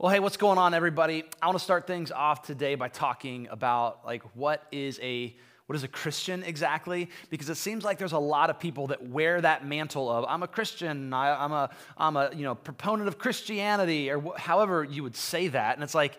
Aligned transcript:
Well, 0.00 0.10
hey, 0.10 0.18
what's 0.18 0.38
going 0.38 0.56
on, 0.56 0.72
everybody? 0.72 1.24
I 1.42 1.46
want 1.46 1.58
to 1.58 1.62
start 1.62 1.86
things 1.86 2.10
off 2.10 2.40
today 2.40 2.74
by 2.74 2.88
talking 2.88 3.48
about 3.50 4.00
like 4.06 4.22
what 4.34 4.66
is 4.72 4.98
a 5.02 5.36
what 5.66 5.76
is 5.76 5.82
a 5.82 5.88
Christian 5.88 6.42
exactly? 6.42 7.10
Because 7.28 7.50
it 7.50 7.56
seems 7.56 7.84
like 7.84 7.98
there's 7.98 8.12
a 8.12 8.18
lot 8.18 8.48
of 8.48 8.58
people 8.58 8.86
that 8.86 9.06
wear 9.06 9.38
that 9.42 9.66
mantle 9.66 10.08
of 10.08 10.24
I'm 10.26 10.42
a 10.42 10.48
Christian, 10.48 11.12
I, 11.12 11.44
am 11.44 11.52
a 11.52 11.68
I'm 11.98 12.16
a 12.16 12.30
you 12.34 12.44
know 12.44 12.54
proponent 12.54 13.08
of 13.08 13.18
Christianity, 13.18 14.10
or 14.10 14.22
wh- 14.22 14.38
however 14.38 14.84
you 14.84 15.02
would 15.02 15.16
say 15.16 15.48
that, 15.48 15.74
and 15.74 15.84
it's 15.84 15.94
like. 15.94 16.18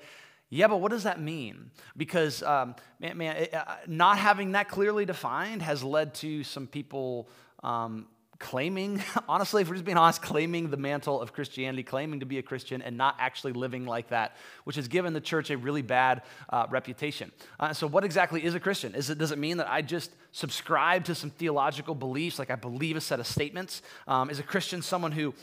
Yeah, 0.54 0.68
but 0.68 0.82
what 0.82 0.91
does 0.91 1.04
that 1.04 1.21
mean? 1.21 1.71
Because 1.95 2.43
um, 2.43 2.75
man, 3.00 3.18
man 3.18 3.38
it, 3.38 3.54
uh, 3.54 3.63
not 3.88 4.18
having 4.18 4.52
that 4.52 4.68
clearly 4.68 5.05
defined 5.05 5.61
has 5.61 5.82
led 5.82 6.13
to 6.16 6.43
some 6.43 6.68
people 6.68 7.29
um, 7.63 8.07
claiming, 8.41 9.01
honestly, 9.29 9.61
if 9.61 9.69
we're 9.69 9.75
just 9.75 9.85
being 9.85 9.97
honest, 9.97 10.21
claiming 10.21 10.69
the 10.69 10.77
mantle 10.77 11.21
of 11.21 11.31
Christianity, 11.31 11.83
claiming 11.83 12.19
to 12.19 12.25
be 12.25 12.37
a 12.37 12.41
Christian, 12.41 12.81
and 12.81 12.97
not 12.97 13.15
actually 13.19 13.53
living 13.53 13.85
like 13.85 14.09
that, 14.09 14.35
which 14.65 14.75
has 14.75 14.89
given 14.89 15.13
the 15.13 15.21
church 15.21 15.49
a 15.49 15.57
really 15.57 15.82
bad 15.82 16.23
uh, 16.49 16.65
reputation. 16.69 17.32
Uh, 17.59 17.71
so, 17.71 17.87
what 17.87 18.04
exactly 18.04 18.43
is 18.43 18.55
a 18.55 18.59
Christian? 18.59 18.96
Is 18.96 19.09
it, 19.09 19.18
does 19.18 19.32
it 19.32 19.37
mean 19.37 19.57
that 19.57 19.71
I 19.71 19.82
just 19.82 20.11
subscribe 20.33 21.05
to 21.05 21.15
some 21.15 21.29
theological 21.29 21.96
beliefs, 21.96 22.39
like 22.39 22.51
I 22.51 22.55
believe 22.55 22.97
a 22.97 23.01
set 23.01 23.19
of 23.19 23.27
statements? 23.27 23.82
Um, 24.07 24.29
is 24.29 24.39
a 24.39 24.43
Christian 24.43 24.82
someone 24.82 25.13
who 25.13 25.33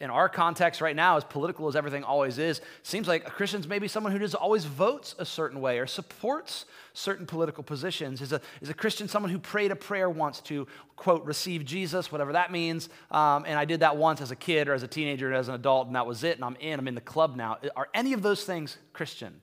in 0.00 0.08
our 0.08 0.28
context 0.28 0.80
right 0.80 0.96
now, 0.96 1.18
as 1.18 1.24
political 1.24 1.68
as 1.68 1.76
everything 1.76 2.02
always 2.02 2.38
is, 2.38 2.62
seems 2.82 3.06
like 3.06 3.26
a 3.26 3.30
Christian's 3.30 3.68
maybe 3.68 3.88
someone 3.88 4.12
who 4.12 4.18
just 4.18 4.34
always 4.34 4.64
votes 4.64 5.14
a 5.18 5.24
certain 5.24 5.60
way 5.60 5.78
or 5.78 5.86
supports 5.86 6.64
certain 6.94 7.26
political 7.26 7.62
positions. 7.62 8.22
Is 8.22 8.32
a, 8.32 8.40
is 8.62 8.70
a 8.70 8.74
Christian 8.74 9.06
someone 9.06 9.30
who 9.30 9.38
prayed 9.38 9.70
a 9.70 9.76
prayer 9.76 10.08
once 10.08 10.40
to, 10.42 10.66
quote, 10.96 11.24
receive 11.24 11.64
Jesus, 11.64 12.10
whatever 12.10 12.32
that 12.32 12.50
means, 12.50 12.88
um, 13.10 13.44
and 13.46 13.58
I 13.58 13.66
did 13.66 13.80
that 13.80 13.96
once 13.96 14.22
as 14.22 14.30
a 14.30 14.36
kid 14.36 14.66
or 14.66 14.72
as 14.72 14.82
a 14.82 14.88
teenager 14.88 15.30
or 15.30 15.34
as 15.34 15.48
an 15.48 15.54
adult, 15.54 15.88
and 15.88 15.96
that 15.96 16.06
was 16.06 16.24
it, 16.24 16.36
and 16.36 16.44
I'm 16.44 16.56
in, 16.56 16.78
I'm 16.78 16.88
in 16.88 16.94
the 16.94 17.00
club 17.02 17.36
now. 17.36 17.58
Are 17.76 17.88
any 17.92 18.14
of 18.14 18.22
those 18.22 18.44
things 18.44 18.78
Christian? 18.94 19.42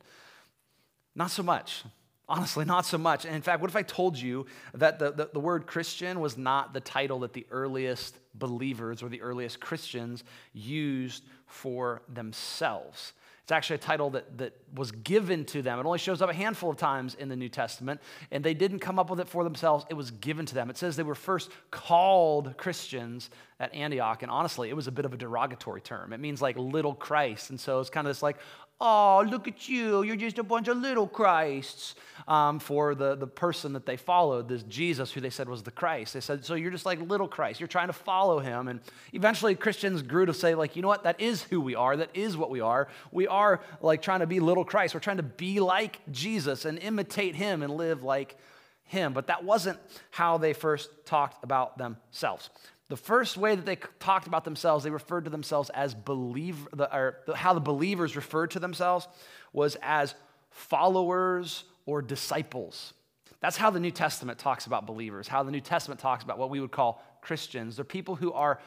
Not 1.16 1.30
so 1.30 1.44
much. 1.44 1.83
Honestly, 2.30 2.66
not 2.66 2.86
so 2.86 2.97
much. 2.97 3.25
And 3.25 3.33
in 3.33 3.42
fact, 3.42 3.61
what 3.61 3.70
if 3.70 3.75
I 3.75 3.83
told 3.83 4.17
you 4.17 4.47
that 4.73 5.00
the, 5.00 5.11
the, 5.11 5.30
the, 5.31 5.39
word 5.39 5.66
Christian 5.66 6.20
was 6.20 6.38
not 6.38 6.73
the 6.73 6.81
title 6.81 7.20
that 7.20 7.31
the 7.31 7.47
earliest 7.52 8.17
believers 8.36 9.02
or 9.02 9.08
the 9.08 9.22
earliest 9.22 9.61
Christians 9.61 10.25
used 10.53 11.23
for 11.45 12.02
themselves? 12.09 13.14
It's 13.48 13.53
actually 13.53 13.75
a 13.75 13.80
title 13.80 14.09
that, 14.09 14.39
that 14.39 14.58
was 14.75 14.92
given 14.92 15.45
to 15.45 15.61
them. 15.61 15.80
It 15.80 15.86
only 15.86 16.00
shows 16.00 16.22
up 16.22 16.30
a 16.30 16.33
handful 16.33 16.70
of 16.70 16.75
times 16.75 17.16
in 17.16 17.30
the 17.30 17.36
New 17.38 17.48
Testament, 17.48 18.02
and 18.30 18.44
they 18.44 18.53
didn't 18.53 18.80
come 18.80 19.00
up 19.00 19.09
with 19.09 19.22
it 19.22 19.30
for 19.30 19.45
themselves. 19.45 19.86
It 19.89 19.94
was 19.94 20.11
given 20.11 20.45
to 20.48 20.53
them. 20.53 20.70
It 20.70 20.75
says 20.75 20.98
they 20.98 21.03
were 21.03 21.16
first 21.16 21.50
called 21.72 22.58
Christians 22.58 23.30
at 23.61 23.73
Antioch, 23.73 24.22
and 24.22 24.30
honestly, 24.30 24.67
it 24.67 24.75
was 24.75 24.88
a 24.88 24.92
bit 24.92 25.05
of 25.05 25.14
a 25.14 25.17
derogatory 25.17 25.80
term. 25.80 26.11
It 26.11 26.20
means 26.20 26.42
like 26.42 26.58
little 26.58 26.94
Christ, 26.94 27.50
and 27.50 27.58
so 27.58 27.80
it's 27.80 27.89
kind 27.89 28.05
of 28.05 28.09
this 28.09 28.22
like, 28.22 28.36
oh, 28.80 29.25
look 29.28 29.47
at 29.47 29.67
you, 29.67 30.03
you're 30.03 30.16
just 30.16 30.38
a 30.38 30.44
bunch 30.44 30.67
of 30.67 30.78
little 30.78 31.08
Christs 31.08 31.95
um, 32.28 32.59
for 32.59 32.94
the, 32.94 33.16
the 33.16 33.25
person 33.25 33.73
that 33.73 33.86
they 33.86 33.97
followed, 33.97 34.47
this 34.47 34.61
Jesus 34.64 35.11
who 35.11 35.22
they 35.22 35.30
said 35.31 35.50
was 35.50 35.64
the 35.64 35.72
Christ. 35.72 36.14
They 36.14 36.20
said, 36.20 36.45
so 36.45 36.53
you're 36.53 36.72
just 36.72 36.86
like 36.86 37.00
little 37.02 37.28
Christ. 37.28 37.59
You're 37.59 37.67
trying 37.67 37.88
to 37.88 37.94
follow 37.94 38.39
him. 38.39 38.67
And 38.67 38.81
eventually 39.14 39.55
Christians 39.55 40.03
grew 40.03 40.28
to 40.28 40.33
say, 40.33 40.53
like, 40.53 40.75
you 40.75 40.81
know 40.81 40.88
what? 40.88 41.03
That 41.03 41.20
is 41.20 41.42
who 41.44 41.59
we 41.59 41.73
are. 41.73 41.98
That 41.98 42.11
is 42.14 42.38
what 42.38 42.52
we 42.52 42.61
are. 42.61 42.88
We 43.11 43.28
are 43.28 43.61
like 43.81 44.02
trying 44.02 44.20
to 44.20 44.28
be 44.28 44.39
little 44.39 44.66
Christ. 44.66 44.94
We're 44.94 45.00
trying 45.00 45.17
to 45.17 45.23
be 45.23 45.59
like 45.59 46.00
Jesus 46.11 46.66
and 46.66 46.78
imitate 46.78 47.36
him 47.36 47.64
and 47.64 47.73
live 47.73 48.03
like 48.03 48.38
him. 48.83 49.14
But 49.14 49.28
that 49.28 49.44
wasn't 49.44 49.80
how 50.11 50.38
they 50.38 50.53
first 50.53 50.89
talked 51.05 51.44
about 51.44 51.78
themselves. 51.78 52.50
The 52.89 52.97
first 52.97 53.35
way 53.35 53.55
that 53.55 53.66
they 53.66 53.75
talked 53.99 54.27
about 54.27 54.45
themselves, 54.45 54.83
they 54.83 54.89
referred 54.89 55.25
to 55.25 55.30
themselves 55.30 55.69
as 55.71 55.93
believer, 55.93 56.69
or 56.91 57.17
how 57.35 57.53
the 57.53 57.59
believers 57.59 58.16
referred 58.16 58.52
to 58.52 58.59
themselves 58.59 59.07
was 59.52 59.75
as 59.81 60.16
followers 60.52 61.65
or 61.85 62.02
disciples. 62.02 62.93
That's 63.39 63.58
how 63.58 63.69
the 63.69 63.80
New 63.80 63.91
Testament 63.91 64.39
talks 64.39 64.65
about 64.65 64.88
believers, 64.88 65.27
how 65.27 65.43
the 65.43 65.52
New 65.52 65.61
Testament 65.61 65.99
talks 65.99 66.23
about 66.23 66.37
what 66.37 66.49
we 66.49 66.59
would 66.59 66.71
call 66.71 67.03
Christians. 67.21 67.76
They're 67.76 67.86
people 67.86 68.15
who 68.15 68.31
are 68.33 68.59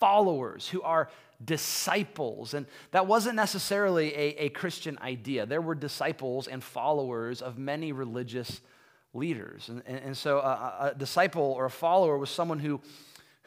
followers, 0.00 0.68
who 0.68 0.82
are 0.82 1.08
disciples. 1.44 2.54
And 2.54 2.66
that 2.90 3.06
wasn't 3.06 3.36
necessarily 3.36 4.12
a, 4.12 4.44
a 4.44 4.48
Christian 4.50 4.98
idea. 4.98 5.46
There 5.46 5.62
were 5.62 5.74
disciples 5.74 6.48
and 6.48 6.62
followers 6.62 7.40
of 7.42 7.58
many 7.58 7.92
religious 7.92 8.60
leaders. 9.14 9.68
And, 9.68 9.82
and, 9.86 9.98
and 9.98 10.16
so 10.16 10.38
a, 10.38 10.92
a 10.92 10.98
disciple 10.98 11.54
or 11.56 11.64
a 11.66 11.70
follower 11.70 12.18
was 12.18 12.30
someone 12.30 12.58
who 12.58 12.80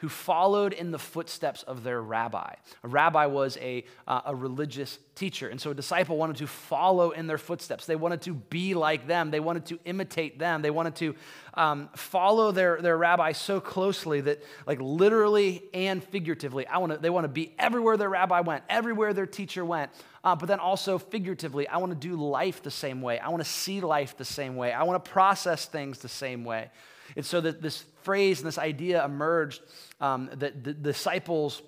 who 0.02 0.08
followed 0.08 0.72
in 0.72 0.90
the 0.90 0.98
footsteps 0.98 1.62
of 1.62 1.84
their 1.84 2.02
rabbi. 2.02 2.52
A 2.82 2.88
rabbi 2.88 3.26
was 3.26 3.56
a, 3.58 3.84
uh, 4.08 4.22
a 4.26 4.34
religious 4.34 4.98
teacher, 5.14 5.48
and 5.48 5.60
so 5.60 5.70
a 5.70 5.74
disciple 5.74 6.16
wanted 6.16 6.34
to 6.38 6.48
follow 6.48 7.12
in 7.12 7.28
their 7.28 7.38
footsteps. 7.38 7.86
They 7.86 7.94
wanted 7.94 8.22
to 8.22 8.34
be 8.34 8.74
like 8.74 9.06
them, 9.06 9.30
they 9.30 9.38
wanted 9.38 9.64
to 9.66 9.78
imitate 9.84 10.40
them, 10.40 10.60
they 10.60 10.72
wanted 10.72 10.96
to 10.96 11.14
um, 11.54 11.88
follow 11.94 12.50
their, 12.50 12.82
their 12.82 12.98
rabbi 12.98 13.30
so 13.30 13.60
closely 13.60 14.20
that, 14.22 14.42
like, 14.66 14.80
literally 14.80 15.62
and 15.72 16.02
figuratively, 16.02 16.66
I 16.66 16.78
wanna, 16.78 16.98
they 16.98 17.10
want 17.10 17.22
to 17.22 17.28
be 17.28 17.54
everywhere 17.56 17.96
their 17.96 18.10
rabbi 18.10 18.40
went, 18.40 18.64
everywhere 18.68 19.14
their 19.14 19.26
teacher 19.26 19.64
went. 19.64 19.92
Uh, 20.24 20.34
but 20.34 20.46
then 20.46 20.58
also 20.58 20.98
figuratively, 20.98 21.68
I 21.68 21.76
want 21.76 21.92
to 21.92 22.08
do 22.08 22.16
life 22.16 22.60
the 22.60 22.72
same 22.72 23.02
way. 23.02 23.20
I 23.20 23.28
want 23.28 23.44
to 23.44 23.48
see 23.48 23.80
life 23.80 24.16
the 24.16 24.24
same 24.24 24.56
way. 24.56 24.72
I 24.72 24.82
want 24.82 25.04
to 25.04 25.10
process 25.12 25.66
things 25.66 26.00
the 26.00 26.08
same 26.08 26.42
way. 26.42 26.70
And 27.16 27.24
so 27.24 27.40
that 27.40 27.62
this 27.62 27.84
phrase 28.04 28.40
and 28.40 28.46
this 28.46 28.58
idea 28.58 29.04
emerged 29.04 29.62
um, 30.00 30.30
that 30.34 30.64
the 30.64 30.72
disciples, 30.72 31.62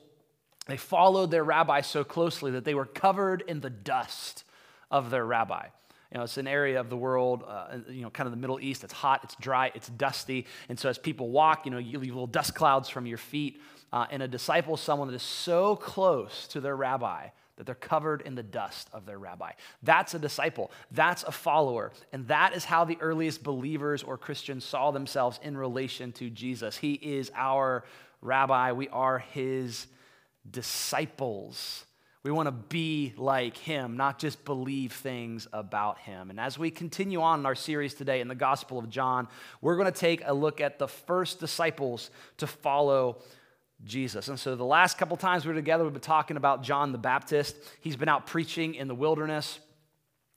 they 0.67 0.77
followed 0.77 1.31
their 1.31 1.45
rabbi 1.45 1.81
so 1.81 2.05
closely 2.05 2.53
that 2.53 2.65
they 2.65 2.75
were 2.75 2.87
covered 2.87 3.43
in 3.47 3.61
the 3.61 3.71
dust 3.71 4.45
of 4.91 5.11
their 5.11 5.25
rabbi. 5.25 5.67
You 6.13 6.19
know, 6.19 6.25
it's 6.25 6.37
an 6.37 6.47
area 6.47 6.79
of 6.79 6.91
the 6.91 6.97
world, 6.97 7.45
uh, 7.47 7.79
you 7.89 8.03
know, 8.03 8.11
kind 8.11 8.27
of 8.27 8.31
the 8.31 8.39
Middle 8.39 8.61
East. 8.61 8.85
It's 8.85 8.93
hot, 8.93 9.21
it's 9.25 9.35
dry, 9.41 9.73
it's 9.75 9.89
dusty. 9.89 10.47
And 10.69 10.79
so 10.79 10.89
as 10.89 10.97
people 10.97 11.31
walk, 11.31 11.65
you 11.65 11.73
know, 11.73 11.79
you 11.79 11.99
leave 11.99 12.13
little 12.13 12.27
dust 12.27 12.55
clouds 12.55 12.89
from 12.89 13.07
your 13.07 13.19
feet. 13.19 13.61
Uh, 13.93 14.07
and 14.11 14.23
a 14.23 14.29
disciple 14.29 14.75
is 14.75 14.81
someone 14.81 15.09
that 15.09 15.15
is 15.15 15.23
so 15.23 15.77
close 15.77 16.47
to 16.49 16.61
their 16.61 16.77
rabbi 16.77 17.29
that 17.57 17.67
they're 17.67 17.75
covered 17.75 18.23
in 18.23 18.35
the 18.35 18.43
dust 18.43 18.89
of 18.93 19.07
their 19.07 19.19
rabbi. 19.19 19.53
That's 19.83 20.15
a 20.15 20.19
disciple, 20.19 20.71
that's 20.91 21.23
a 21.23 21.33
follower, 21.33 21.93
and 22.13 22.27
that 22.29 22.55
is 22.55 22.65
how 22.65 22.85
the 22.85 22.99
earliest 23.01 23.43
believers 23.43 24.03
or 24.03 24.19
Christians 24.19 24.65
saw 24.65 24.91
themselves 24.91 25.39
in 25.43 25.57
relation 25.57 26.13
to 26.13 26.31
Jesus. 26.31 26.77
He 26.77 26.95
is 26.95 27.31
our 27.35 27.85
rabbi, 28.21 28.73
we 28.73 28.89
are 28.89 29.19
his 29.19 29.87
disciples. 30.51 31.85
We 32.23 32.31
want 32.31 32.47
to 32.47 32.53
be 32.53 33.13
like 33.19 33.55
him, 33.59 33.99
not 33.99 34.19
just 34.19 34.47
believe 34.47 34.95
things 34.95 35.47
about 35.53 35.99
him. 35.99 36.31
And 36.31 36.41
as 36.41 36.59
we 36.59 36.71
continue 36.71 37.21
on 37.21 37.41
in 37.41 37.47
our 37.47 37.55
series 37.55 37.93
today 37.93 38.23
in 38.23 38.29
the 38.29 38.35
Gospel 38.35 38.79
of 38.79 38.89
John, 38.89 39.29
we're 39.61 39.77
going 39.77 39.93
to 39.93 39.99
take 39.99 40.23
a 40.25 40.33
look 40.33 40.63
at 40.63 40.79
the 40.79 40.89
first 40.89 41.39
disciples 41.39 42.11
to 42.39 42.47
follow 42.47 43.19
Jesus. 43.85 44.29
And 44.29 44.39
so 44.39 44.57
the 44.57 44.65
last 44.65 44.99
couple 44.99 45.17
times 45.17 45.45
we 45.45 45.51
were 45.51 45.59
together, 45.59 45.85
we've 45.85 45.93
been 45.93 46.03
talking 46.03 46.37
about 46.37 46.63
John 46.63 46.93
the 46.93 46.99
Baptist. 46.99 47.57
He's 47.81 47.97
been 47.97 48.09
out 48.09 48.27
preaching 48.27 48.75
in 48.75 48.89
the 48.89 48.95
wilderness. 48.95 49.59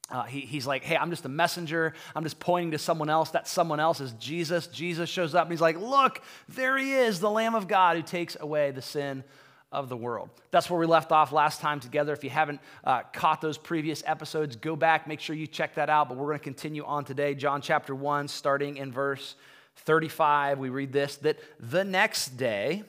Uh, 0.10 0.24
he, 0.24 0.42
he's 0.42 0.66
like, 0.66 0.84
hey, 0.84 0.96
I'm 0.96 1.10
just 1.10 1.26
a 1.26 1.30
messenger. 1.30 1.94
I'm 2.16 2.24
just 2.24 2.40
pointing 2.40 2.72
to 2.72 2.78
someone 2.78 3.10
else. 3.10 3.32
That 3.32 3.48
someone 3.48 3.80
else 3.80 4.00
is 4.00 4.14
Jesus. 4.14 4.68
Jesus 4.68 5.10
shows 5.10 5.36
up 5.36 5.44
and 5.44 5.52
he's 5.52 5.62
like, 5.62 5.78
look, 5.78 6.22
there 6.50 6.78
he 6.78 6.94
is, 6.94 7.20
the 7.20 7.30
Lamb 7.30 7.56
of 7.56 7.68
God 7.68 7.98
who 7.98 8.04
takes 8.04 8.38
away 8.40 8.72
the 8.72 8.82
sin 8.82 9.24
of 9.70 9.90
the 9.90 9.98
world. 9.98 10.30
That's 10.52 10.70
where 10.70 10.80
we 10.80 10.86
left 10.86 11.12
off 11.12 11.34
last 11.34 11.60
time 11.60 11.82
together. 11.82 12.14
If 12.14 12.24
you 12.24 12.30
haven't 12.30 12.62
uh, 12.86 13.02
caught 13.12 13.42
those 13.42 13.58
previous 13.58 14.02
episodes, 14.06 14.56
go 14.56 14.78
back, 14.78 15.08
make 15.08 15.20
sure 15.20 15.36
you 15.36 15.46
check 15.46 15.76
that 15.76 15.90
out. 15.90 16.08
But 16.08 16.18
we're 16.18 16.28
going 16.28 16.40
to 16.40 16.44
continue 16.44 16.86
on 16.86 17.04
today. 17.04 17.36
John 17.36 17.62
chapter 17.62 17.94
1, 17.94 18.30
starting 18.30 18.78
in 18.78 18.94
verse 18.94 19.36
35. 19.78 20.58
We 20.60 20.70
read 20.70 20.94
this 20.94 21.18
that 21.18 21.40
the 21.60 21.84
next 21.84 22.38
day, 22.38 22.84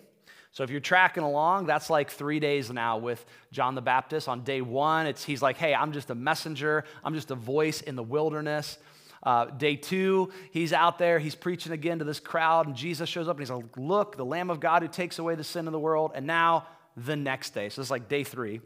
so 0.58 0.64
if 0.64 0.70
you're 0.70 0.80
tracking 0.80 1.22
along, 1.22 1.66
that's 1.66 1.88
like 1.88 2.10
three 2.10 2.40
days 2.40 2.68
now 2.68 2.98
with 2.98 3.24
John 3.52 3.76
the 3.76 3.80
Baptist. 3.80 4.26
On 4.26 4.42
day 4.42 4.60
one, 4.60 5.06
it's, 5.06 5.22
he's 5.22 5.40
like, 5.40 5.56
hey, 5.56 5.72
I'm 5.72 5.92
just 5.92 6.10
a 6.10 6.16
messenger, 6.16 6.82
I'm 7.04 7.14
just 7.14 7.30
a 7.30 7.36
voice 7.36 7.80
in 7.80 7.94
the 7.94 8.02
wilderness. 8.02 8.76
Uh, 9.22 9.44
day 9.44 9.76
two, 9.76 10.32
he's 10.50 10.72
out 10.72 10.98
there, 10.98 11.20
he's 11.20 11.36
preaching 11.36 11.70
again 11.70 12.00
to 12.00 12.04
this 12.04 12.18
crowd, 12.18 12.66
and 12.66 12.74
Jesus 12.74 13.08
shows 13.08 13.28
up 13.28 13.36
and 13.36 13.40
he's 13.40 13.52
like, 13.52 13.76
Look, 13.76 14.16
the 14.16 14.24
Lamb 14.24 14.50
of 14.50 14.58
God 14.58 14.82
who 14.82 14.88
takes 14.88 15.20
away 15.20 15.36
the 15.36 15.44
sin 15.44 15.68
of 15.68 15.72
the 15.72 15.78
world. 15.78 16.10
And 16.16 16.26
now, 16.26 16.66
the 16.96 17.14
next 17.14 17.50
day, 17.50 17.68
so 17.68 17.80
it's 17.80 17.88
like 17.92 18.08
day 18.08 18.24
three, 18.24 18.60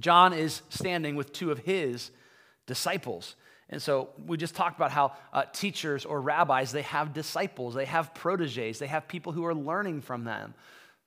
John 0.00 0.32
is 0.32 0.62
standing 0.68 1.14
with 1.14 1.32
two 1.32 1.52
of 1.52 1.60
his 1.60 2.10
disciples. 2.66 3.36
And 3.70 3.80
so 3.80 4.08
we 4.26 4.36
just 4.36 4.56
talked 4.56 4.76
about 4.76 4.90
how 4.90 5.12
uh, 5.32 5.44
teachers 5.52 6.04
or 6.04 6.20
rabbis, 6.20 6.72
they 6.72 6.82
have 6.82 7.12
disciples, 7.12 7.74
they 7.74 7.84
have 7.84 8.14
proteges, 8.14 8.80
they 8.80 8.88
have 8.88 9.06
people 9.06 9.30
who 9.30 9.44
are 9.44 9.54
learning 9.54 10.00
from 10.00 10.24
them. 10.24 10.54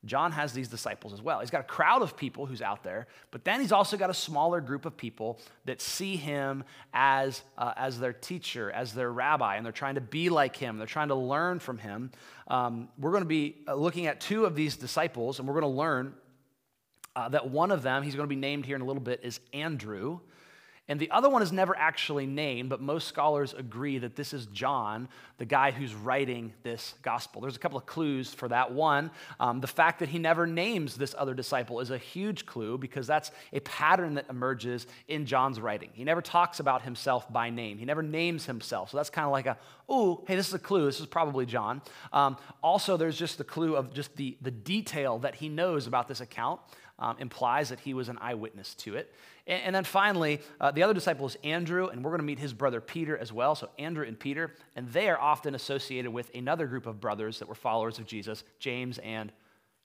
John 0.05 0.31
has 0.31 0.53
these 0.53 0.67
disciples 0.67 1.11
as 1.11 1.21
well. 1.21 1.39
He's 1.39 1.49
got 1.49 1.61
a 1.61 1.65
crowd 1.65 2.01
of 2.01 2.15
people 2.15 2.45
who's 2.45 2.61
out 2.61 2.83
there, 2.83 3.07
but 3.31 3.43
then 3.43 3.59
he's 3.59 3.71
also 3.71 3.97
got 3.97 4.09
a 4.09 4.13
smaller 4.13 4.61
group 4.61 4.85
of 4.85 4.95
people 4.95 5.39
that 5.65 5.81
see 5.81 6.15
him 6.15 6.63
as, 6.93 7.41
uh, 7.57 7.73
as 7.75 7.99
their 7.99 8.13
teacher, 8.13 8.71
as 8.71 8.93
their 8.93 9.11
rabbi, 9.11 9.55
and 9.55 9.65
they're 9.65 9.73
trying 9.73 9.95
to 9.95 10.01
be 10.01 10.29
like 10.29 10.55
him. 10.55 10.77
They're 10.77 10.87
trying 10.87 11.07
to 11.09 11.15
learn 11.15 11.59
from 11.59 11.79
him. 11.79 12.11
Um, 12.47 12.89
we're 12.97 13.11
going 13.11 13.23
to 13.23 13.27
be 13.27 13.57
uh, 13.67 13.73
looking 13.73 14.05
at 14.05 14.21
two 14.21 14.45
of 14.45 14.55
these 14.55 14.77
disciples, 14.77 15.39
and 15.39 15.47
we're 15.47 15.59
going 15.59 15.73
to 15.73 15.77
learn 15.77 16.13
uh, 17.15 17.29
that 17.29 17.49
one 17.49 17.71
of 17.71 17.81
them, 17.81 18.03
he's 18.03 18.15
going 18.15 18.27
to 18.27 18.33
be 18.33 18.39
named 18.39 18.65
here 18.65 18.75
in 18.75 18.81
a 18.81 18.85
little 18.85 19.01
bit, 19.01 19.21
is 19.23 19.39
Andrew. 19.51 20.19
And 20.89 20.99
the 20.99 21.11
other 21.11 21.29
one 21.29 21.41
is 21.41 21.51
never 21.51 21.77
actually 21.77 22.25
named, 22.25 22.69
but 22.69 22.79
most 22.79 23.09
scholars 23.09 23.53
agree 23.53 23.97
that 23.97 24.15
this 24.15 24.33
is 24.33 24.45
John, 24.47 25.09
the 25.37 25.43
guy 25.45 25.71
who's 25.71 25.93
writing 25.93 26.53
this 26.63 26.95
gospel. 27.01 27.41
There's 27.41 27.57
a 27.57 27.59
couple 27.59 27.77
of 27.77 27.85
clues 27.85 28.33
for 28.33 28.47
that. 28.47 28.71
One, 28.71 29.11
um, 29.39 29.59
the 29.59 29.67
fact 29.67 29.99
that 29.99 30.07
he 30.07 30.17
never 30.17 30.47
names 30.47 30.95
this 30.95 31.13
other 31.17 31.33
disciple 31.33 31.81
is 31.81 31.91
a 31.91 31.97
huge 31.97 32.45
clue 32.45 32.77
because 32.77 33.05
that's 33.05 33.31
a 33.51 33.59
pattern 33.61 34.13
that 34.13 34.29
emerges 34.29 34.87
in 35.09 35.25
John's 35.25 35.59
writing. 35.59 35.89
He 35.91 36.05
never 36.05 36.21
talks 36.21 36.61
about 36.61 36.83
himself 36.83 37.31
by 37.31 37.49
name, 37.49 37.77
he 37.77 37.85
never 37.85 38.01
names 38.03 38.45
himself. 38.45 38.91
So 38.91 38.97
that's 38.97 39.09
kind 39.09 39.25
of 39.25 39.31
like 39.33 39.45
a, 39.45 39.57
oh, 39.89 40.23
hey, 40.25 40.35
this 40.37 40.47
is 40.47 40.53
a 40.53 40.59
clue. 40.59 40.85
This 40.85 41.01
is 41.01 41.05
probably 41.05 41.45
John. 41.45 41.81
Um, 42.13 42.37
also, 42.63 42.95
there's 42.95 43.17
just 43.17 43.37
the 43.37 43.43
clue 43.43 43.75
of 43.75 43.93
just 43.93 44.15
the, 44.15 44.37
the 44.41 44.51
detail 44.51 45.19
that 45.19 45.35
he 45.35 45.49
knows 45.49 45.85
about 45.85 46.07
this 46.07 46.21
account. 46.21 46.61
Um, 46.99 47.15
implies 47.19 47.69
that 47.69 47.79
he 47.79 47.93
was 47.93 48.09
an 48.09 48.17
eyewitness 48.19 48.73
to 48.75 48.95
it. 48.95 49.13
And, 49.45 49.61
and 49.65 49.75
then 49.75 49.83
finally, 49.83 50.41
uh, 50.59 50.71
the 50.71 50.81
other 50.81 50.95
disciple 50.95 51.27
is 51.27 51.37
Andrew, 51.43 51.87
and 51.87 52.03
we're 52.03 52.09
going 52.09 52.21
to 52.21 52.25
meet 52.25 52.39
his 52.39 52.53
brother 52.53 52.81
Peter 52.81 53.15
as 53.15 53.31
well. 53.31 53.53
So, 53.53 53.69
Andrew 53.77 54.05
and 54.05 54.19
Peter, 54.19 54.53
and 54.75 54.91
they 54.91 55.07
are 55.09 55.19
often 55.19 55.53
associated 55.53 56.11
with 56.11 56.33
another 56.33 56.65
group 56.65 56.87
of 56.87 56.99
brothers 56.99 57.39
that 57.39 57.47
were 57.47 57.55
followers 57.55 57.99
of 57.99 58.07
Jesus, 58.07 58.43
James 58.59 58.97
and 58.99 59.31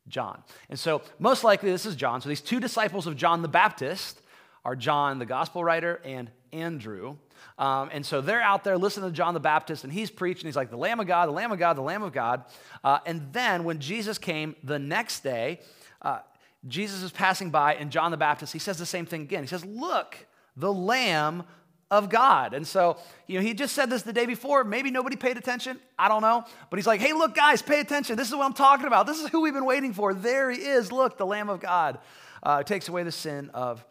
John. 0.09 0.43
And 0.70 0.79
so, 0.79 1.03
most 1.19 1.44
likely, 1.44 1.70
this 1.70 1.85
is 1.85 1.97
John. 1.97 2.23
So, 2.23 2.31
these 2.31 2.41
two 2.41 2.61
disciples 2.61 3.06
of 3.06 3.17
John 3.17 3.43
the 3.43 3.49
Baptist 3.49 4.23
are 4.65 4.76
John, 4.76 5.19
the 5.19 5.26
gospel 5.26 5.62
writer, 5.62 6.00
and 6.05 6.31
Andrew. 6.53 7.17
Um, 7.58 7.91
and 7.93 8.05
so 8.05 8.20
they're 8.20 8.41
out 8.41 8.65
there 8.65 8.79
listening 8.79 9.11
to 9.11 9.17
John 9.17 9.35
the 9.35 9.41
Baptist, 9.41 9.85
and 9.85 9.93
he's 9.93 10.11
preaching. 10.11 10.47
He's 10.47 10.56
like, 10.56 10.70
the 10.70 10.76
Lamb 10.76 11.00
of 11.00 11.06
God, 11.06 11.29
the 11.29 11.32
Lamb 11.32 11.53
of 11.53 11.58
God, 11.58 11.76
the 11.76 11.82
Lamb 11.82 12.03
of 12.03 12.12
God. 12.12 12.44
Uh, 12.85 12.99
and 13.06 13.32
then 13.32 13.65
when 13.65 13.81
Jesus 13.81 14.19
came 14.19 14.55
the 14.62 14.79
next 14.79 15.20
day, 15.20 15.61
uh, 16.00 16.20
Jesus 16.69 17.03
is 17.03 17.11
passing 17.11 17.50
by, 17.50 17.75
and 17.75 17.91
John 17.91 18.11
the 18.11 18.17
Baptist, 18.17 18.53
he 18.53 18.59
says 18.59 18.79
the 18.79 18.87
same 18.87 19.06
thing 19.06 19.23
again. 19.23 19.43
He 19.43 19.49
says, 19.49 19.64
Look, 19.64 20.17
the 20.56 20.73
Lamb 20.73 21.44
of 21.93 22.09
God. 22.09 22.55
And 22.55 22.67
so, 22.67 22.97
you 23.26 23.38
know, 23.38 23.44
he 23.44 23.53
just 23.53 23.75
said 23.75 23.91
this 23.91 24.03
the 24.03 24.14
day 24.14 24.25
before. 24.25 24.64
Maybe 24.64 24.91
nobody 24.91 25.14
paid 25.14 25.37
attention. 25.37 25.79
I 25.99 26.09
don't 26.09 26.23
know. 26.23 26.43
But 26.70 26.79
he's 26.79 26.87
like, 26.87 27.03
hey, 27.03 27.12
look, 27.12 27.35
guys, 27.35 27.61
pay 27.61 27.81
attention. 27.81 28.17
This 28.17 28.31
is 28.31 28.35
what 28.35 28.47
I'm 28.47 28.55
talking 28.55 28.87
about. 28.87 29.06
This 29.06 29.20
is 29.20 29.29
who 29.29 29.43
we've 29.43 29.53
been 29.53 29.67
waiting 29.67 29.93
for. 29.93 30.14
There 30.14 30.50
he 30.50 30.59
is. 30.59 30.91
Look, 30.91 31.19
the 31.19 31.26
Lamb 31.26 31.50
of 31.50 31.61
God 31.61 31.99
uh, 32.43 32.62
takes 32.62 32.88
away 32.88 33.03
the 33.03 33.12
sin 33.12 33.50
of 33.50 33.85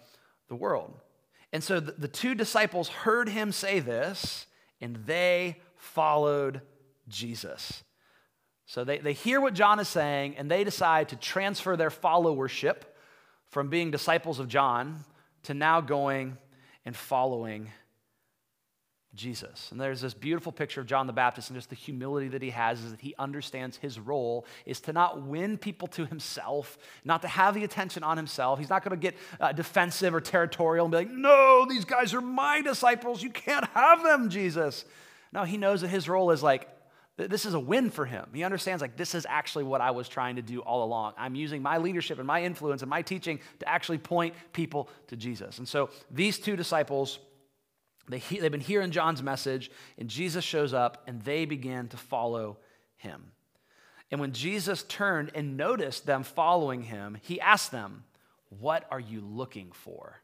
the 0.50 0.56
world. 0.56 0.97
And 1.53 1.63
so 1.63 1.79
the, 1.79 1.91
the 1.91 2.07
two 2.07 2.33
disciples 2.33 2.89
heard 2.89 3.29
him 3.29 3.51
say 3.51 3.79
this, 3.79 4.47
and 4.81 4.95
they 5.06 5.59
followed 5.75 6.62
Jesus. 7.07 7.83
So 8.71 8.85
they, 8.85 9.00
they 9.00 9.12
hear 9.12 9.41
what 9.41 9.53
John 9.53 9.81
is 9.81 9.89
saying 9.89 10.38
and 10.38 10.50
they 10.50 10.63
decide 10.63 11.09
to 11.09 11.18
transfer 11.18 11.75
their 11.75 11.89
followership 11.89 12.83
from 13.50 13.68
being 13.68 13.91
disciples 13.91 14.39
of 14.39 14.47
John 14.47 15.03
to 15.44 15.53
now 15.53 15.81
going 15.81 16.38
and 16.85 16.95
following 16.95 17.69
Jesus. 19.13 19.68
And 19.71 19.81
there's 19.81 20.00
this 20.00 20.13
beautiful 20.13 20.53
picture 20.53 20.79
of 20.79 20.88
John 20.88 21.06
the 21.06 21.12
Baptist 21.12 21.50
and 21.50 21.57
just 21.57 21.69
the 21.69 21.75
humility 21.75 22.29
that 22.29 22.41
he 22.41 22.51
has 22.51 22.81
is 22.81 22.91
that 22.91 23.01
he 23.01 23.13
understands 23.19 23.75
his 23.75 24.00
role 24.00 24.45
is 24.65 24.79
to 24.81 24.94
not 24.94 25.21
win 25.21 25.57
people 25.57 25.89
to 25.89 26.06
himself, 26.06 26.77
not 27.03 27.24
to 27.24 27.27
have 27.27 27.53
the 27.56 27.65
attention 27.65 28.06
on 28.06 28.15
himself. 28.15 28.57
He's 28.57 28.69
not 28.69 28.85
going 28.85 28.97
to 28.97 29.01
get 29.01 29.17
uh, 29.41 29.51
defensive 29.51 30.15
or 30.15 30.21
territorial 30.21 30.85
and 30.85 30.94
be 30.94 30.97
like, 31.00 31.12
no, 31.12 31.65
these 31.67 31.83
guys 31.83 32.13
are 32.13 32.21
my 32.21 32.62
disciples. 32.62 33.21
You 33.21 33.31
can't 33.31 33.65
have 33.74 34.01
them, 34.01 34.29
Jesus. 34.29 34.85
No, 35.33 35.44
he 35.44 35.57
knows 35.57 35.81
that 35.81 35.89
his 35.89 36.07
role 36.07 36.31
is 36.31 36.41
like, 36.41 36.69
this 37.18 37.46
is 37.46 37.54
a 37.54 37.60
win 37.60 37.90
for 37.90 38.06
him. 38.06 38.25
He 38.34 38.44
understands, 38.44 38.81
like, 38.81 38.98
this 38.98 39.13
is 39.13 39.28
actually 39.30 39.66
what 39.66 39.81
I 39.81 39.92
was 39.92 40.08
trying 40.08 40.38
to 40.38 40.42
do 40.42 40.62
all 40.62 40.84
along. 40.84 41.13
I'm 41.18 41.36
using 41.36 41.62
my 41.62 41.78
leadership 41.78 42.18
and 42.18 42.25
my 42.25 42.44
influence 42.44 42.81
and 42.81 42.90
my 42.90 43.02
teaching 43.02 43.40
to 43.60 43.69
actually 43.69 43.98
point 43.98 44.34
people 44.54 44.90
to 45.08 45.16
Jesus. 45.16 45.58
And 45.58 45.68
so 45.68 45.90
these 46.10 46.40
two 46.40 46.56
disciples, 46.56 47.19
they 48.08 48.18
he, 48.19 48.40
they've 48.40 48.52
been 48.52 48.60
hearing 48.60 48.92
John's 48.92 49.22
message, 49.22 49.72
and 49.98 50.10
Jesus 50.10 50.44
shows 50.44 50.74
up, 50.74 51.04
and 51.06 51.22
they 51.22 51.46
begin 51.46 51.90
to 51.90 51.98
follow 51.98 52.58
him. 52.96 53.31
And 54.10 54.19
when 54.19 54.34
Jesus 54.34 54.84
turned 54.84 55.31
and 55.36 55.58
noticed 55.58 56.06
them 56.06 56.24
following 56.24 56.81
him, 56.84 57.18
he 57.22 57.40
asked 57.40 57.72
them, 57.72 58.04
What 58.50 58.86
are 58.90 59.00
you 59.00 59.22
looking 59.22 59.72
for? 59.72 60.22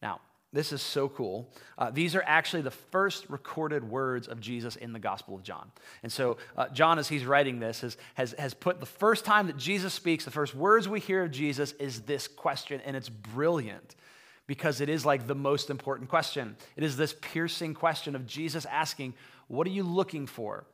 Now, 0.00 0.20
this 0.52 0.72
is 0.72 0.82
so 0.82 1.08
cool. 1.08 1.50
Uh, 1.78 1.90
these 1.90 2.14
are 2.14 2.22
actually 2.26 2.62
the 2.62 2.70
first 2.70 3.30
recorded 3.30 3.88
words 3.88 4.28
of 4.28 4.38
Jesus 4.38 4.76
in 4.76 4.92
the 4.92 4.98
Gospel 4.98 5.34
of 5.34 5.42
John. 5.42 5.70
And 6.02 6.12
so, 6.12 6.36
uh, 6.56 6.68
John, 6.68 6.98
as 6.98 7.08
he's 7.08 7.24
writing 7.24 7.58
this, 7.58 7.80
has, 7.80 7.96
has, 8.14 8.32
has 8.38 8.52
put 8.52 8.78
the 8.78 8.86
first 8.86 9.24
time 9.24 9.46
that 9.46 9.56
Jesus 9.56 9.94
speaks, 9.94 10.26
the 10.26 10.30
first 10.30 10.54
words 10.54 10.88
we 10.88 11.00
hear 11.00 11.22
of 11.22 11.30
Jesus 11.30 11.72
is 11.72 12.02
this 12.02 12.28
question, 12.28 12.82
and 12.84 12.94
it's 12.94 13.08
brilliant 13.08 13.96
because 14.46 14.82
it 14.82 14.90
is 14.90 15.06
like 15.06 15.26
the 15.26 15.34
most 15.34 15.70
important 15.70 16.10
question. 16.10 16.56
It 16.76 16.84
is 16.84 16.98
this 16.98 17.14
piercing 17.18 17.72
question 17.72 18.14
of 18.14 18.26
Jesus 18.26 18.66
asking, 18.66 19.14
What 19.48 19.66
are 19.66 19.70
you 19.70 19.84
looking 19.84 20.26
for? 20.26 20.66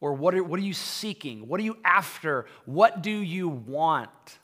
Or 0.00 0.12
what 0.12 0.34
are, 0.34 0.44
what 0.44 0.60
are 0.60 0.64
you 0.64 0.74
seeking? 0.74 1.48
What 1.48 1.58
are 1.58 1.64
you 1.64 1.78
after? 1.84 2.46
What 2.66 3.02
do 3.02 3.10
you 3.10 3.48
want? 3.48 4.38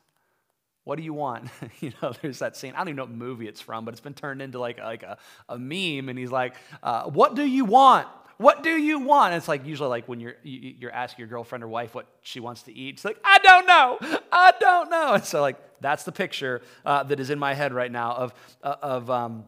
What 0.84 0.96
do 0.96 1.02
you 1.02 1.12
want? 1.14 1.48
you 1.80 1.92
know, 2.02 2.12
there's 2.22 2.38
that 2.40 2.56
scene. 2.56 2.74
I 2.74 2.78
don't 2.78 2.88
even 2.88 2.96
know 2.96 3.04
what 3.04 3.12
movie 3.12 3.48
it's 3.48 3.60
from, 3.60 3.84
but 3.84 3.94
it's 3.94 4.00
been 4.00 4.14
turned 4.14 4.42
into 4.42 4.58
like, 4.58 4.78
like 4.78 5.02
a, 5.02 5.18
a 5.48 5.58
meme. 5.58 6.08
And 6.08 6.18
he's 6.18 6.30
like, 6.30 6.54
uh, 6.82 7.04
What 7.04 7.34
do 7.34 7.44
you 7.44 7.64
want? 7.64 8.08
What 8.40 8.62
do 8.62 8.70
you 8.70 9.00
want? 9.00 9.34
And 9.34 9.38
it's 9.38 9.48
like 9.48 9.66
usually 9.66 9.90
like 9.90 10.08
when 10.08 10.18
you're 10.18 10.36
you're 10.42 10.90
asking 10.90 11.24
your 11.24 11.28
girlfriend 11.28 11.62
or 11.62 11.68
wife 11.68 11.94
what 11.94 12.06
she 12.22 12.40
wants 12.40 12.62
to 12.62 12.72
eat. 12.72 12.94
It's 12.94 13.04
like 13.04 13.18
I 13.22 13.36
don't 13.40 13.66
know, 13.66 13.98
I 14.32 14.54
don't 14.58 14.88
know. 14.88 15.12
And 15.12 15.24
so 15.26 15.42
like 15.42 15.58
that's 15.82 16.04
the 16.04 16.12
picture 16.12 16.62
uh, 16.86 17.02
that 17.02 17.20
is 17.20 17.28
in 17.28 17.38
my 17.38 17.52
head 17.52 17.74
right 17.74 17.92
now 17.92 18.14
of 18.14 18.34
uh, 18.62 18.76
of 18.80 19.10
um, 19.10 19.44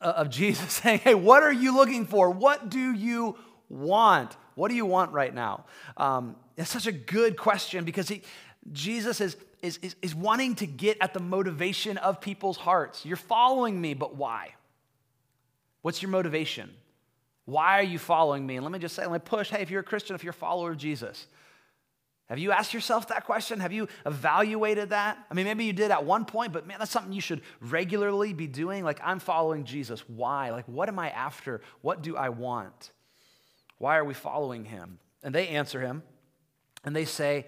uh, 0.00 0.14
of 0.16 0.30
Jesus 0.30 0.72
saying, 0.82 1.00
"Hey, 1.00 1.14
what 1.14 1.42
are 1.42 1.52
you 1.52 1.76
looking 1.76 2.06
for? 2.06 2.30
What 2.30 2.70
do 2.70 2.94
you 2.94 3.36
want? 3.68 4.34
What 4.54 4.70
do 4.70 4.76
you 4.76 4.86
want 4.86 5.12
right 5.12 5.34
now?" 5.34 5.66
Um, 5.98 6.36
it's 6.56 6.70
such 6.70 6.86
a 6.86 6.92
good 6.92 7.36
question 7.36 7.84
because 7.84 8.08
he, 8.08 8.22
Jesus 8.72 9.20
is 9.20 9.36
is, 9.62 9.78
is, 9.78 9.96
is 10.02 10.14
wanting 10.14 10.54
to 10.56 10.66
get 10.66 10.98
at 11.00 11.14
the 11.14 11.20
motivation 11.20 11.96
of 11.98 12.20
people's 12.20 12.56
hearts. 12.56 13.04
You're 13.04 13.16
following 13.16 13.80
me, 13.80 13.94
but 13.94 14.16
why? 14.16 14.54
What's 15.82 16.02
your 16.02 16.10
motivation? 16.10 16.70
Why 17.44 17.80
are 17.80 17.84
you 17.84 17.98
following 17.98 18.46
me? 18.46 18.56
And 18.56 18.64
let 18.64 18.72
me 18.72 18.78
just 18.78 18.94
say, 18.94 19.02
let 19.02 19.12
me 19.12 19.18
push 19.18 19.50
hey, 19.50 19.62
if 19.62 19.70
you're 19.70 19.80
a 19.80 19.84
Christian, 19.84 20.14
if 20.14 20.22
you're 20.22 20.30
a 20.30 20.34
follower 20.34 20.70
of 20.70 20.78
Jesus, 20.78 21.26
have 22.28 22.38
you 22.38 22.52
asked 22.52 22.72
yourself 22.72 23.08
that 23.08 23.24
question? 23.24 23.58
Have 23.58 23.72
you 23.72 23.88
evaluated 24.06 24.90
that? 24.90 25.18
I 25.28 25.34
mean, 25.34 25.46
maybe 25.46 25.64
you 25.64 25.72
did 25.72 25.90
at 25.90 26.04
one 26.04 26.24
point, 26.24 26.52
but 26.52 26.64
man, 26.64 26.78
that's 26.78 26.92
something 26.92 27.12
you 27.12 27.20
should 27.20 27.40
regularly 27.60 28.32
be 28.32 28.46
doing. 28.46 28.84
Like, 28.84 29.00
I'm 29.02 29.18
following 29.18 29.64
Jesus. 29.64 30.08
Why? 30.08 30.50
Like, 30.50 30.68
what 30.68 30.88
am 30.88 30.98
I 31.00 31.10
after? 31.10 31.60
What 31.80 32.02
do 32.02 32.16
I 32.16 32.28
want? 32.28 32.92
Why 33.78 33.96
are 33.96 34.04
we 34.04 34.14
following 34.14 34.64
him? 34.64 35.00
And 35.24 35.34
they 35.34 35.48
answer 35.48 35.80
him 35.80 36.04
and 36.84 36.94
they 36.94 37.04
say, 37.04 37.46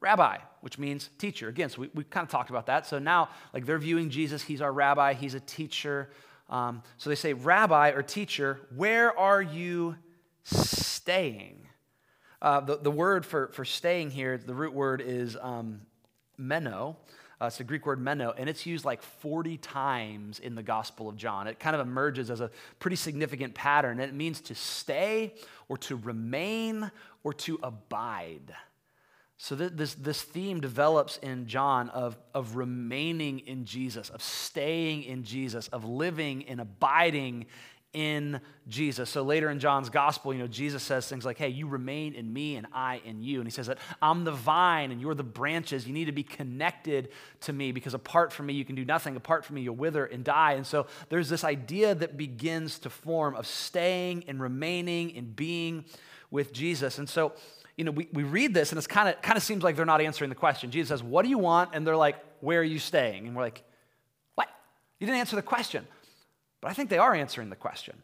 Rabbi, 0.00 0.38
which 0.60 0.78
means 0.78 1.10
teacher. 1.18 1.48
Again, 1.48 1.70
so 1.70 1.82
we, 1.82 1.90
we 1.94 2.04
kind 2.04 2.24
of 2.24 2.30
talked 2.30 2.50
about 2.50 2.66
that. 2.66 2.86
So 2.86 2.98
now, 2.98 3.30
like 3.54 3.66
they're 3.66 3.78
viewing 3.78 4.10
Jesus, 4.10 4.42
he's 4.42 4.60
our 4.60 4.72
rabbi, 4.72 5.14
he's 5.14 5.34
a 5.34 5.40
teacher. 5.40 6.10
Um, 6.50 6.82
so 6.96 7.10
they 7.10 7.16
say, 7.16 7.32
Rabbi 7.32 7.90
or 7.90 8.02
teacher, 8.02 8.60
where 8.74 9.16
are 9.18 9.42
you 9.42 9.96
staying? 10.44 11.66
Uh, 12.40 12.60
the, 12.60 12.76
the 12.76 12.90
word 12.90 13.24
for, 13.24 13.48
for 13.48 13.64
staying 13.64 14.10
here, 14.10 14.36
the 14.38 14.54
root 14.54 14.74
word 14.74 15.00
is 15.00 15.36
um, 15.40 15.80
meno. 16.36 16.96
Uh, 17.40 17.46
it's 17.46 17.58
the 17.58 17.64
Greek 17.64 17.84
word 17.84 18.00
meno, 18.00 18.32
and 18.38 18.48
it's 18.48 18.64
used 18.64 18.84
like 18.84 19.02
40 19.02 19.58
times 19.58 20.38
in 20.38 20.54
the 20.54 20.62
Gospel 20.62 21.08
of 21.08 21.16
John. 21.16 21.46
It 21.46 21.58
kind 21.58 21.76
of 21.76 21.86
emerges 21.86 22.30
as 22.30 22.40
a 22.40 22.50
pretty 22.78 22.96
significant 22.96 23.54
pattern, 23.54 24.00
and 24.00 24.08
it 24.08 24.14
means 24.14 24.40
to 24.42 24.54
stay 24.54 25.34
or 25.68 25.76
to 25.78 25.96
remain 25.96 26.90
or 27.24 27.34
to 27.34 27.58
abide. 27.62 28.54
So 29.38 29.54
this, 29.54 29.94
this 29.94 30.22
theme 30.22 30.60
develops 30.60 31.18
in 31.18 31.46
John 31.46 31.90
of, 31.90 32.16
of 32.32 32.56
remaining 32.56 33.40
in 33.40 33.66
Jesus, 33.66 34.08
of 34.08 34.22
staying 34.22 35.02
in 35.02 35.24
Jesus, 35.24 35.68
of 35.68 35.84
living 35.84 36.46
and 36.48 36.58
abiding 36.60 37.46
in 37.96 38.40
Jesus. 38.68 39.08
So 39.08 39.22
later 39.22 39.50
in 39.50 39.58
John's 39.58 39.88
gospel, 39.88 40.32
you 40.34 40.38
know, 40.38 40.46
Jesus 40.46 40.82
says 40.82 41.08
things 41.08 41.24
like, 41.24 41.38
hey, 41.38 41.48
you 41.48 41.66
remain 41.66 42.14
in 42.14 42.30
me 42.30 42.56
and 42.56 42.66
I 42.72 43.00
in 43.06 43.22
you. 43.22 43.40
And 43.40 43.46
he 43.46 43.50
says 43.50 43.68
that 43.68 43.78
I'm 44.02 44.24
the 44.24 44.32
vine 44.32 44.90
and 44.90 45.00
you're 45.00 45.14
the 45.14 45.22
branches. 45.22 45.86
You 45.86 45.94
need 45.94 46.04
to 46.04 46.12
be 46.12 46.22
connected 46.22 47.10
to 47.40 47.54
me 47.54 47.72
because 47.72 47.94
apart 47.94 48.34
from 48.34 48.46
me, 48.46 48.54
you 48.54 48.66
can 48.66 48.74
do 48.74 48.84
nothing. 48.84 49.16
Apart 49.16 49.46
from 49.46 49.56
me, 49.56 49.62
you'll 49.62 49.76
wither 49.76 50.04
and 50.04 50.24
die. 50.24 50.52
And 50.52 50.66
so 50.66 50.86
there's 51.08 51.30
this 51.30 51.42
idea 51.42 51.94
that 51.94 52.18
begins 52.18 52.78
to 52.80 52.90
form 52.90 53.34
of 53.34 53.46
staying 53.46 54.24
and 54.28 54.42
remaining 54.42 55.16
and 55.16 55.34
being 55.34 55.86
with 56.30 56.52
Jesus. 56.52 56.98
And 56.98 57.08
so 57.08 57.32
you 57.76 57.84
know, 57.84 57.90
we, 57.90 58.08
we 58.12 58.22
read 58.22 58.54
this 58.54 58.72
and 58.72 58.78
it's 58.78 58.86
kind 58.86 59.08
of 59.08 59.20
kind 59.20 59.36
of 59.36 59.42
seems 59.42 59.62
like 59.62 59.76
they're 59.76 59.84
not 59.84 60.00
answering 60.00 60.30
the 60.30 60.36
question. 60.36 60.70
Jesus 60.70 60.88
says, 60.88 61.02
What 61.02 61.22
do 61.22 61.28
you 61.28 61.38
want? 61.38 61.70
And 61.74 61.86
they're 61.86 61.96
like, 61.96 62.16
Where 62.40 62.60
are 62.60 62.64
you 62.64 62.78
staying? 62.78 63.26
And 63.26 63.36
we're 63.36 63.42
like, 63.42 63.62
What? 64.34 64.48
You 64.98 65.06
didn't 65.06 65.20
answer 65.20 65.36
the 65.36 65.42
question. 65.42 65.86
But 66.60 66.70
I 66.70 66.74
think 66.74 66.88
they 66.88 66.98
are 66.98 67.14
answering 67.14 67.50
the 67.50 67.56
question. 67.56 68.02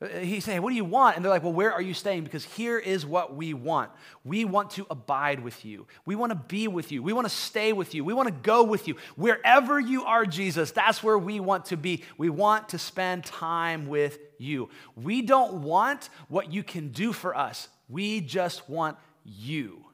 Uh, 0.00 0.06
uh, 0.06 0.18
he's 0.20 0.44
saying, 0.44 0.62
What 0.62 0.70
do 0.70 0.76
you 0.76 0.84
want? 0.84 1.16
And 1.16 1.24
they're 1.24 1.32
like, 1.32 1.42
Well, 1.42 1.52
where 1.52 1.72
are 1.72 1.82
you 1.82 1.94
staying? 1.94 2.22
Because 2.22 2.44
here 2.44 2.78
is 2.78 3.04
what 3.04 3.34
we 3.34 3.54
want. 3.54 3.90
We 4.22 4.44
want 4.44 4.70
to 4.72 4.86
abide 4.88 5.40
with 5.40 5.64
you. 5.64 5.88
We 6.06 6.14
want 6.14 6.30
to 6.30 6.36
be 6.36 6.68
with 6.68 6.92
you. 6.92 7.02
We 7.02 7.12
want 7.12 7.26
to 7.26 7.34
stay 7.34 7.72
with 7.72 7.92
you. 7.92 8.04
We 8.04 8.14
want 8.14 8.28
to 8.28 8.34
go 8.34 8.62
with 8.62 8.86
you. 8.86 8.94
Wherever 9.16 9.80
you 9.80 10.04
are, 10.04 10.24
Jesus, 10.24 10.70
that's 10.70 11.02
where 11.02 11.18
we 11.18 11.40
want 11.40 11.66
to 11.66 11.76
be. 11.76 12.04
We 12.18 12.30
want 12.30 12.68
to 12.68 12.78
spend 12.78 13.24
time 13.24 13.88
with 13.88 14.18
you. 14.38 14.68
We 14.94 15.22
don't 15.22 15.62
want 15.62 16.08
what 16.28 16.52
you 16.52 16.62
can 16.62 16.90
do 16.90 17.12
for 17.12 17.36
us, 17.36 17.68
we 17.94 18.20
just 18.20 18.68
want 18.68 18.98
you. 19.24 19.84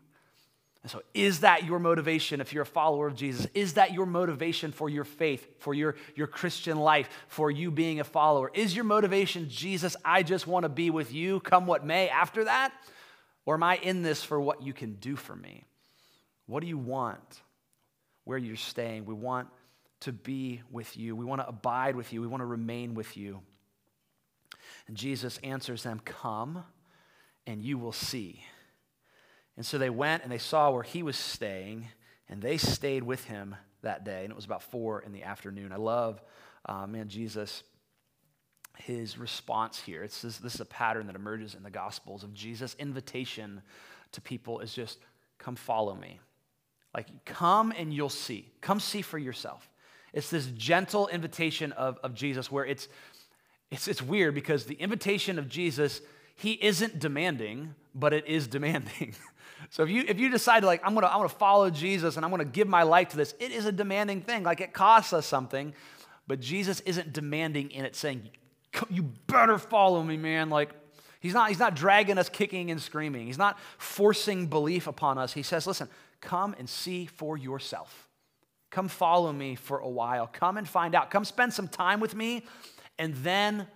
And 0.83 0.91
so, 0.91 1.03
is 1.13 1.41
that 1.41 1.65
your 1.65 1.79
motivation 1.79 2.41
if 2.41 2.55
you're 2.55 2.63
a 2.63 2.67
follower 2.67 3.07
of 3.07 3.15
Jesus? 3.15 3.47
Is 3.53 3.75
that 3.75 3.93
your 3.93 4.07
motivation 4.07 4.73
for 4.73 4.89
your 4.89 5.05
faith, 5.05 5.47
for 5.59 5.75
your, 5.75 5.97
your 6.15 6.27
Christian 6.27 6.79
life, 6.79 7.11
for 7.29 7.51
you 7.51 7.71
being 7.71 8.01
a 8.01 8.05
follower? 8.05 8.51
Is 8.55 8.75
your 8.75 8.87
motivation, 8.87 9.51
Jesus, 9.51 9.95
I 10.03 10.23
just 10.23 10.47
want 10.47 10.65
to 10.65 10.71
be 10.71 10.89
with 10.89 11.13
you, 11.13 11.41
come 11.41 11.67
what 11.67 11.85
may 11.85 12.09
after 12.09 12.45
that? 12.45 12.73
Or 13.45 13.55
am 13.55 13.63
I 13.63 13.77
in 13.77 14.03
this 14.03 14.23
for 14.23 14.41
what 14.41 14.63
you 14.63 14.73
can 14.73 14.95
do 14.95 15.17
for 15.17 15.37
me? 15.37 15.65
What 16.47 16.61
do 16.61 16.67
you 16.67 16.79
want? 16.79 17.43
Where 18.25 18.39
you're 18.39 18.57
staying? 18.57 19.05
We 19.05 19.15
want 19.15 19.49
to 20.01 20.13
be 20.13 20.63
with 20.71 20.97
you. 20.97 21.15
We 21.15 21.27
want 21.27 21.43
to 21.43 21.49
abide 21.49 21.95
with 21.95 22.13
you. 22.13 22.23
We 22.23 22.27
want 22.27 22.41
to 22.41 22.47
remain 22.47 22.95
with 22.95 23.19
you. 23.19 23.41
And 24.89 24.97
Jesus 24.97 25.39
answers 25.43 25.83
them, 25.83 26.01
Come 26.05 26.65
and 27.51 27.63
you 27.63 27.77
will 27.79 27.93
see. 27.93 28.45
And 29.57 29.67
so 29.67 29.77
they 29.77 29.91
went 29.91 30.23
and 30.23 30.31
they 30.31 30.39
saw 30.39 30.71
where 30.71 30.85
he 30.85 31.03
was 31.03 31.17
staying, 31.17 31.89
and 32.29 32.41
they 32.41 32.57
stayed 32.57 33.03
with 33.03 33.25
him 33.25 33.57
that 33.83 34.05
day. 34.05 34.23
And 34.23 34.31
it 34.31 34.37
was 34.37 34.45
about 34.45 34.63
four 34.63 35.01
in 35.03 35.13
the 35.13 35.25
afternoon. 35.25 35.73
I 35.73 35.77
love, 35.77 36.23
uh, 36.65 36.87
man, 36.87 37.09
Jesus, 37.09 37.65
his 38.79 39.19
response 39.19 39.81
here. 39.81 40.05
It's 40.05 40.23
this, 40.23 40.39
this 40.39 40.55
is 40.55 40.61
a 40.61 40.65
pattern 40.65 41.09
that 41.09 41.17
emerges 41.17 41.55
in 41.55 41.65
the 41.65 41.71
Gospels 41.71 42.23
of 42.23 42.33
Jesus' 42.33 42.77
invitation 42.79 43.63
to 44.13 44.21
people 44.21 44.61
is 44.61 44.73
just, 44.73 44.99
come 45.39 45.57
follow 45.57 45.97
me. 45.97 46.21
Like, 46.95 47.25
come 47.25 47.73
and 47.77 47.93
you'll 47.93 48.09
see. 48.11 48.53
Come 48.61 48.79
see 48.79 49.03
for 49.03 49.19
yourself. 49.19 49.69
It's 50.13 50.31
this 50.31 50.47
gentle 50.47 51.09
invitation 51.09 51.73
of, 51.73 51.99
of 52.05 52.15
Jesus 52.15 52.51
where 52.51 52.65
it's, 52.65 52.87
it's, 53.73 53.89
it's 53.89 54.03
weird 54.03 54.37
because 54.37 54.67
the 54.67 54.75
invitation 54.77 55.39
of 55.39 55.49
Jesus, 55.49 56.01
he 56.37 56.53
isn't 56.53 56.99
demanding, 56.99 57.75
but 57.95 58.13
it 58.13 58.27
is 58.27 58.47
demanding. 58.47 59.15
So 59.69 59.83
if 59.83 59.91
you 59.91 60.05
if 60.09 60.19
you 60.19 60.31
decide 60.31 60.65
like 60.65 60.81
I'm 60.85 60.95
gonna 60.95 61.09
I'm 61.09 61.19
gonna 61.19 61.29
follow 61.29 61.69
Jesus 61.71 62.17
and 62.17 62.25
I'm 62.25 62.31
gonna 62.31 62.45
give 62.45 62.67
my 62.67 62.83
life 62.83 63.11
to 63.11 63.17
this, 63.17 63.35
it 63.39 63.53
is 63.53 63.67
a 63.67 63.73
demanding 63.73 64.23
thing. 64.23 64.43
Like 64.43 64.61
it 64.61 64.73
costs 64.73 65.13
us 65.13 65.27
something, 65.27 65.75
but 66.27 66.41
Jesus 66.41 66.81
isn't 66.81 67.13
demanding 67.13 67.71
in 67.71 67.85
it, 67.85 67.95
saying, 67.95 68.31
"You 68.89 69.03
better 69.27 69.59
follow 69.59 70.03
me, 70.03 70.17
man." 70.17 70.51
Like 70.51 70.71
he's 71.21 71.35
not 71.35 71.51
he's 71.51 71.59
not 71.59 71.77
dragging 71.77 72.19
us 72.19 72.29
kicking 72.29 72.71
and 72.71 72.81
screaming. 72.81 73.27
He's 73.27 73.39
not 73.39 73.59
forcing 73.79 74.47
belief 74.47 74.87
upon 74.87 75.19
us. 75.19 75.35
He 75.35 75.43
says, 75.43 75.67
"Listen, 75.67 75.89
come 76.21 76.57
and 76.59 76.69
see 76.69 77.07
for 77.07 77.37
yourself. 77.37 78.09
Come 78.71 78.89
follow 78.89 79.33
me 79.33 79.57
for 79.57 79.79
a 79.79 79.89
while. 79.89 80.27
Come 80.27 80.57
and 80.57 80.69
find 80.69 80.95
out. 80.95 81.11
Come 81.11 81.25
spend 81.25 81.53
some 81.53 81.69
time 81.69 82.01
with 82.01 82.15
me, 82.15 82.45
and 82.99 83.15
then 83.17 83.67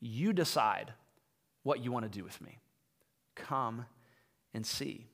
you 0.00 0.32
decide 0.32 0.92
what 1.66 1.82
you 1.84 1.92
want 1.92 2.10
to 2.10 2.18
do 2.18 2.24
with 2.24 2.40
me. 2.40 2.58
Come 3.34 3.84
and 4.54 4.64
see." 4.64 5.06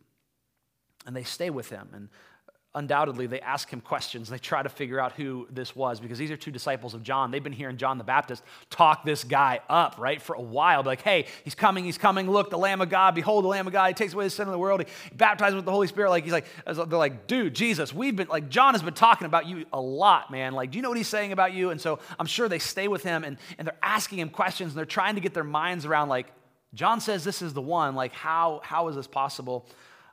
And 1.07 1.17
they 1.17 1.25
stay 1.25 1.51
with 1.51 1.69
him. 1.71 1.89
And 1.93 2.09
undoubtedly, 2.75 3.27
they 3.27 3.41
ask 3.41 3.69
him 3.69 3.81
questions. 3.81 4.31
They 4.31 4.39
try 4.39 4.63
to 4.63 4.69
figure 4.69 4.99
out 4.99 5.13
who 5.13 5.47
this 5.51 5.77
was 5.77 6.01
because 6.01 6.17
these 6.17 6.31
are 6.31 6.37
two 6.37 6.51
disciples 6.51 6.95
of 6.95 7.03
John. 7.03 7.31
They've 7.31 7.43
been 7.43 7.53
hearing 7.53 7.77
John 7.77 7.99
the 7.99 8.05
Baptist 8.05 8.43
talk 8.71 9.05
this 9.05 9.25
guy 9.25 9.61
up, 9.69 9.97
right, 9.99 10.23
for 10.23 10.35
a 10.35 10.41
while. 10.41 10.83
Like, 10.83 11.03
hey, 11.03 11.27
he's 11.45 11.55
coming, 11.55 11.85
he's 11.85 11.99
coming. 11.99 12.31
Look, 12.31 12.49
the 12.49 12.57
Lamb 12.57 12.81
of 12.81 12.89
God. 12.89 13.15
Behold, 13.15 13.45
the 13.45 13.49
Lamb 13.49 13.67
of 13.67 13.73
God. 13.75 13.89
He 13.89 13.95
takes 13.95 14.15
away 14.15 14.25
the 14.25 14.31
sin 14.31 14.47
of 14.47 14.53
the 14.53 14.59
world. 14.59 14.81
He 14.81 15.15
baptizes 15.15 15.57
with 15.57 15.65
the 15.65 15.73
Holy 15.73 15.87
Spirit. 15.87 16.09
Like, 16.11 16.25
he's 16.25 16.33
like, 16.33 16.47
they're 16.65 16.87
like, 16.87 17.27
dude, 17.27 17.55
Jesus, 17.55 17.93
we've 17.93 18.17
been, 18.17 18.29
like, 18.29 18.49
John 18.49 18.73
has 18.73 18.83
been 18.83 18.95
talking 18.95 19.27
about 19.27 19.47
you 19.47 19.67
a 19.73 19.81
lot, 19.81 20.31
man. 20.31 20.55
Like, 20.55 20.71
do 20.71 20.79
you 20.79 20.83
know 20.83 20.89
what 20.89 20.99
he's 20.99 21.09
saying 21.09 21.33
about 21.33 21.53
you? 21.53 21.71
And 21.71 21.81
so 21.81 21.99
I'm 22.19 22.27
sure 22.27 22.49
they 22.49 22.61
stay 22.61 22.89
with 22.89 23.03
him 23.03 23.25
and, 23.25 23.37
and 23.59 23.67
they're 23.67 23.77
asking 23.83 24.19
him 24.21 24.31
questions 24.31 24.73
and 24.73 24.79
they're 24.79 24.87
trying 24.87 25.17
to 25.17 25.21
get 25.21 25.35
their 25.35 25.45
minds 25.45 25.85
around, 25.85 26.09
like, 26.09 26.29
John 26.75 27.01
says 27.01 27.25
this 27.25 27.43
is 27.43 27.53
the 27.53 27.63
one. 27.63 27.95
Like, 27.95 28.13
how, 28.13 28.61
how 28.65 28.89
is 28.89 28.97
this 28.97 29.07
possible? 29.07 29.67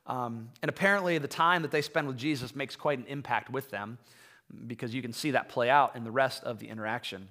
Um, 0.05 0.49
and 0.61 0.69
apparently, 0.69 1.17
the 1.17 1.27
time 1.27 1.61
that 1.61 1.71
they 1.71 1.81
spend 1.81 2.07
with 2.07 2.17
Jesus 2.17 2.55
makes 2.55 2.75
quite 2.75 2.99
an 2.99 3.05
impact 3.07 3.49
with 3.49 3.69
them 3.69 3.97
because 4.67 4.93
you 4.93 5.01
can 5.01 5.13
see 5.13 5.31
that 5.31 5.49
play 5.49 5.69
out 5.69 5.95
in 5.95 6.03
the 6.03 6.11
rest 6.11 6.43
of 6.43 6.59
the 6.59 6.67
interaction. 6.67 7.29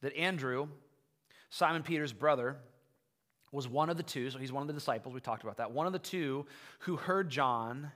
That 0.00 0.16
Andrew, 0.16 0.68
Simon 1.50 1.82
Peter's 1.82 2.12
brother, 2.12 2.56
was 3.50 3.68
one 3.68 3.90
of 3.90 3.96
the 3.96 4.02
two, 4.02 4.30
so 4.30 4.38
he's 4.38 4.52
one 4.52 4.62
of 4.62 4.66
the 4.66 4.72
disciples, 4.72 5.14
we 5.14 5.20
talked 5.20 5.42
about 5.42 5.58
that, 5.58 5.72
one 5.72 5.86
of 5.86 5.92
the 5.92 5.98
two 5.98 6.46
who 6.80 6.96
heard 6.96 7.28
John 7.28 7.92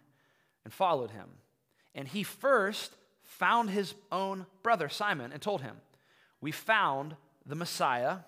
and 0.65 0.73
followed 0.73 1.11
him. 1.11 1.29
And 1.95 2.07
he 2.07 2.23
first 2.23 2.95
found 3.23 3.71
his 3.71 3.95
own 4.13 4.47
brother, 4.63 4.89
Simon, 4.89 5.33
and 5.33 5.41
told 5.41 5.63
him, 5.63 5.77
We 6.41 6.53
found 6.53 7.17
the 7.47 7.55
Messiah 7.55 8.19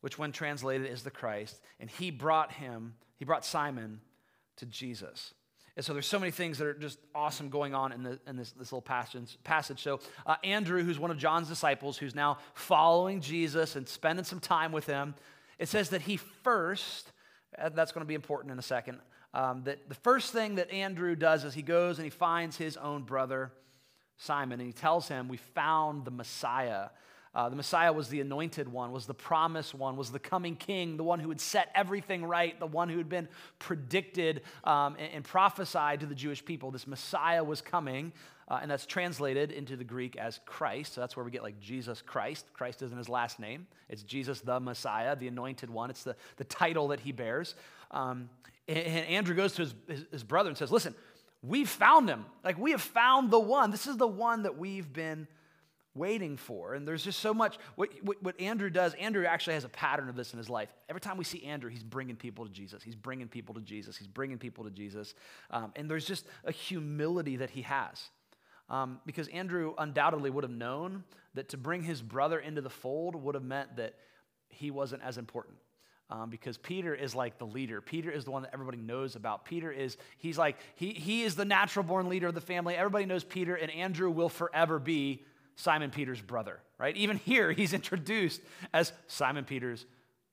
which 0.00 0.18
when 0.18 0.32
translated 0.32 0.90
is 0.90 1.02
the 1.02 1.10
Christ, 1.10 1.60
and 1.80 1.90
he 1.90 2.10
brought 2.10 2.52
him, 2.52 2.94
he 3.16 3.24
brought 3.24 3.44
Simon 3.44 4.00
to 4.56 4.66
Jesus. 4.66 5.34
And 5.76 5.84
so 5.84 5.92
there's 5.92 6.06
so 6.06 6.18
many 6.18 6.32
things 6.32 6.58
that 6.58 6.66
are 6.66 6.74
just 6.74 6.98
awesome 7.14 7.50
going 7.50 7.74
on 7.74 7.92
in, 7.92 8.02
the, 8.02 8.18
in 8.26 8.36
this, 8.36 8.50
this 8.52 8.72
little 8.72 8.82
passage. 8.82 9.38
passage. 9.44 9.80
So 9.80 10.00
uh, 10.26 10.34
Andrew, 10.42 10.82
who's 10.82 10.98
one 10.98 11.12
of 11.12 11.18
John's 11.18 11.48
disciples, 11.48 11.96
who's 11.96 12.16
now 12.16 12.38
following 12.54 13.20
Jesus 13.20 13.76
and 13.76 13.88
spending 13.88 14.24
some 14.24 14.40
time 14.40 14.72
with 14.72 14.86
him, 14.86 15.14
it 15.58 15.68
says 15.68 15.90
that 15.90 16.02
he 16.02 16.16
first, 16.16 17.12
uh, 17.56 17.68
that's 17.68 17.92
going 17.92 18.04
to 18.04 18.08
be 18.08 18.14
important 18.14 18.52
in 18.52 18.58
a 18.58 18.62
second, 18.62 18.98
um, 19.34 19.62
that 19.64 19.88
the 19.88 19.94
first 19.94 20.32
thing 20.32 20.56
that 20.56 20.70
Andrew 20.72 21.14
does 21.14 21.44
is 21.44 21.54
he 21.54 21.62
goes 21.62 21.98
and 21.98 22.04
he 22.04 22.10
finds 22.10 22.56
his 22.56 22.76
own 22.76 23.04
brother, 23.04 23.52
Simon, 24.16 24.58
and 24.58 24.66
he 24.66 24.72
tells 24.72 25.06
him, 25.06 25.28
we 25.28 25.36
found 25.36 26.04
the 26.04 26.10
Messiah. 26.10 26.88
Uh, 27.34 27.48
the 27.48 27.56
Messiah 27.56 27.92
was 27.92 28.08
the 28.08 28.20
anointed 28.20 28.68
one, 28.68 28.90
was 28.90 29.06
the 29.06 29.14
promised 29.14 29.74
one, 29.74 29.96
was 29.96 30.10
the 30.10 30.18
coming 30.18 30.56
king, 30.56 30.96
the 30.96 31.04
one 31.04 31.20
who 31.20 31.28
had 31.28 31.40
set 31.40 31.70
everything 31.74 32.24
right, 32.24 32.58
the 32.58 32.66
one 32.66 32.88
who 32.88 32.98
had 32.98 33.08
been 33.08 33.28
predicted 33.58 34.42
um, 34.64 34.96
and, 34.98 35.12
and, 35.12 35.24
prophesied 35.24 36.00
to 36.00 36.06
the 36.06 36.14
Jewish 36.14 36.44
people. 36.44 36.70
This 36.70 36.86
Messiah 36.86 37.44
was 37.44 37.60
coming, 37.60 38.12
uh, 38.48 38.58
and 38.62 38.70
that's 38.70 38.86
translated 38.86 39.52
into 39.52 39.76
the 39.76 39.84
Greek 39.84 40.16
as 40.16 40.40
Christ. 40.46 40.94
So 40.94 41.00
that's 41.00 41.16
where 41.16 41.24
we 41.24 41.30
get 41.30 41.42
like 41.42 41.60
Jesus 41.60 42.02
Christ. 42.02 42.46
Christ 42.54 42.82
isn't 42.82 42.96
his 42.96 43.08
last 43.08 43.38
name, 43.38 43.66
it's 43.88 44.02
Jesus 44.02 44.40
the 44.40 44.58
Messiah, 44.58 45.14
the 45.14 45.28
anointed 45.28 45.70
one. 45.70 45.90
It's 45.90 46.04
the, 46.04 46.16
the 46.36 46.44
title 46.44 46.88
that 46.88 47.00
he 47.00 47.12
bears. 47.12 47.54
Um, 47.90 48.30
and, 48.66 48.78
and, 48.78 49.06
Andrew 49.06 49.34
goes 49.34 49.52
to 49.54 49.62
his, 49.62 49.74
his, 49.86 50.04
his 50.10 50.24
brother 50.24 50.48
and 50.48 50.56
says, 50.56 50.72
Listen, 50.72 50.94
we've 51.42 51.68
found 51.68 52.08
him. 52.08 52.24
Like, 52.44 52.58
we 52.58 52.72
have 52.72 52.82
found 52.82 53.30
the 53.30 53.38
one. 53.38 53.70
This 53.70 53.86
is 53.86 53.96
the 53.96 54.06
one 54.06 54.42
that 54.42 54.58
we've 54.58 54.92
been 54.92 55.26
waiting 55.94 56.36
for. 56.36 56.74
And 56.74 56.86
there's 56.86 57.04
just 57.04 57.18
so 57.18 57.34
much. 57.34 57.58
What, 57.76 57.90
what, 58.02 58.22
what, 58.22 58.40
Andrew 58.40 58.70
does, 58.70 58.94
Andrew 58.94 59.24
actually 59.24 59.54
has 59.54 59.64
a 59.64 59.68
pattern 59.68 60.08
of 60.08 60.16
this 60.16 60.32
in 60.32 60.38
his 60.38 60.48
life. 60.48 60.72
Every 60.88 61.00
time 61.00 61.16
we 61.16 61.24
see 61.24 61.44
Andrew, 61.44 61.70
he's 61.70 61.82
bringing 61.82 62.16
people 62.16 62.46
to 62.46 62.52
Jesus. 62.52 62.82
He's 62.82 62.94
bringing 62.94 63.28
people 63.28 63.54
to 63.54 63.60
Jesus. 63.60 63.96
He's 63.96 64.06
bringing 64.06 64.38
people 64.38 64.64
to 64.64 64.70
Jesus. 64.70 65.14
Um, 65.50 65.72
and 65.76 65.90
there's 65.90 66.06
just 66.06 66.26
a 66.44 66.52
humility 66.52 67.36
that 67.36 67.50
he 67.50 67.62
has. 67.62 68.10
Um, 68.70 69.00
because 69.06 69.28
Andrew 69.28 69.74
undoubtedly 69.78 70.30
would 70.30 70.44
have 70.44 70.52
known 70.52 71.04
that 71.34 71.50
to 71.50 71.56
bring 71.56 71.82
his 71.82 72.02
brother 72.02 72.38
into 72.38 72.60
the 72.60 72.70
fold 72.70 73.16
would 73.16 73.34
have 73.34 73.44
meant 73.44 73.76
that 73.76 73.94
he 74.48 74.70
wasn't 74.70 75.02
as 75.02 75.18
important. 75.18 75.56
Um, 76.10 76.30
because 76.30 76.56
Peter 76.56 76.94
is 76.94 77.14
like 77.14 77.38
the 77.38 77.44
leader. 77.44 77.82
Peter 77.82 78.10
is 78.10 78.24
the 78.24 78.30
one 78.30 78.42
that 78.42 78.50
everybody 78.54 78.78
knows 78.78 79.14
about. 79.14 79.44
Peter 79.44 79.70
is, 79.70 79.98
he's 80.16 80.38
like, 80.38 80.56
he, 80.74 80.92
he 80.92 81.22
is 81.22 81.34
the 81.34 81.44
natural 81.44 81.82
born 81.82 82.08
leader 82.08 82.26
of 82.26 82.34
the 82.34 82.40
family. 82.40 82.74
Everybody 82.74 83.04
knows 83.04 83.24
Peter, 83.24 83.54
and 83.54 83.70
Andrew 83.70 84.10
will 84.10 84.30
forever 84.30 84.78
be 84.78 85.22
Simon 85.58 85.90
Peter's 85.90 86.20
brother, 86.20 86.60
right? 86.78 86.96
Even 86.96 87.16
here, 87.18 87.50
he's 87.52 87.74
introduced 87.74 88.40
as 88.72 88.92
Simon 89.08 89.44
Peter's 89.44 89.84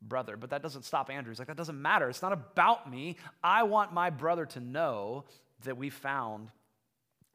brother. 0.02 0.38
But 0.38 0.52
that 0.52 0.62
doesn't 0.62 0.86
stop 0.86 1.10
Andrew. 1.10 1.32
He's 1.32 1.40
like, 1.40 1.48
that 1.48 1.58
doesn't 1.58 1.82
matter. 1.82 2.08
It's 2.10 2.22
not 2.22 2.32
about 2.32 2.90
me. 2.90 3.18
I 3.44 3.64
want 3.64 3.92
my 3.92 4.12
brother 4.12 4.46
to 4.46 4.60
know 4.60 5.26
that 5.64 5.78
we 5.78 5.90
found 5.90 6.52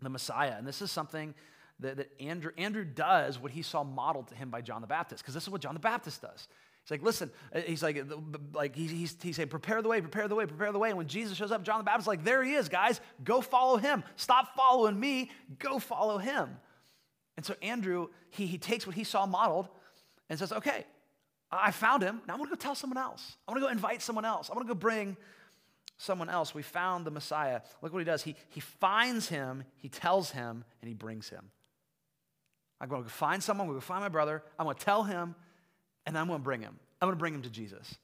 the 0.00 0.08
Messiah. 0.08 0.54
And 0.56 0.66
this 0.66 0.80
is 0.80 0.92
something 0.92 1.34
that, 1.80 1.96
that 1.96 2.12
Andrew, 2.20 2.52
Andrew 2.56 2.84
does 2.84 3.40
what 3.40 3.50
he 3.50 3.62
saw 3.62 3.82
modeled 3.82 4.28
to 4.28 4.36
him 4.36 4.50
by 4.50 4.60
John 4.60 4.82
the 4.82 4.86
Baptist, 4.86 5.24
because 5.24 5.34
this 5.34 5.42
is 5.42 5.50
what 5.50 5.60
John 5.60 5.74
the 5.74 5.80
Baptist 5.80 6.22
does. 6.22 6.46
He's 6.84 6.92
like, 6.92 7.02
listen, 7.02 7.30
uh, 7.52 7.60
he's 7.60 7.82
like, 7.82 8.04
like 8.54 8.76
he's, 8.76 8.92
he's, 8.92 9.16
he's 9.20 9.34
saying, 9.34 9.48
prepare 9.48 9.82
the 9.82 9.88
way, 9.88 10.00
prepare 10.00 10.28
the 10.28 10.36
way, 10.36 10.46
prepare 10.46 10.70
the 10.70 10.78
way. 10.78 10.90
And 10.90 10.96
when 10.96 11.08
Jesus 11.08 11.36
shows 11.36 11.50
up, 11.50 11.64
John 11.64 11.78
the 11.78 11.84
Baptist 11.84 12.06
like, 12.06 12.22
there 12.22 12.44
he 12.44 12.54
is, 12.54 12.68
guys. 12.68 13.00
Go 13.24 13.40
follow 13.40 13.78
him. 13.78 14.04
Stop 14.14 14.54
following 14.54 14.98
me. 14.98 15.32
Go 15.58 15.80
follow 15.80 16.18
him. 16.18 16.50
And 17.40 17.46
so 17.46 17.54
Andrew, 17.62 18.08
he, 18.28 18.44
he 18.44 18.58
takes 18.58 18.86
what 18.86 18.94
he 18.94 19.02
saw 19.02 19.24
modeled 19.24 19.66
and 20.28 20.38
says, 20.38 20.52
okay, 20.52 20.84
I 21.50 21.70
found 21.70 22.02
him. 22.02 22.20
Now 22.28 22.34
I'm 22.34 22.38
going 22.38 22.50
to 22.50 22.54
go 22.54 22.60
tell 22.60 22.74
someone 22.74 22.98
else. 22.98 23.38
I'm 23.48 23.54
going 23.54 23.62
to 23.62 23.68
go 23.68 23.72
invite 23.72 24.02
someone 24.02 24.26
else. 24.26 24.50
I'm 24.50 24.56
going 24.56 24.66
to 24.66 24.74
go 24.74 24.78
bring 24.78 25.16
someone 25.96 26.28
else. 26.28 26.54
We 26.54 26.60
found 26.60 27.06
the 27.06 27.10
Messiah. 27.10 27.62
Look 27.80 27.94
what 27.94 28.00
he 28.00 28.04
does. 28.04 28.22
He, 28.22 28.36
he 28.50 28.60
finds 28.60 29.30
him, 29.30 29.64
he 29.78 29.88
tells 29.88 30.32
him, 30.32 30.64
and 30.82 30.88
he 30.90 30.92
brings 30.92 31.30
him. 31.30 31.50
I'm 32.78 32.90
going 32.90 33.00
to 33.00 33.08
go 33.08 33.10
find 33.10 33.42
someone. 33.42 33.68
I'm 33.68 33.72
going 33.72 33.80
to 33.80 33.86
go 33.86 33.88
find 33.88 34.02
my 34.02 34.10
brother. 34.10 34.42
I'm 34.58 34.66
going 34.66 34.76
to 34.76 34.84
tell 34.84 35.04
him, 35.04 35.34
and 36.04 36.18
I'm 36.18 36.26
going 36.26 36.40
to 36.40 36.44
bring 36.44 36.60
him. 36.60 36.78
I'm 37.00 37.06
going 37.06 37.16
to 37.16 37.18
bring 37.18 37.32
him 37.32 37.40
to 37.40 37.50
Jesus. 37.50 37.96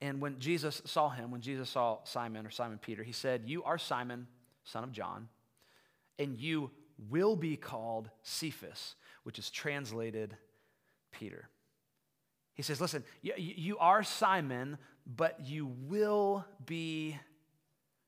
And 0.00 0.20
when 0.20 0.38
Jesus 0.38 0.82
saw 0.84 1.08
him, 1.08 1.32
when 1.32 1.40
Jesus 1.40 1.68
saw 1.68 1.98
Simon 2.04 2.46
or 2.46 2.50
Simon 2.50 2.78
Peter, 2.78 3.02
he 3.02 3.10
said, 3.10 3.42
You 3.44 3.64
are 3.64 3.76
Simon, 3.76 4.28
son 4.62 4.84
of 4.84 4.92
John, 4.92 5.28
and 6.18 6.38
you 6.38 6.70
will 7.10 7.36
be 7.36 7.56
called 7.56 8.10
Cephas, 8.22 8.94
which 9.24 9.38
is 9.38 9.50
translated 9.50 10.36
Peter. 11.12 11.48
He 12.54 12.62
says, 12.62 12.80
Listen, 12.80 13.04
you, 13.22 13.76
are 13.78 14.02
Simon, 14.02 14.78
but 15.06 15.40
you 15.44 15.66
will 15.66 16.44
be 16.64 17.18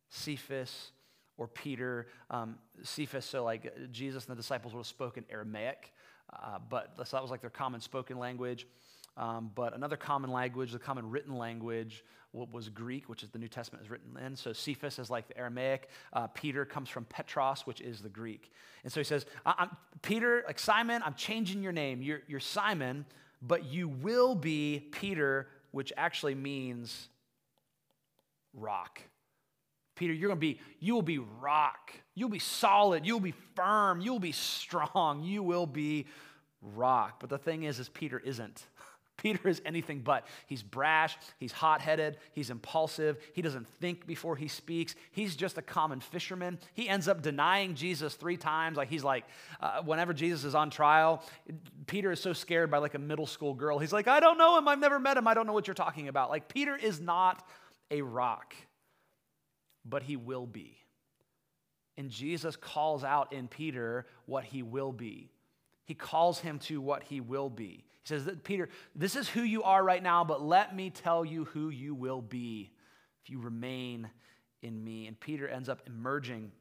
Cephas 0.08 0.92
or 1.36 1.48
Peter. 1.48 2.06
Um, 2.30 2.56
Cephas, 2.82 3.25
so 3.25 3.44
like 3.44 3.90
Jesus 3.90 4.26
and 4.26 4.32
the 4.32 4.40
disciples 4.40 4.72
would 4.72 4.80
have 4.80 4.86
spoken 4.86 5.25
Aramaic, 5.30 5.92
uh, 6.32 6.58
but 6.70 6.96
that 6.96 7.22
was 7.22 7.30
like 7.30 7.40
their 7.40 7.50
common 7.50 7.80
spoken 7.80 8.18
language. 8.18 8.66
Um, 9.16 9.50
but 9.54 9.75
another 9.75 9.96
common 9.96 10.30
language, 10.30 10.72
the 10.72 10.78
common 10.78 11.10
written 11.10 11.36
language, 11.36 12.04
was 12.37 12.69
Greek, 12.69 13.09
which 13.09 13.23
is 13.23 13.31
the 13.31 13.38
New 13.38 13.49
Testament 13.49 13.85
is 13.85 13.90
written 13.90 14.16
in. 14.25 14.37
So 14.37 14.52
Cephas 14.52 14.99
is 14.99 15.11
like 15.11 15.28
the 15.28 15.38
Aramaic. 15.38 15.88
Uh, 16.12 16.26
Peter 16.28 16.64
comes 16.64 16.88
from 16.88 17.05
Petros, 17.07 17.62
which 17.66 17.81
is 17.81 18.00
the 18.00 18.09
Greek. 18.09 18.52
And 18.85 18.93
so 18.93 19.00
he 19.00 19.05
says, 19.05 19.26
Peter, 20.02 20.45
like 20.47 20.59
Simon, 20.59 21.02
I'm 21.05 21.14
changing 21.14 21.62
your 21.62 21.73
name. 21.73 22.02
You're, 22.02 22.21
you're 22.28 22.40
Simon, 22.40 23.07
but 23.43 23.64
you 23.64 23.88
will 23.88 24.35
be 24.35 24.88
Peter, 24.93 25.49
which 25.71 25.93
actually 25.97 26.35
means 26.35 27.09
rock. 28.55 29.00
Peter, 29.95 30.12
you're 30.12 30.28
going 30.28 30.38
to 30.38 30.40
be, 30.40 30.61
you 30.78 30.95
will 30.95 31.02
be 31.02 31.19
rock. 31.19 31.93
You'll 32.14 32.28
be 32.28 32.38
solid. 32.38 33.07
You'll 33.07 33.19
be 33.19 33.35
firm. 33.55 34.00
You'll 34.00 34.21
be 34.21 34.33
strong. 34.33 35.23
You 35.25 35.43
will 35.43 35.66
be 35.66 36.07
rock. 36.61 37.19
But 37.19 37.31
the 37.31 37.38
thing 37.38 37.62
is, 37.62 37.78
is 37.78 37.88
Peter 37.88 38.19
isn't. 38.19 38.66
Peter 39.26 39.49
is 39.49 39.61
anything 39.64 40.02
but. 40.02 40.25
He's 40.47 40.62
brash, 40.62 41.18
he's 41.38 41.50
hot 41.50 41.80
headed, 41.80 42.18
he's 42.30 42.49
impulsive, 42.49 43.18
he 43.33 43.42
doesn't 43.42 43.66
think 43.66 44.06
before 44.06 44.37
he 44.37 44.47
speaks. 44.47 44.95
He's 45.11 45.35
just 45.35 45.59
a 45.59 45.62
common 45.62 45.99
fisherman. 45.99 46.61
He 46.75 46.88
ends 46.88 47.09
up 47.09 47.23
denying 47.23 47.75
Jesus 47.75 48.14
three 48.14 48.37
times. 48.37 48.76
Like, 48.76 48.88
he's 48.88 49.02
like, 49.02 49.25
uh, 49.61 49.83
whenever 49.83 50.14
Jesus 50.14 50.45
is 50.45 50.54
on 50.54 50.71
trial, 50.71 51.25
Peter 51.88 52.12
is 52.12 52.21
so 52.21 52.33
scared 52.33 52.71
by 52.71 52.78
like 52.78 52.95
a 52.95 53.00
middle 53.00 53.26
school 53.26 53.52
girl. 53.52 53.80
He's 53.80 53.92
like, 53.92 54.06
I 54.06 54.21
don't 54.21 54.38
know 54.38 54.59
him, 54.59 54.68
I've 54.68 54.78
never 54.78 55.00
met 55.00 55.16
him, 55.16 55.26
I 55.26 55.35
don't 55.35 55.49
know 55.49 55.52
what 55.52 55.66
you're 55.66 55.75
talking 55.75 56.06
about. 56.06 56.30
Like, 56.30 56.47
Peter 56.47 56.76
is 56.76 57.00
not 57.00 57.45
a 57.90 58.02
rock, 58.02 58.54
but 59.85 60.04
he 60.04 60.14
will 60.14 60.47
be. 60.47 60.78
And 61.97 62.11
Jesus 62.11 62.54
calls 62.54 63.02
out 63.02 63.33
in 63.33 63.49
Peter 63.49 64.06
what 64.26 64.45
he 64.45 64.62
will 64.62 64.92
be. 64.92 65.33
He 65.85 65.95
calls 65.95 66.38
him 66.38 66.61
to 66.61 66.80
what 66.80 67.02
he 67.02 67.21
will 67.21 67.50
be. 67.50 67.83
He 68.06 68.14
says, 68.14 68.30
Peter, 68.44 68.68
this 68.94 69.16
is 69.16 69.28
who 69.28 69.42
you 69.42 69.64
are 69.64 69.82
right 69.82 70.02
now, 70.02 70.22
but 70.22 70.40
let 70.40 70.75
me 70.76 70.90
tell 70.90 71.25
you 71.25 71.46
who 71.46 71.70
you 71.70 71.92
will 71.92 72.22
be 72.22 72.70
if 73.25 73.30
you 73.30 73.40
remain 73.40 74.08
in 74.62 74.84
me. 74.84 75.08
And 75.08 75.18
Peter 75.18 75.48
ends 75.48 75.68
up 75.68 75.82
emerging, 75.88 76.52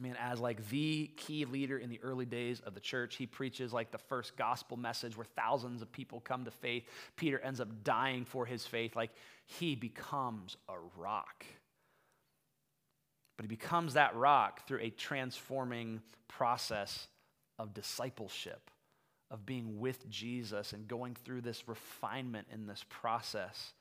man, 0.00 0.16
as 0.18 0.40
like 0.40 0.66
the 0.70 1.10
key 1.18 1.44
leader 1.44 1.76
in 1.76 1.90
the 1.90 2.00
early 2.02 2.24
days 2.24 2.60
of 2.60 2.72
the 2.72 2.80
church. 2.80 3.16
He 3.16 3.26
preaches 3.26 3.70
like 3.70 3.90
the 3.90 3.98
first 3.98 4.34
gospel 4.38 4.78
message 4.78 5.14
where 5.14 5.26
thousands 5.36 5.82
of 5.82 5.92
people 5.92 6.20
come 6.20 6.46
to 6.46 6.50
faith. 6.50 6.84
Peter 7.16 7.38
ends 7.38 7.60
up 7.60 7.84
dying 7.84 8.24
for 8.24 8.46
his 8.46 8.64
faith. 8.64 8.96
Like 8.96 9.10
he 9.44 9.74
becomes 9.74 10.56
a 10.70 10.76
rock. 10.96 11.44
But 13.36 13.44
he 13.44 13.48
becomes 13.48 13.92
that 13.92 14.16
rock 14.16 14.66
through 14.66 14.80
a 14.80 14.90
transforming 14.90 16.00
process 16.28 17.08
of 17.58 17.74
discipleship 17.74 18.70
of 19.32 19.44
being 19.46 19.80
with 19.80 20.08
Jesus 20.08 20.74
and 20.74 20.86
going 20.86 21.16
through 21.24 21.40
this 21.40 21.66
refinement 21.66 22.46
in 22.52 22.66
this 22.66 22.84
process. 22.88 23.72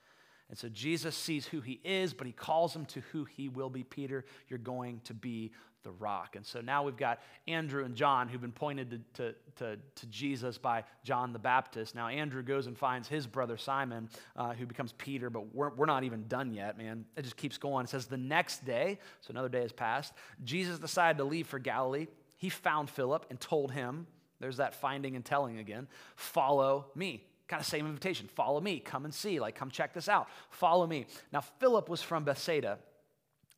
And 0.49 0.57
so 0.57 0.69
Jesus 0.69 1.15
sees 1.15 1.45
who 1.45 1.61
he 1.61 1.79
is, 1.83 2.13
but 2.13 2.25
he 2.25 2.33
calls 2.33 2.75
him 2.75 2.85
to 2.87 3.01
who 3.11 3.25
he 3.25 3.49
will 3.49 3.69
be. 3.69 3.83
Peter, 3.83 4.25
you're 4.49 4.59
going 4.59 5.01
to 5.05 5.13
be 5.13 5.51
the 5.83 5.91
rock. 5.91 6.35
And 6.35 6.45
so 6.45 6.61
now 6.61 6.83
we've 6.83 6.97
got 6.97 7.21
Andrew 7.47 7.83
and 7.85 7.95
John 7.95 8.27
who've 8.27 8.41
been 8.41 8.51
pointed 8.51 8.91
to, 8.91 8.99
to, 9.13 9.35
to, 9.57 9.79
to 9.95 10.05
Jesus 10.07 10.57
by 10.57 10.83
John 11.03 11.33
the 11.33 11.39
Baptist. 11.39 11.95
Now 11.95 12.07
Andrew 12.07 12.43
goes 12.43 12.67
and 12.67 12.77
finds 12.77 13.07
his 13.07 13.25
brother 13.25 13.57
Simon, 13.57 14.09
uh, 14.35 14.53
who 14.53 14.65
becomes 14.65 14.93
Peter, 14.93 15.29
but 15.29 15.53
we're, 15.55 15.73
we're 15.73 15.85
not 15.85 16.03
even 16.03 16.27
done 16.27 16.53
yet, 16.53 16.77
man. 16.77 17.05
It 17.17 17.23
just 17.23 17.37
keeps 17.37 17.57
going. 17.57 17.85
It 17.85 17.89
says 17.89 18.05
the 18.05 18.17
next 18.17 18.65
day, 18.65 18.99
so 19.21 19.31
another 19.31 19.49
day 19.49 19.61
has 19.61 19.71
passed, 19.71 20.13
Jesus 20.43 20.79
decided 20.79 21.17
to 21.17 21.23
leave 21.23 21.47
for 21.47 21.59
Galilee. 21.59 22.07
He 22.37 22.49
found 22.49 22.89
Philip 22.89 23.25
and 23.29 23.39
told 23.39 23.71
him, 23.71 24.05
there's 24.41 24.57
that 24.57 24.75
finding 24.75 25.15
and 25.15 25.23
telling 25.23 25.59
again. 25.59 25.87
Follow 26.15 26.87
me. 26.95 27.25
Kind 27.47 27.61
of 27.61 27.67
same 27.67 27.85
invitation. 27.85 28.27
Follow 28.27 28.61
me. 28.61 28.79
Come 28.79 29.05
and 29.05 29.13
see. 29.13 29.39
Like, 29.39 29.55
come 29.55 29.69
check 29.69 29.93
this 29.93 30.09
out. 30.09 30.27
Follow 30.49 30.87
me. 30.87 31.05
Now, 31.31 31.41
Philip 31.41 31.89
was 31.89 32.01
from 32.01 32.23
Bethsaida, 32.23 32.79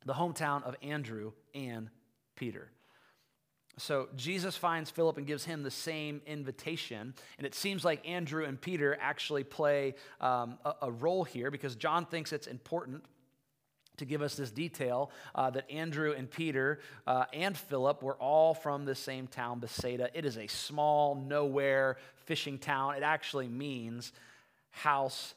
the 0.04 0.14
hometown 0.14 0.62
of 0.64 0.76
Andrew 0.82 1.32
and 1.54 1.90
Peter. 2.36 2.70
So 3.76 4.08
Jesus 4.16 4.56
finds 4.56 4.90
Philip 4.90 5.18
and 5.18 5.26
gives 5.26 5.44
him 5.44 5.62
the 5.62 5.70
same 5.70 6.20
invitation. 6.26 7.14
And 7.38 7.46
it 7.46 7.54
seems 7.54 7.84
like 7.84 8.08
Andrew 8.08 8.44
and 8.44 8.60
Peter 8.60 8.96
actually 9.00 9.44
play 9.44 9.94
um, 10.20 10.58
a, 10.64 10.74
a, 10.82 10.92
role 10.92 11.24
here 11.24 11.50
because 11.50 11.74
John 11.74 12.06
thinks 12.06 12.32
it's 12.32 12.46
important 12.46 13.04
to 13.98 14.04
give 14.04 14.22
us 14.22 14.34
this 14.34 14.50
detail 14.50 15.10
uh, 15.34 15.50
that 15.50 15.70
Andrew 15.70 16.12
and 16.12 16.30
Peter 16.30 16.80
uh, 17.06 17.24
and 17.32 17.56
Philip 17.56 18.02
were 18.02 18.16
all 18.16 18.54
from 18.54 18.84
the 18.84 18.94
same 18.94 19.26
town, 19.26 19.60
Bethsaida. 19.60 20.10
It 20.14 20.24
is 20.24 20.36
a 20.36 20.46
small, 20.46 21.14
nowhere 21.14 21.96
fishing 22.24 22.58
town. 22.58 22.94
It 22.94 23.02
actually 23.02 23.48
means 23.48 24.12
house 24.70 25.34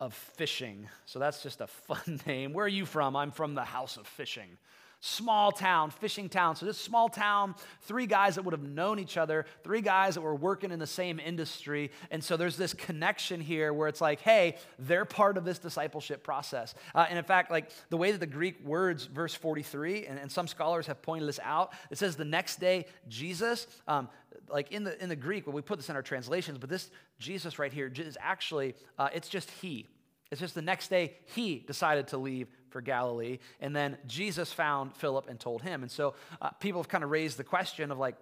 of 0.00 0.14
fishing. 0.14 0.88
So 1.06 1.18
that's 1.18 1.42
just 1.42 1.60
a 1.60 1.66
fun 1.66 2.20
name. 2.26 2.52
Where 2.52 2.64
are 2.64 2.68
you 2.68 2.86
from? 2.86 3.14
I'm 3.14 3.30
from 3.30 3.54
the 3.54 3.64
house 3.64 3.96
of 3.96 4.06
fishing 4.06 4.58
small 5.04 5.50
town, 5.50 5.90
fishing 5.90 6.28
town. 6.28 6.54
So, 6.54 6.64
this 6.64 6.78
small 6.78 7.08
town, 7.08 7.56
three 7.82 8.06
guys 8.06 8.36
that 8.36 8.44
would 8.44 8.52
have 8.52 8.62
known 8.62 9.00
each 9.00 9.16
other, 9.16 9.44
three 9.64 9.80
guys 9.80 10.14
that 10.14 10.20
were 10.20 10.34
working 10.34 10.70
in 10.70 10.78
the 10.78 10.86
same 10.86 11.18
industry. 11.18 11.90
And 12.12 12.22
so, 12.22 12.36
there's 12.36 12.56
this 12.56 12.72
connection 12.72 13.40
here 13.40 13.72
where 13.72 13.88
it's 13.88 14.00
like, 14.00 14.20
hey, 14.20 14.56
they're 14.78 15.04
part 15.04 15.36
of 15.36 15.44
this 15.44 15.58
discipleship 15.58 16.22
process. 16.22 16.74
Uh, 16.94 17.04
and 17.08 17.18
in 17.18 17.24
fact, 17.24 17.50
like 17.50 17.70
the 17.90 17.96
way 17.96 18.12
that 18.12 18.20
the 18.20 18.26
Greek 18.26 18.64
words, 18.64 19.06
verse 19.06 19.34
43, 19.34 20.06
and, 20.06 20.20
and 20.20 20.30
some 20.30 20.46
scholars 20.46 20.86
have 20.86 21.02
pointed 21.02 21.28
this 21.28 21.40
out, 21.42 21.72
it 21.90 21.98
says 21.98 22.14
the 22.14 22.24
next 22.24 22.60
day, 22.60 22.86
Jesus, 23.08 23.66
um, 23.88 24.08
like 24.48 24.70
in 24.70 24.84
the, 24.84 25.02
in 25.02 25.08
the 25.08 25.16
Greek, 25.16 25.48
well, 25.48 25.54
we 25.54 25.62
put 25.62 25.78
this 25.78 25.90
in 25.90 25.96
our 25.96 26.02
translations, 26.02 26.58
but 26.58 26.70
this 26.70 26.90
Jesus 27.18 27.58
right 27.58 27.72
here 27.72 27.92
is 27.92 28.16
actually, 28.20 28.76
uh, 29.00 29.08
it's 29.12 29.28
just 29.28 29.50
he. 29.50 29.88
It's 30.30 30.40
just 30.40 30.54
the 30.54 30.62
next 30.62 30.88
day 30.88 31.16
he 31.34 31.58
decided 31.58 32.08
to 32.08 32.18
leave 32.18 32.48
for 32.72 32.80
Galilee. 32.80 33.38
And 33.60 33.74
then 33.76 33.98
Jesus 34.06 34.52
found 34.52 34.96
Philip 34.96 35.28
and 35.28 35.38
told 35.38 35.62
him. 35.62 35.82
And 35.82 35.90
so 35.90 36.14
uh, 36.40 36.50
people 36.50 36.80
have 36.80 36.88
kind 36.88 37.04
of 37.04 37.10
raised 37.10 37.36
the 37.36 37.44
question 37.44 37.90
of 37.90 37.98
like, 37.98 38.16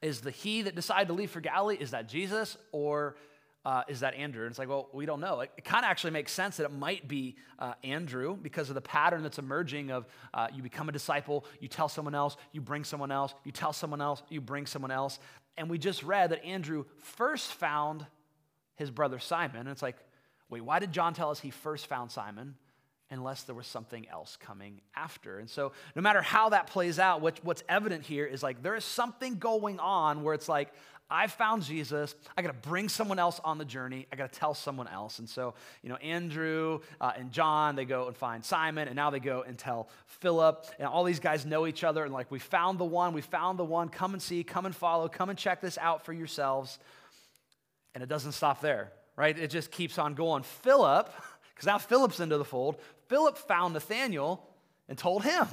is 0.00 0.20
the 0.20 0.30
he 0.30 0.62
that 0.62 0.74
decided 0.74 1.08
to 1.08 1.14
leave 1.14 1.30
for 1.30 1.40
Galilee, 1.40 1.76
is 1.78 1.90
that 1.90 2.08
Jesus 2.08 2.56
or 2.72 3.16
uh, 3.64 3.82
is 3.86 4.00
that 4.00 4.14
Andrew? 4.14 4.42
And 4.42 4.50
it's 4.50 4.58
like, 4.58 4.68
well, 4.68 4.88
we 4.92 5.06
don't 5.06 5.20
know. 5.20 5.40
It, 5.40 5.52
it 5.56 5.64
kind 5.64 5.84
of 5.84 5.90
actually 5.90 6.10
makes 6.10 6.32
sense 6.32 6.56
that 6.56 6.64
it 6.64 6.72
might 6.72 7.06
be 7.06 7.36
uh, 7.58 7.74
Andrew 7.84 8.36
because 8.36 8.68
of 8.68 8.74
the 8.74 8.80
pattern 8.80 9.22
that's 9.22 9.38
emerging 9.38 9.92
of 9.92 10.06
uh, 10.34 10.48
you 10.52 10.62
become 10.62 10.88
a 10.88 10.92
disciple, 10.92 11.44
you 11.60 11.68
tell 11.68 11.88
someone 11.88 12.14
else, 12.14 12.36
you 12.50 12.60
bring 12.60 12.82
someone 12.82 13.12
else, 13.12 13.34
you 13.44 13.52
tell 13.52 13.72
someone 13.72 14.00
else, 14.00 14.22
you 14.28 14.40
bring 14.40 14.66
someone 14.66 14.90
else. 14.90 15.20
And 15.56 15.70
we 15.70 15.78
just 15.78 16.02
read 16.02 16.30
that 16.30 16.44
Andrew 16.44 16.84
first 16.98 17.52
found 17.52 18.04
his 18.74 18.90
brother 18.90 19.20
Simon. 19.20 19.60
And 19.60 19.68
it's 19.68 19.82
like, 19.82 19.96
wait, 20.48 20.62
why 20.62 20.80
did 20.80 20.92
John 20.92 21.14
tell 21.14 21.30
us 21.30 21.38
he 21.38 21.50
first 21.50 21.86
found 21.86 22.10
Simon? 22.10 22.56
Unless 23.12 23.42
there 23.44 23.54
was 23.54 23.66
something 23.66 24.08
else 24.08 24.36
coming 24.40 24.80
after. 24.96 25.38
And 25.38 25.48
so, 25.48 25.72
no 25.94 26.02
matter 26.02 26.22
how 26.22 26.48
that 26.48 26.66
plays 26.66 26.98
out, 26.98 27.20
what, 27.20 27.38
what's 27.44 27.62
evident 27.68 28.04
here 28.04 28.24
is 28.24 28.42
like 28.42 28.62
there 28.62 28.74
is 28.74 28.84
something 28.84 29.38
going 29.38 29.78
on 29.78 30.22
where 30.22 30.34
it's 30.34 30.48
like, 30.48 30.72
I 31.12 31.26
found 31.26 31.62
Jesus. 31.62 32.14
I 32.38 32.42
got 32.42 32.48
to 32.48 32.68
bring 32.68 32.88
someone 32.88 33.18
else 33.18 33.38
on 33.44 33.58
the 33.58 33.66
journey. 33.66 34.06
I 34.10 34.16
got 34.16 34.32
to 34.32 34.38
tell 34.38 34.54
someone 34.54 34.88
else. 34.88 35.18
And 35.18 35.28
so, 35.28 35.52
you 35.82 35.90
know, 35.90 35.96
Andrew 35.96 36.80
uh, 37.02 37.12
and 37.14 37.30
John, 37.30 37.76
they 37.76 37.84
go 37.84 38.06
and 38.06 38.16
find 38.16 38.42
Simon, 38.42 38.88
and 38.88 38.96
now 38.96 39.10
they 39.10 39.20
go 39.20 39.44
and 39.46 39.58
tell 39.58 39.90
Philip. 40.06 40.64
And 40.78 40.88
all 40.88 41.04
these 41.04 41.20
guys 41.20 41.44
know 41.44 41.66
each 41.66 41.84
other. 41.84 42.02
And 42.02 42.14
like, 42.14 42.30
we 42.30 42.38
found 42.38 42.78
the 42.78 42.86
one, 42.86 43.12
we 43.12 43.20
found 43.20 43.58
the 43.58 43.64
one. 43.64 43.90
Come 43.90 44.14
and 44.14 44.22
see, 44.22 44.42
come 44.42 44.64
and 44.64 44.74
follow, 44.74 45.06
come 45.06 45.28
and 45.28 45.38
check 45.38 45.60
this 45.60 45.76
out 45.76 46.06
for 46.06 46.14
yourselves. 46.14 46.78
And 47.94 48.02
it 48.02 48.08
doesn't 48.08 48.32
stop 48.32 48.62
there, 48.62 48.90
right? 49.14 49.38
It 49.38 49.50
just 49.50 49.70
keeps 49.70 49.98
on 49.98 50.14
going. 50.14 50.44
Philip, 50.44 51.12
because 51.54 51.66
now 51.66 51.78
Philip's 51.78 52.20
into 52.20 52.38
the 52.38 52.44
fold. 52.44 52.80
Philip 53.08 53.38
found 53.38 53.74
Nathanael 53.74 54.46
and 54.88 54.96
told 54.98 55.24
him. 55.24 55.46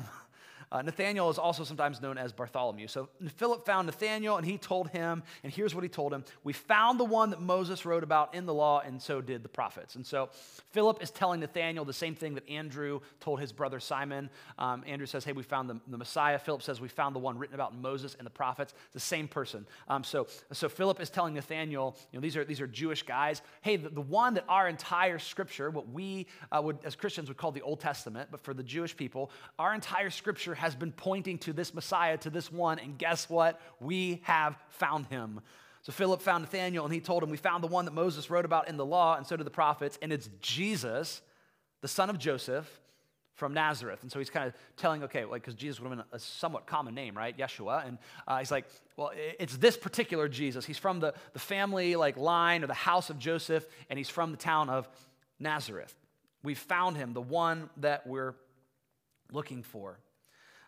Uh, 0.71 0.83
Nathaniel 0.83 1.29
is 1.29 1.39
also 1.39 1.63
sometimes 1.63 2.01
known 2.01 2.17
as 2.17 2.31
Bartholomew. 2.31 2.87
So 2.87 3.09
Philip 3.37 3.65
found 3.65 3.87
Nathaniel 3.87 4.37
and 4.37 4.45
he 4.45 4.57
told 4.57 4.89
him, 4.89 5.23
and 5.43 5.51
here's 5.51 5.73
what 5.73 5.83
he 5.83 5.89
told 5.89 6.13
him 6.13 6.23
We 6.43 6.53
found 6.53 6.99
the 6.99 7.05
one 7.05 7.31
that 7.31 7.41
Moses 7.41 7.85
wrote 7.85 8.03
about 8.03 8.35
in 8.35 8.45
the 8.45 8.53
law, 8.53 8.81
and 8.85 9.01
so 9.01 9.19
did 9.21 9.41
the 9.41 9.49
prophets. 9.49 9.95
And 9.95 10.05
so 10.05 10.29
Philip 10.71 11.01
is 11.01 11.09
telling 11.09 11.39
Nathaniel 11.39 11.85
the 11.85 11.93
same 11.93 12.13
thing 12.13 12.35
that 12.35 12.47
Andrew 12.47 12.99
told 13.19 13.39
his 13.39 13.51
brother 13.51 13.79
Simon. 13.79 14.29
Um, 14.59 14.83
Andrew 14.85 15.07
says, 15.07 15.25
Hey, 15.25 15.31
we 15.31 15.43
found 15.43 15.69
the, 15.69 15.79
the, 15.87 15.97
Messiah. 15.97 16.37
Philip 16.37 16.61
says, 16.61 16.79
We 16.79 16.87
found 16.87 17.15
the 17.15 17.19
one 17.19 17.39
written 17.39 17.55
about 17.55 17.75
Moses 17.75 18.15
and 18.17 18.25
the 18.25 18.31
prophets. 18.31 18.73
The 18.93 18.99
same 18.99 19.27
person. 19.27 19.65
Um, 19.87 20.03
so, 20.03 20.27
so 20.51 20.69
Philip 20.69 20.99
is 21.01 21.09
telling 21.09 21.33
Nathaniel, 21.33 21.97
you 22.11 22.19
know, 22.19 22.21
these 22.21 22.37
are, 22.37 22.45
these 22.45 22.61
are 22.61 22.67
Jewish 22.67 23.03
guys. 23.03 23.41
Hey, 23.61 23.75
the, 23.75 23.89
the 23.89 24.01
one 24.01 24.35
that 24.35 24.45
our 24.47 24.67
entire 24.67 25.17
scripture, 25.17 25.71
what 25.71 25.89
we 25.89 26.27
uh, 26.51 26.61
would, 26.63 26.77
as 26.83 26.95
Christians 26.95 27.27
would 27.29 27.37
call 27.37 27.51
the 27.51 27.61
Old 27.61 27.79
Testament, 27.79 28.29
but 28.29 28.41
for 28.41 28.53
the 28.53 28.63
Jewish 28.63 28.95
people, 28.95 29.31
our 29.57 29.73
entire 29.73 30.11
scripture 30.11 30.55
has 30.59 30.75
been 30.75 30.91
pointing 30.91 31.37
to 31.39 31.53
this 31.53 31.73
Messiah, 31.73 32.17
to 32.19 32.29
this 32.29 32.51
one, 32.51 32.79
and 32.79 32.97
guess 32.97 33.29
what? 33.29 33.59
We 33.79 34.21
have 34.23 34.57
found 34.69 35.07
him. 35.07 35.41
So 35.81 35.91
Philip 35.91 36.21
found 36.21 36.43
Nathanael 36.43 36.85
and 36.85 36.93
he 36.93 36.99
told 36.99 37.23
him, 37.23 37.29
We 37.29 37.37
found 37.37 37.63
the 37.63 37.67
one 37.67 37.85
that 37.85 37.93
Moses 37.93 38.29
wrote 38.29 38.45
about 38.45 38.67
in 38.67 38.77
the 38.77 38.85
law, 38.85 39.15
and 39.15 39.25
so 39.25 39.37
did 39.37 39.45
the 39.45 39.51
prophets, 39.51 39.97
and 40.01 40.11
it's 40.11 40.29
Jesus, 40.41 41.21
the 41.81 41.87
son 41.87 42.09
of 42.09 42.19
Joseph 42.19 42.79
from 43.39 43.53
Nazareth. 43.53 44.03
And 44.03 44.11
so 44.11 44.19
he's 44.19 44.29
kind 44.29 44.47
of 44.47 44.53
telling, 44.75 45.03
okay, 45.03 45.23
like, 45.23 45.41
because 45.41 45.55
Jesus 45.55 45.79
would 45.79 45.89
have 45.89 45.97
been 45.97 46.05
a 46.11 46.19
somewhat 46.19 46.67
common 46.67 46.93
name, 46.93 47.17
right? 47.17 47.35
Yeshua. 47.35 47.87
And 47.87 47.97
uh, 48.27 48.37
he's 48.37 48.51
like, 48.51 48.65
well, 48.97 49.11
it's 49.15 49.55
this 49.57 49.77
particular 49.77 50.27
Jesus. 50.27 50.65
He's 50.65 50.77
from 50.77 50.99
the, 50.99 51.13
the 51.31 51.39
family, 51.39 51.95
like, 51.95 52.17
line 52.17 52.63
or 52.63 52.67
the 52.67 52.73
house 52.73 53.09
of 53.09 53.17
Joseph, 53.17 53.65
and 53.89 53.97
he's 53.97 54.09
from 54.09 54.31
the 54.31 54.37
town 54.37 54.69
of 54.69 54.89
Nazareth. 55.39 55.95
We 56.43 56.53
found 56.53 56.97
him, 56.97 57.13
the 57.13 57.21
one 57.21 57.69
that 57.77 58.05
we're 58.05 58.35
looking 59.31 59.63
for. 59.63 59.99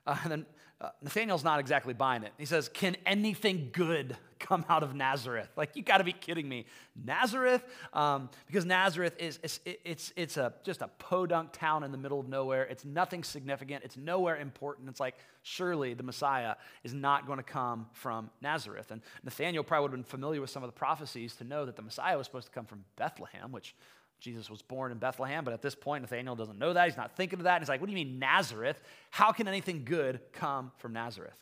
Uh, 0.05 0.17
and 0.23 0.31
then 0.31 0.45
uh, 0.81 0.89
Nathaniel's 1.03 1.43
not 1.43 1.59
exactly 1.59 1.93
buying 1.93 2.23
it. 2.23 2.33
He 2.39 2.45
says, 2.45 2.67
Can 2.67 2.97
anything 3.05 3.69
good 3.71 4.17
come 4.39 4.65
out 4.67 4.81
of 4.81 4.95
Nazareth? 4.95 5.49
Like, 5.55 5.75
you 5.75 5.83
got 5.83 5.99
to 5.99 6.03
be 6.03 6.11
kidding 6.11 6.49
me. 6.49 6.65
Nazareth? 7.05 7.63
Um, 7.93 8.29
because 8.47 8.65
Nazareth 8.65 9.15
is, 9.19 9.39
it's, 9.43 9.59
it's, 9.85 10.11
it's 10.15 10.37
a, 10.37 10.53
just 10.63 10.81
a 10.81 10.87
podunk 10.87 11.51
town 11.51 11.83
in 11.83 11.91
the 11.91 11.99
middle 11.99 12.19
of 12.19 12.27
nowhere. 12.27 12.63
It's 12.63 12.83
nothing 12.83 13.23
significant, 13.23 13.83
it's 13.83 13.95
nowhere 13.95 14.37
important. 14.37 14.89
It's 14.89 14.99
like, 14.99 15.15
surely 15.43 15.93
the 15.93 16.03
Messiah 16.03 16.55
is 16.83 16.95
not 16.95 17.27
to 17.27 17.43
come 17.43 17.87
from 17.93 18.31
Nazareth. 18.41 18.89
And 18.89 19.01
Nathaniel 19.23 19.63
probably 19.63 19.83
would 19.83 19.91
have 19.91 19.99
been 19.99 20.03
familiar 20.03 20.41
with 20.41 20.49
some 20.49 20.63
of 20.63 20.67
the 20.67 20.77
prophecies 20.77 21.35
to 21.35 21.43
know 21.43 21.65
that 21.65 21.75
the 21.75 21.83
Messiah 21.83 22.17
was 22.17 22.25
supposed 22.25 22.47
to 22.47 22.53
come 22.53 22.65
from 22.65 22.85
Bethlehem, 22.95 23.51
which 23.51 23.75
Jesus 24.21 24.51
was 24.51 24.61
born 24.61 24.91
in 24.91 24.99
Bethlehem, 24.99 25.43
but 25.43 25.53
at 25.53 25.63
this 25.63 25.73
point, 25.73 26.03
Nathaniel 26.03 26.35
doesn't 26.35 26.59
know 26.59 26.73
that. 26.73 26.85
He's 26.85 26.95
not 26.95 27.17
thinking 27.17 27.39
of 27.39 27.45
that. 27.45 27.55
And 27.55 27.63
he's 27.63 27.69
like, 27.69 27.81
What 27.81 27.87
do 27.87 27.91
you 27.91 28.05
mean, 28.05 28.19
Nazareth? 28.19 28.79
How 29.09 29.31
can 29.31 29.47
anything 29.47 29.83
good 29.83 30.21
come 30.31 30.71
from 30.77 30.93
Nazareth? 30.93 31.37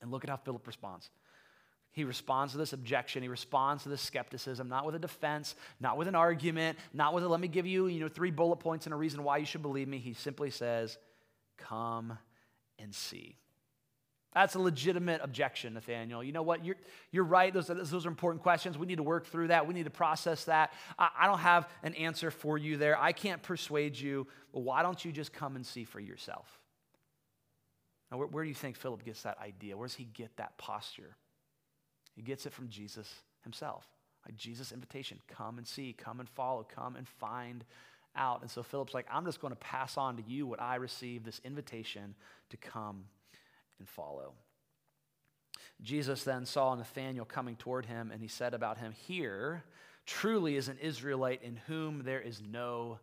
And 0.00 0.10
look 0.10 0.24
at 0.24 0.30
how 0.30 0.36
Philip 0.36 0.66
responds. 0.66 1.10
He 1.92 2.04
responds 2.04 2.52
to 2.52 2.58
this 2.58 2.72
objection. 2.72 3.22
He 3.22 3.28
responds 3.28 3.82
to 3.82 3.90
this 3.90 4.00
skepticism, 4.00 4.66
not 4.66 4.86
with 4.86 4.94
a 4.94 4.98
defense, 4.98 5.54
not 5.78 5.98
with 5.98 6.08
an 6.08 6.14
argument, 6.14 6.78
not 6.94 7.12
with 7.12 7.22
a 7.22 7.28
let 7.28 7.38
me 7.38 7.48
give 7.48 7.66
you, 7.66 7.86
you 7.86 8.00
know, 8.00 8.08
three 8.08 8.30
bullet 8.30 8.56
points 8.56 8.86
and 8.86 8.94
a 8.94 8.96
reason 8.96 9.22
why 9.22 9.36
you 9.36 9.44
should 9.44 9.60
believe 9.60 9.88
me. 9.88 9.98
He 9.98 10.14
simply 10.14 10.50
says, 10.50 10.96
Come 11.58 12.18
and 12.78 12.94
see. 12.94 13.36
That's 14.34 14.54
a 14.54 14.58
legitimate 14.58 15.20
objection, 15.22 15.74
Nathaniel. 15.74 16.24
You 16.24 16.32
know 16.32 16.42
what? 16.42 16.64
You're, 16.64 16.76
you're 17.10 17.24
right. 17.24 17.52
Those, 17.52 17.66
those 17.66 18.06
are 18.06 18.08
important 18.08 18.42
questions. 18.42 18.78
We 18.78 18.86
need 18.86 18.96
to 18.96 19.02
work 19.02 19.26
through 19.26 19.48
that. 19.48 19.66
We 19.66 19.74
need 19.74 19.84
to 19.84 19.90
process 19.90 20.44
that. 20.44 20.72
I, 20.98 21.10
I 21.20 21.26
don't 21.26 21.40
have 21.40 21.68
an 21.82 21.94
answer 21.94 22.30
for 22.30 22.56
you 22.56 22.78
there. 22.78 22.98
I 22.98 23.12
can't 23.12 23.42
persuade 23.42 23.98
you. 23.98 24.26
Well, 24.52 24.62
why 24.62 24.82
don't 24.82 25.04
you 25.04 25.12
just 25.12 25.34
come 25.34 25.54
and 25.54 25.66
see 25.66 25.84
for 25.84 26.00
yourself? 26.00 26.46
Now, 28.10 28.18
where, 28.18 28.26
where 28.26 28.44
do 28.44 28.48
you 28.48 28.54
think 28.54 28.76
Philip 28.76 29.04
gets 29.04 29.22
that 29.22 29.38
idea? 29.38 29.76
Where 29.76 29.86
does 29.86 29.96
he 29.96 30.04
get 30.04 30.34
that 30.36 30.56
posture? 30.56 31.16
He 32.16 32.22
gets 32.22 32.46
it 32.46 32.54
from 32.54 32.68
Jesus 32.68 33.12
himself. 33.42 33.86
Like 34.24 34.36
Jesus' 34.36 34.72
invitation 34.72 35.18
come 35.28 35.58
and 35.58 35.66
see, 35.66 35.92
come 35.92 36.20
and 36.20 36.28
follow, 36.28 36.62
come 36.62 36.96
and 36.96 37.06
find 37.06 37.64
out. 38.16 38.40
And 38.40 38.50
so 38.50 38.62
Philip's 38.62 38.94
like, 38.94 39.06
I'm 39.12 39.24
just 39.26 39.40
going 39.40 39.52
to 39.52 39.58
pass 39.58 39.98
on 39.98 40.16
to 40.16 40.22
you 40.22 40.46
what 40.46 40.60
I 40.60 40.76
received 40.76 41.24
this 41.26 41.40
invitation 41.44 42.14
to 42.50 42.56
come 42.56 43.04
and 43.82 43.88
follow. 43.88 44.34
Jesus 45.80 46.22
then 46.22 46.46
saw 46.46 46.72
Nathanael 46.76 47.24
coming 47.24 47.56
toward 47.56 47.86
him, 47.86 48.12
and 48.12 48.22
he 48.22 48.28
said 48.28 48.54
about 48.54 48.78
him, 48.78 48.92
Here 48.92 49.64
truly 50.06 50.54
is 50.54 50.68
an 50.68 50.78
Israelite 50.80 51.42
in 51.42 51.56
whom 51.66 52.04
there 52.04 52.20
is 52.20 52.40
no 52.40 53.00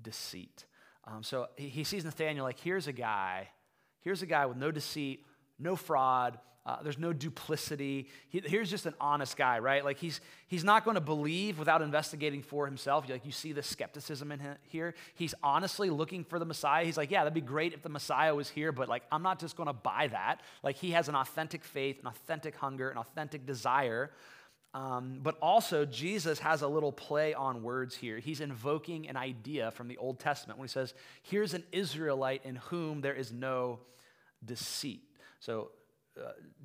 deceit. 0.00 0.64
Um, 1.04 1.22
so 1.22 1.48
he, 1.56 1.68
he 1.68 1.84
sees 1.84 2.02
Nathanael 2.02 2.44
like, 2.44 2.58
here's 2.60 2.86
a 2.86 2.94
guy, 2.94 3.50
here's 4.00 4.22
a 4.22 4.26
guy 4.26 4.46
with 4.46 4.56
no 4.56 4.70
deceit, 4.70 5.26
no 5.58 5.76
fraud, 5.76 6.38
uh, 6.64 6.80
there's 6.82 6.98
no 6.98 7.12
duplicity. 7.12 8.08
He, 8.28 8.40
here's 8.44 8.70
just 8.70 8.86
an 8.86 8.94
honest 9.00 9.36
guy, 9.36 9.58
right? 9.58 9.84
Like 9.84 9.98
he's 9.98 10.20
he's 10.46 10.62
not 10.62 10.84
going 10.84 10.94
to 10.94 11.00
believe 11.00 11.58
without 11.58 11.82
investigating 11.82 12.40
for 12.40 12.66
himself. 12.66 13.08
Like 13.08 13.26
you 13.26 13.32
see 13.32 13.52
the 13.52 13.64
skepticism 13.64 14.30
in 14.30 14.38
him 14.38 14.56
here. 14.68 14.94
He's 15.14 15.34
honestly 15.42 15.90
looking 15.90 16.22
for 16.22 16.38
the 16.38 16.44
Messiah. 16.44 16.84
He's 16.84 16.96
like, 16.96 17.10
yeah, 17.10 17.20
that'd 17.20 17.34
be 17.34 17.40
great 17.40 17.72
if 17.72 17.82
the 17.82 17.88
Messiah 17.88 18.32
was 18.32 18.48
here, 18.48 18.70
but 18.70 18.88
like 18.88 19.02
I'm 19.10 19.24
not 19.24 19.40
just 19.40 19.56
going 19.56 19.66
to 19.66 19.72
buy 19.72 20.08
that. 20.12 20.40
Like 20.62 20.76
he 20.76 20.92
has 20.92 21.08
an 21.08 21.16
authentic 21.16 21.64
faith, 21.64 21.98
an 22.00 22.06
authentic 22.06 22.54
hunger, 22.54 22.90
an 22.90 22.98
authentic 22.98 23.44
desire. 23.44 24.12
Um, 24.74 25.18
but 25.22 25.36
also, 25.42 25.84
Jesus 25.84 26.38
has 26.38 26.62
a 26.62 26.68
little 26.68 26.92
play 26.92 27.34
on 27.34 27.62
words 27.62 27.94
here. 27.94 28.18
He's 28.18 28.40
invoking 28.40 29.06
an 29.06 29.18
idea 29.18 29.70
from 29.72 29.86
the 29.88 29.98
Old 29.98 30.18
Testament 30.18 30.58
when 30.58 30.66
he 30.66 30.72
says, 30.72 30.94
Here's 31.22 31.52
an 31.52 31.64
Israelite 31.72 32.42
in 32.44 32.56
whom 32.56 33.02
there 33.02 33.12
is 33.12 33.32
no 33.32 33.80
deceit. 34.42 35.02
So, 35.40 35.72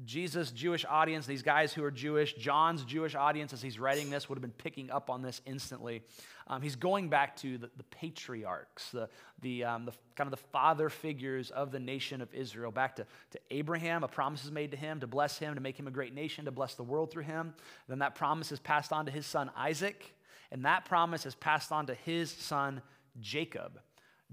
Jesus' 0.03 0.51
Jewish 0.51 0.85
audience, 0.85 1.25
these 1.25 1.41
guys 1.41 1.73
who 1.73 1.83
are 1.83 1.91
Jewish, 1.91 2.33
John's 2.33 2.83
Jewish 2.83 3.15
audience, 3.15 3.53
as 3.53 3.61
he's 3.61 3.79
writing 3.79 4.09
this, 4.09 4.27
would 4.27 4.37
have 4.37 4.41
been 4.41 4.51
picking 4.51 4.91
up 4.91 5.09
on 5.09 5.21
this 5.21 5.41
instantly. 5.45 6.01
Um, 6.47 6.61
he's 6.61 6.75
going 6.75 7.09
back 7.09 7.35
to 7.37 7.57
the, 7.57 7.69
the 7.77 7.83
patriarchs, 7.83 8.91
the, 8.91 9.09
the, 9.41 9.63
um, 9.63 9.85
the, 9.85 9.93
kind 10.15 10.27
of 10.27 10.31
the 10.31 10.45
father 10.51 10.89
figures 10.89 11.49
of 11.51 11.71
the 11.71 11.79
nation 11.79 12.21
of 12.21 12.33
Israel, 12.33 12.71
back 12.71 12.97
to, 12.97 13.05
to 13.31 13.39
Abraham. 13.49 14.03
A 14.03 14.07
promise 14.07 14.43
is 14.43 14.51
made 14.51 14.71
to 14.71 14.77
him 14.77 14.99
to 14.99 15.07
bless 15.07 15.37
him, 15.37 15.55
to 15.55 15.61
make 15.61 15.79
him 15.79 15.87
a 15.87 15.91
great 15.91 16.13
nation, 16.13 16.45
to 16.45 16.51
bless 16.51 16.75
the 16.75 16.83
world 16.83 17.11
through 17.11 17.23
him. 17.23 17.53
Then 17.87 17.99
that 17.99 18.15
promise 18.15 18.51
is 18.51 18.59
passed 18.59 18.91
on 18.91 19.05
to 19.05 19.11
his 19.11 19.25
son 19.25 19.49
Isaac, 19.55 20.13
and 20.51 20.65
that 20.65 20.85
promise 20.85 21.25
is 21.25 21.35
passed 21.35 21.71
on 21.71 21.87
to 21.87 21.93
his 21.93 22.31
son 22.31 22.81
Jacob. 23.19 23.79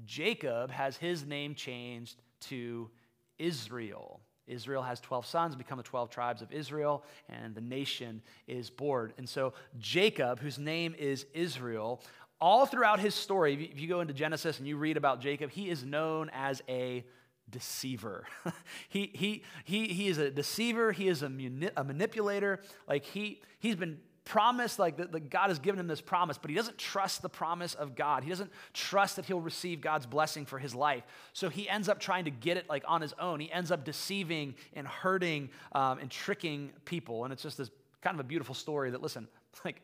Jacob 0.05 0.72
has 0.72 0.96
his 0.96 1.24
name 1.24 1.55
changed 1.55 2.20
to 2.40 2.90
Israel. 3.38 4.20
Israel 4.46 4.83
has 4.83 5.00
12 5.00 5.26
sons, 5.26 5.57
become 5.57 5.78
the 5.78 5.85
12 5.85 6.11
tribes 6.11 6.42
of 6.42 6.52
Israel, 6.52 7.04
and 7.28 7.54
the 7.54 7.61
nation 7.61 8.22
is 8.46 8.70
born. 8.70 9.12
And 9.18 9.28
so 9.28 9.54
Jacob, 9.78 10.40
whose 10.40 10.59
name 10.59 10.94
is 10.98 11.26
Israel, 11.33 12.02
all 12.40 12.66
throughout 12.66 13.00
his 13.00 13.14
story, 13.14 13.70
if 13.72 13.80
you 13.80 13.88
go 13.88 14.00
into 14.00 14.12
Genesis 14.12 14.59
and 14.59 14.68
you 14.68 14.76
read 14.76 14.96
about 14.96 15.20
Jacob, 15.20 15.50
he 15.50 15.70
is 15.70 15.85
known 15.85 16.30
as 16.35 16.62
a 16.68 17.04
deceiver. 17.48 18.26
he, 18.88 19.11
he, 19.14 19.42
he, 19.64 19.88
he 19.88 20.09
is 20.09 20.18
a 20.18 20.30
deceiver, 20.30 20.92
he 20.92 21.09
is 21.09 21.22
a, 21.22 21.28
mani- 21.28 21.70
a 21.76 21.85
manipulator. 21.85 22.61
Like 22.88 23.04
he, 23.04 23.40
he's 23.59 23.76
been 23.76 23.98
promise, 24.25 24.79
like 24.79 24.97
that 24.97 25.31
God 25.31 25.49
has 25.49 25.59
given 25.59 25.79
him 25.79 25.87
this 25.87 26.01
promise, 26.01 26.39
but 26.39 26.51
he 26.51 26.57
doesn't 26.57 26.79
trust 26.79 27.23
the 27.23 27.29
promise 27.29 27.75
of 27.75 27.95
God. 27.95 28.23
He 28.25 28.31
doesn't 28.31 28.51
trust 28.73 29.17
that 29.17 29.27
he'll 29.27 29.41
receive 29.41 29.81
God's 29.81 30.07
blessing 30.07 30.47
for 30.47 30.59
his 30.59 30.75
life. 30.75 31.05
So 31.33 31.49
he 31.49 31.69
ends 31.69 31.89
up 31.89 32.01
trying 32.01 32.25
to 32.25 32.31
get 32.31 32.57
it 32.57 32.69
like 32.69 32.85
on 32.87 33.03
his 33.03 33.13
own. 33.19 33.41
He 33.41 33.53
ends 33.53 33.71
up 33.71 33.85
deceiving 33.85 34.55
and 34.75 34.87
hurting 34.87 35.51
um, 35.73 35.99
and 35.99 36.11
tricking 36.11 36.73
people. 36.85 37.25
And 37.25 37.33
it's 37.33 37.43
just 37.43 37.59
this 37.59 37.71
kind 38.01 38.15
of 38.15 38.21
a 38.21 38.29
beautiful 38.29 38.55
story 38.55 38.91
that, 38.91 39.03
listen, 39.03 39.29
like 39.65 39.81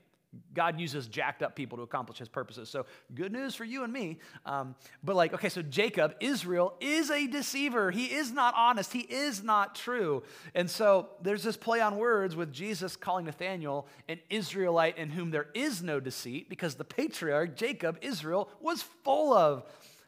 God 0.55 0.79
uses 0.79 1.09
jacked 1.09 1.43
up 1.43 1.57
people 1.57 1.79
to 1.79 1.83
accomplish 1.83 2.19
his 2.19 2.29
purposes. 2.29 2.69
So, 2.69 2.87
good 3.15 3.33
news 3.33 3.55
for 3.55 3.65
you 3.65 3.83
and 3.83 3.93
me. 3.93 4.19
Um, 4.47 4.77
but, 5.03 5.17
like, 5.17 5.35
okay, 5.35 5.49
so 5.49 5.63
Jacob, 5.63 6.15
Israel, 6.21 6.75
is 6.81 7.11
a 7.11 7.27
deceiver. 7.27 7.91
He 7.91 8.07
is 8.07 8.31
not 8.33 8.55
honest. 8.57 8.93
He 8.93 9.01
is 9.01 9.43
not 9.43 9.75
true. 9.75 10.23
And 10.55 10.71
so, 10.71 11.09
there's 11.23 11.43
this 11.43 11.57
play 11.57 11.81
on 11.81 11.97
words 11.97 12.37
with 12.37 12.53
Jesus 12.53 12.97
calling 12.97 13.25
Nathanael 13.25 13.89
an 14.09 14.21
Israelite 14.31 14.99
in 14.99 15.11
whom 15.11 15.31
there 15.31 15.49
is 15.55 15.83
no 15.83 15.99
deceit, 15.99 16.49
because 16.49 16.77
the 16.77 16.85
patriarch, 16.85 17.57
Jacob, 17.57 17.99
Israel, 18.01 18.49
was 18.61 18.83
full 18.83 19.33
of 19.33 19.65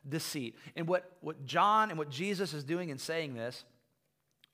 deceit. 0.09 0.57
And 0.77 0.87
what, 0.87 1.11
what 1.21 1.45
John 1.45 1.91
and 1.91 1.99
what 1.99 2.11
Jesus 2.11 2.55
is 2.55 2.65
doing 2.65 2.91
in 2.91 2.99
saying 2.99 3.35
this 3.35 3.65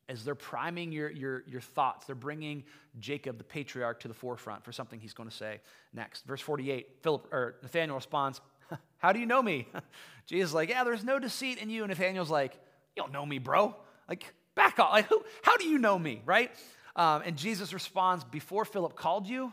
as 0.09 0.25
they're 0.25 0.35
priming 0.35 0.90
your, 0.90 1.11
your, 1.11 1.44
your 1.47 1.61
thoughts, 1.61 2.07
they're 2.07 2.14
bringing 2.14 2.64
Jacob, 2.99 3.38
the 3.38 3.44
patriarch, 3.44 4.01
to 4.01 4.09
the 4.09 4.14
forefront 4.14 4.64
for 4.64 4.73
something 4.73 4.99
he's 4.99 5.12
going 5.12 5.29
to 5.29 5.35
say 5.35 5.61
next. 5.92 6.27
Verse 6.27 6.40
48, 6.40 7.03
Philip, 7.03 7.29
or 7.33 7.57
Nathaniel 7.62 7.97
responds, 7.97 8.40
How 8.99 9.12
do 9.12 9.21
you 9.21 9.27
know 9.27 9.42
me? 9.42 9.68
Jesus 10.27 10.51
is 10.51 10.55
like, 10.55 10.71
Yeah, 10.71 10.85
there's 10.85 11.05
no 11.05 11.18
deceit 11.18 11.59
in 11.59 11.71
you. 11.71 11.83
And 11.83 11.90
Nathaniel's 11.90 12.31
like, 12.31 12.55
You 12.97 13.03
don't 13.03 13.12
know 13.12 13.27
me, 13.27 13.38
bro. 13.38 13.77
Like, 14.09 14.25
back 14.55 14.79
off. 14.79 14.92
Like, 14.92 15.07
who, 15.07 15.23
how 15.42 15.57
do 15.57 15.66
you 15.66 15.79
know 15.79 15.99
me, 15.99 16.23
right? 16.25 16.51
Um, 16.97 17.23
and 17.25 17.37
Jesus 17.37 17.73
responds, 17.73 18.25
Before 18.25 18.64
Philip 18.64 18.97
called 18.97 19.29
you, 19.29 19.53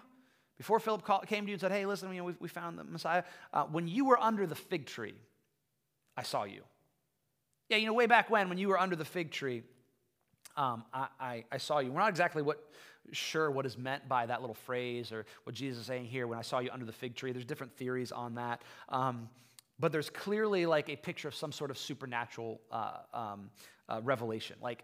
before 0.58 0.80
Philip 0.80 1.06
came 1.28 1.46
to 1.46 1.50
you 1.50 1.56
and 1.56 1.62
said, 1.62 1.72
Hey, 1.72 1.86
listen, 1.86 2.12
you 2.12 2.20
know, 2.20 2.26
we, 2.26 2.36
we 2.40 2.48
found 2.48 2.80
the 2.80 2.84
Messiah, 2.84 3.24
uh, 3.54 3.64
when 3.66 3.88
you 3.88 4.06
were 4.06 4.20
under 4.20 4.48
the 4.48 4.56
fig 4.56 4.86
tree, 4.86 5.16
I 6.16 6.24
saw 6.24 6.46
you. 6.46 6.64
Yeah, 7.70 7.78
you 7.78 7.88
know, 7.88 7.94
way 7.94 8.06
back 8.06 8.30
when, 8.30 8.48
when 8.48 8.58
you 8.58 8.70
were 8.70 8.80
under 8.80 8.96
the 8.96 9.06
fig 9.06 9.32
tree, 9.32 9.64
um, 10.58 10.84
I, 10.94 11.08
I, 11.20 11.44
I, 11.52 11.58
saw 11.58 11.80
you. 11.80 11.92
We're 11.92 12.00
not 12.00 12.10
exactly 12.10 12.42
what 12.42 12.72
sure 13.12 13.52
what 13.52 13.66
is 13.66 13.78
meant 13.78 14.08
by 14.08 14.26
that 14.26 14.42
little 14.42 14.56
phrase 14.56 15.12
or 15.12 15.26
what 15.44 15.56
Jesus 15.56 15.82
is 15.82 15.86
saying 15.86 16.06
here 16.06 16.28
when 16.28 16.40
I 16.40 16.42
saw 16.42 16.60
you 16.60 16.70
under 16.72 16.86
the 16.86 16.92
fig 16.92 17.16
tree. 17.16 17.32
There's 17.32 17.46
different 17.46 17.76
theories 17.78 18.12
on 18.12 18.36
that. 18.36 18.62
Um, 18.90 19.30
but 19.80 19.92
there's 19.92 20.10
clearly 20.10 20.66
like 20.66 20.90
a 20.90 20.96
picture 20.96 21.28
of 21.28 21.36
some 21.36 21.52
sort 21.52 21.72
of 21.72 21.78
supernatural 21.78 22.62
uh, 22.72 22.98
um, 23.14 23.50
uh, 23.90 24.02
revelation. 24.04 24.56
Like, 24.62 24.84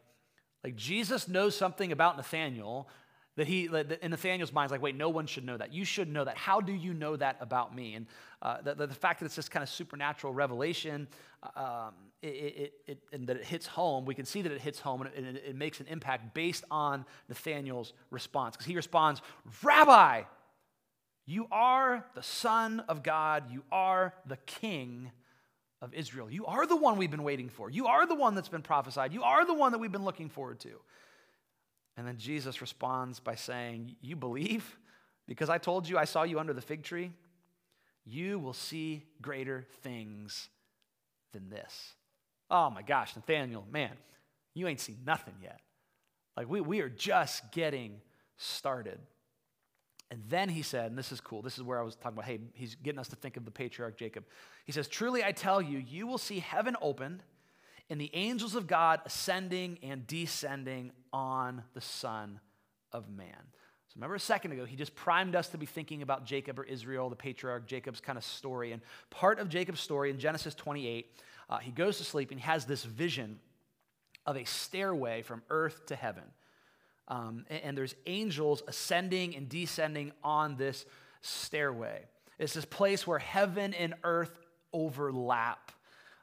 like 0.64 0.76
Jesus 0.76 1.28
knows 1.28 1.56
something 1.56 1.92
about 1.92 2.18
Nathaniel 2.18 2.90
that 3.38 3.48
he, 3.48 3.65
in 4.02 4.12
Nathaniel's 4.12 4.52
mind, 4.52 4.67
is 4.67 4.72
like, 4.72 4.82
wait, 4.82 4.96
no 4.96 5.10
one 5.10 5.26
should 5.26 5.46
know 5.46 5.56
that. 5.56 5.74
You 5.74 5.86
should 5.86 6.12
know 6.12 6.26
that. 6.26 6.38
How 6.38 6.60
do 6.60 6.74
you 6.74 6.94
know 6.94 7.15
that 7.15 7.38
about 7.39 7.74
me? 7.74 7.96
And 7.96 8.06
uh, 8.41 8.62
the, 8.62 8.88
the, 8.88 8.94
fact 8.94 9.20
that 9.20 9.26
it's 9.26 9.36
this 9.36 9.48
kind 9.48 9.63
of 9.63 9.70
supernatural 9.70 10.34
revelation, 10.34 11.08
uh, 11.41 11.88
um, 11.88 11.94
it, 12.22 12.28
it, 12.28 12.74
it, 12.88 12.98
and 13.13 13.28
that 13.28 13.38
it 13.38 13.46
hits 13.46 13.65
home, 13.65 14.06
we 14.06 14.15
can 14.15 14.26
see 14.26 14.41
that 14.41 14.52
it 14.52 14.60
hits 14.60 14.80
home 14.80 15.02
and 15.02 15.26
it, 15.26 15.44
it 15.48 15.56
makes 15.56 15.80
an 15.80 15.88
impact 15.88 16.34
based 16.34 16.65
on 16.70 17.06
Nathaniel's 17.30 17.94
response. 18.10 18.58
Because 18.58 18.67
he 18.67 18.76
responds, 18.76 19.22
Rabbi, 19.63 20.24
you 21.26 21.48
are 21.52 22.06
the 22.15 22.24
Son 22.24 22.82
of 22.89 23.02
God, 23.02 23.46
you 23.50 23.63
are 23.72 24.13
the 24.26 24.38
King 24.46 25.12
of 25.82 25.94
Israel. 25.94 26.30
You 26.30 26.46
are 26.48 26.67
the 26.67 26.76
one 26.76 26.98
we've 26.98 27.10
been 27.10 27.24
waiting 27.24 27.50
for. 27.50 27.70
You 27.70 27.88
are 27.88 28.06
the 28.06 28.15
one 28.15 28.36
that's 28.36 28.50
been 28.50 28.62
prophesied. 28.62 29.13
You 29.13 29.24
are 29.24 29.46
the 29.46 29.54
one 29.54 29.72
that 29.72 29.78
we've 29.78 29.91
been 29.91 30.06
looking 30.06 30.30
forward 30.30 30.60
to. 30.60 30.80
And 32.02 32.08
then 32.08 32.18
Jesus 32.18 32.62
responds 32.62 33.20
by 33.20 33.36
saying, 33.36 33.96
You 34.02 34.16
believe? 34.16 34.80
Because 35.28 35.52
I 35.52 35.60
told 35.60 35.88
you 35.88 36.00
I 36.00 36.06
saw 36.06 36.24
you 36.24 36.40
under 36.40 36.52
the 36.52 36.60
fig 36.60 36.82
tree? 36.82 37.12
You 38.06 38.40
will 38.40 38.54
see 38.54 39.04
greater 39.22 39.68
things 39.84 40.50
than 41.32 41.52
this. 41.52 41.94
Oh 42.50 42.72
my 42.72 42.82
gosh, 42.82 43.16
Nathaniel, 43.16 43.68
man, 43.72 43.92
you 44.56 44.68
ain't 44.68 44.80
seen 44.80 44.98
nothing 45.06 45.36
yet. 45.44 45.60
Like, 46.36 46.50
we, 46.50 46.60
we 46.60 46.82
are 46.82 46.90
just 46.90 47.52
getting 47.52 48.02
started. 48.36 48.98
And 50.10 50.24
then 50.28 50.50
he 50.50 50.64
said, 50.64 50.88
and 50.88 50.98
this 50.98 51.12
is 51.12 51.22
cool, 51.22 51.44
this 51.44 51.60
is 51.60 51.64
where 51.64 51.80
I 51.80 51.84
was 51.84 51.96
talking 51.96 52.18
about, 52.18 52.26
hey, 52.26 52.40
he's 52.54 52.74
getting 52.74 53.00
us 53.00 53.10
to 53.10 53.16
think 53.16 53.38
of 53.38 53.46
the 53.46 53.52
patriarch 53.52 53.96
Jacob. 53.96 54.24
He 54.66 54.72
says, 54.72 54.88
Truly 54.88 55.24
I 55.24 55.34
tell 55.34 55.62
you, 55.62 55.78
you 55.78 56.08
will 56.08 56.18
see 56.18 56.40
heaven 56.40 56.76
opened 56.82 57.22
and 57.92 58.00
the 58.00 58.10
angels 58.14 58.56
of 58.56 58.68
God 58.68 59.02
ascending 59.06 59.78
and 59.84 60.08
descending 60.08 60.94
on 61.12 61.62
the 61.74 61.82
Son 61.82 62.40
of 62.94 63.10
Man. 63.10 63.36
So 63.90 63.96
remember 63.98 64.16
a 64.16 64.20
second 64.20 64.54
ago, 64.54 64.64
he 64.64 64.78
just 64.78 64.96
primed 64.96 65.36
us 65.36 65.50
to 65.50 65.58
be 65.58 65.66
thinking 65.66 66.02
about 66.02 66.26
Jacob 66.26 66.58
or 66.58 66.64
Israel, 66.64 67.10
the 67.10 67.18
patriarch 67.18 67.68
Jacob's 67.68 68.00
kind 68.00 68.18
of 68.18 68.24
story. 68.24 68.72
And 68.72 68.82
part 69.10 69.40
of 69.40 69.50
Jacob's 69.50 69.82
story 69.82 70.10
in 70.10 70.20
Genesis 70.20 70.56
28, 70.56 71.20
uh, 71.50 71.58
he 71.58 71.72
goes 71.72 71.98
to 71.98 72.06
sleep 72.06 72.32
and 72.32 72.40
he 72.40 72.46
has 72.46 72.64
this 72.64 72.86
vision 72.86 73.40
of 74.26 74.38
a 74.38 74.46
stairway 74.46 75.22
from 75.22 75.44
earth 75.50 75.86
to 75.88 75.96
heaven. 75.98 76.24
Um, 77.10 77.46
and, 77.50 77.62
and 77.62 77.78
there's 77.78 77.96
angels 78.06 78.64
ascending 78.70 79.36
and 79.36 79.50
descending 79.50 80.14
on 80.24 80.56
this 80.56 80.86
stairway. 81.20 82.06
It's 82.40 82.54
this 82.54 82.64
place 82.64 83.06
where 83.06 83.20
heaven 83.20 83.74
and 83.74 83.96
earth 84.06 84.32
overlap. 84.72 85.74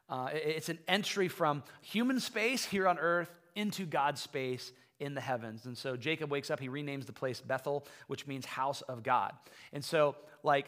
Uh, 0.08 0.30
it's 0.32 0.68
an 0.68 0.78
entry 0.88 1.28
from 1.28 1.62
human 1.82 2.20
space 2.20 2.64
here 2.64 2.88
on 2.88 2.98
earth 2.98 3.30
into 3.54 3.84
God's 3.84 4.20
space 4.20 4.72
in 5.00 5.14
the 5.14 5.20
heavens. 5.20 5.66
And 5.66 5.76
so 5.76 5.96
Jacob 5.96 6.30
wakes 6.30 6.50
up, 6.50 6.60
he 6.60 6.68
renames 6.68 7.06
the 7.06 7.12
place 7.12 7.40
Bethel, 7.40 7.86
which 8.08 8.26
means 8.26 8.46
house 8.46 8.82
of 8.82 9.02
God. 9.02 9.32
And 9.72 9.84
so 9.84 10.16
like 10.42 10.66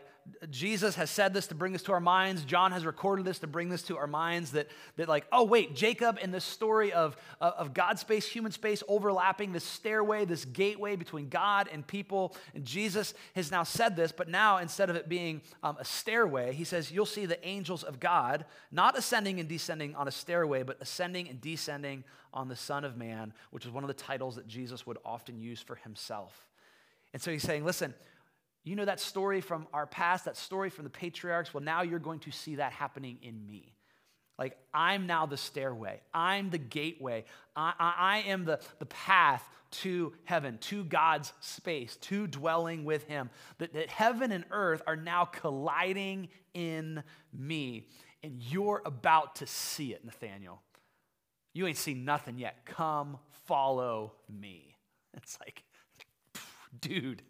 Jesus 0.51 0.95
has 0.95 1.11
said 1.11 1.35
this 1.35 1.49
to 1.49 1.55
bring 1.55 1.73
this 1.73 1.83
to 1.85 1.93
our 1.93 2.01
minds. 2.01 2.45
John 2.45 2.71
has 2.71 2.85
recorded 2.85 3.25
this 3.25 3.41
to 3.41 3.49
bring 3.49 3.69
this 3.69 3.83
to 3.85 3.97
our 3.97 4.07
minds 4.07 4.53
that, 4.53 4.69
that 4.97 5.09
like, 5.09 5.27
oh, 5.33 5.45
wait, 5.45 5.75
Jacob 5.75 6.19
in 6.23 6.31
this 6.31 6.45
story 6.45 6.93
of, 6.93 7.17
of 7.41 7.75
God 7.75 7.99
space, 7.99 8.29
human 8.29 8.53
space 8.53 8.83
overlapping, 8.87 9.53
this 9.53 9.65
stairway, 9.65 10.25
this 10.25 10.45
gateway 10.45 10.95
between 10.95 11.29
God 11.29 11.69
and 11.73 11.85
people. 11.85 12.37
And 12.55 12.65
Jesus 12.65 13.13
has 13.35 13.51
now 13.51 13.65
said 13.65 13.97
this, 13.97 14.13
but 14.13 14.29
now 14.29 14.59
instead 14.59 14.89
of 14.89 14.95
it 14.95 15.09
being 15.09 15.41
um, 15.65 15.77
a 15.81 15.85
stairway, 15.85 16.53
he 16.53 16.65
says, 16.65 16.93
you'll 16.93 17.07
see 17.07 17.27
the 17.27 17.45
angels 17.47 17.83
of 17.83 17.99
God 17.99 18.45
not 18.71 18.97
ascending 18.97 19.41
and 19.41 19.49
descending 19.49 19.97
on 19.97 20.07
a 20.07 20.13
stairway, 20.13 20.63
but 20.63 20.81
ascending 20.81 21.29
and 21.29 21.41
descending 21.41 22.05
on 22.33 22.47
the 22.47 22.57
Son 22.57 22.85
of 22.85 22.97
Man, 22.97 23.33
which 23.51 23.65
is 23.65 23.73
one 23.73 23.83
of 23.83 23.89
the 23.89 23.95
titles 23.95 24.37
that 24.37 24.47
Jesus 24.47 24.87
would 24.87 24.99
often 25.05 25.41
use 25.41 25.61
for 25.61 25.75
himself. 25.75 26.47
And 27.13 27.21
so 27.21 27.33
he's 27.33 27.43
saying, 27.43 27.65
listen, 27.65 27.95
you 28.65 28.77
know 28.77 28.85
that 28.85 29.01
story 29.01 29.41
from 29.41 29.67
our 29.73 29.87
past, 29.87 30.27
that 30.27 30.37
story 30.37 30.71
from 30.71 30.85
the 30.85 30.91
patriarchs? 30.91 31.55
Well, 31.55 31.63
now 31.63 31.83
you're 31.83 31.99
going 31.99 32.21
to 32.21 32.31
see 32.31 32.57
that 32.57 32.73
happening 32.73 33.19
in 33.23 33.47
me. 33.47 33.75
Like, 34.39 34.57
I'm 34.73 35.07
now 35.07 35.27
the 35.27 35.37
stairway, 35.37 36.01
I'm 36.15 36.49
the 36.49 36.59
gateway, 36.59 37.25
I, 37.55 37.75
I, 37.79 37.95
I, 37.99 38.19
am 38.31 38.47
the, 38.47 38.59
the 38.79 38.87
path 38.87 39.47
to 39.71 40.15
heaven, 40.25 40.57
to 40.63 40.83
God's 40.83 41.33
space, 41.41 41.97
to 41.97 42.27
dwelling 42.27 42.85
with 42.85 43.07
Him. 43.07 43.29
That, 43.59 43.75
that 43.75 43.91
heaven 43.91 44.33
and 44.33 44.45
earth 44.51 44.83
are 44.87 44.97
now 44.97 45.27
colliding 45.27 46.29
in 46.55 47.03
me. 47.33 47.87
And 48.23 48.43
you're 48.43 48.83
about 48.87 49.37
to 49.37 49.47
see 49.47 49.93
it, 49.93 50.05
Nathaniel. 50.05 50.63
You 51.53 51.67
ain't 51.67 51.77
seen 51.77 52.05
nothing 52.05 52.39
yet. 52.39 52.65
Come 52.65 53.19
follow 53.47 54.15
me. 54.29 54.67
It's 55.17 55.37
like, 55.41 55.65
dude, 56.81 57.21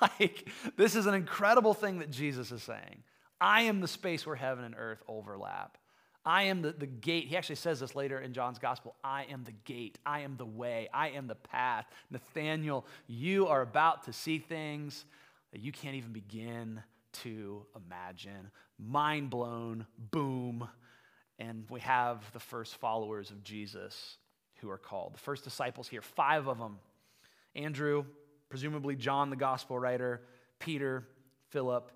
like, 0.20 0.48
this 0.76 0.96
is 0.96 1.06
an 1.06 1.14
incredible 1.14 1.74
thing 1.74 1.98
that 1.98 2.10
Jesus 2.10 2.52
is 2.52 2.62
saying. 2.62 3.02
I 3.40 3.62
am 3.62 3.80
the 3.80 3.88
space 3.88 4.26
where 4.26 4.36
heaven 4.36 4.64
and 4.64 4.74
earth 4.76 5.02
overlap. 5.08 5.78
I 6.24 6.44
am 6.44 6.62
the, 6.62 6.72
the 6.72 6.86
gate. 6.86 7.26
He 7.28 7.36
actually 7.36 7.56
says 7.56 7.80
this 7.80 7.94
later 7.94 8.18
in 8.18 8.32
John's 8.32 8.58
gospel. 8.58 8.96
I 9.04 9.26
am 9.30 9.44
the 9.44 9.52
gate. 9.64 9.98
I 10.04 10.20
am 10.20 10.36
the 10.36 10.46
way. 10.46 10.88
I 10.92 11.10
am 11.10 11.28
the 11.28 11.36
path. 11.36 11.86
Nathaniel, 12.10 12.84
you 13.06 13.46
are 13.46 13.62
about 13.62 14.04
to 14.04 14.12
see 14.12 14.38
things 14.38 15.04
that 15.52 15.60
you 15.60 15.70
can't 15.70 15.94
even 15.94 16.12
begin 16.12 16.82
to 17.12 17.64
imagine. 17.76 18.50
Mind 18.78 19.30
blown, 19.30 19.86
boom. 20.10 20.68
And 21.38 21.64
we 21.70 21.80
have 21.80 22.24
the 22.32 22.40
first 22.40 22.76
followers 22.76 23.30
of 23.30 23.44
Jesus 23.44 24.16
who 24.56 24.70
are 24.70 24.78
called. 24.78 25.14
The 25.14 25.20
first 25.20 25.44
disciples 25.44 25.86
here, 25.86 26.02
five 26.02 26.48
of 26.48 26.58
them 26.58 26.78
Andrew, 27.56 28.04
presumably 28.48 28.96
John, 28.96 29.30
the 29.30 29.36
gospel 29.36 29.78
writer, 29.78 30.22
Peter, 30.58 31.06
Philip, 31.50 31.90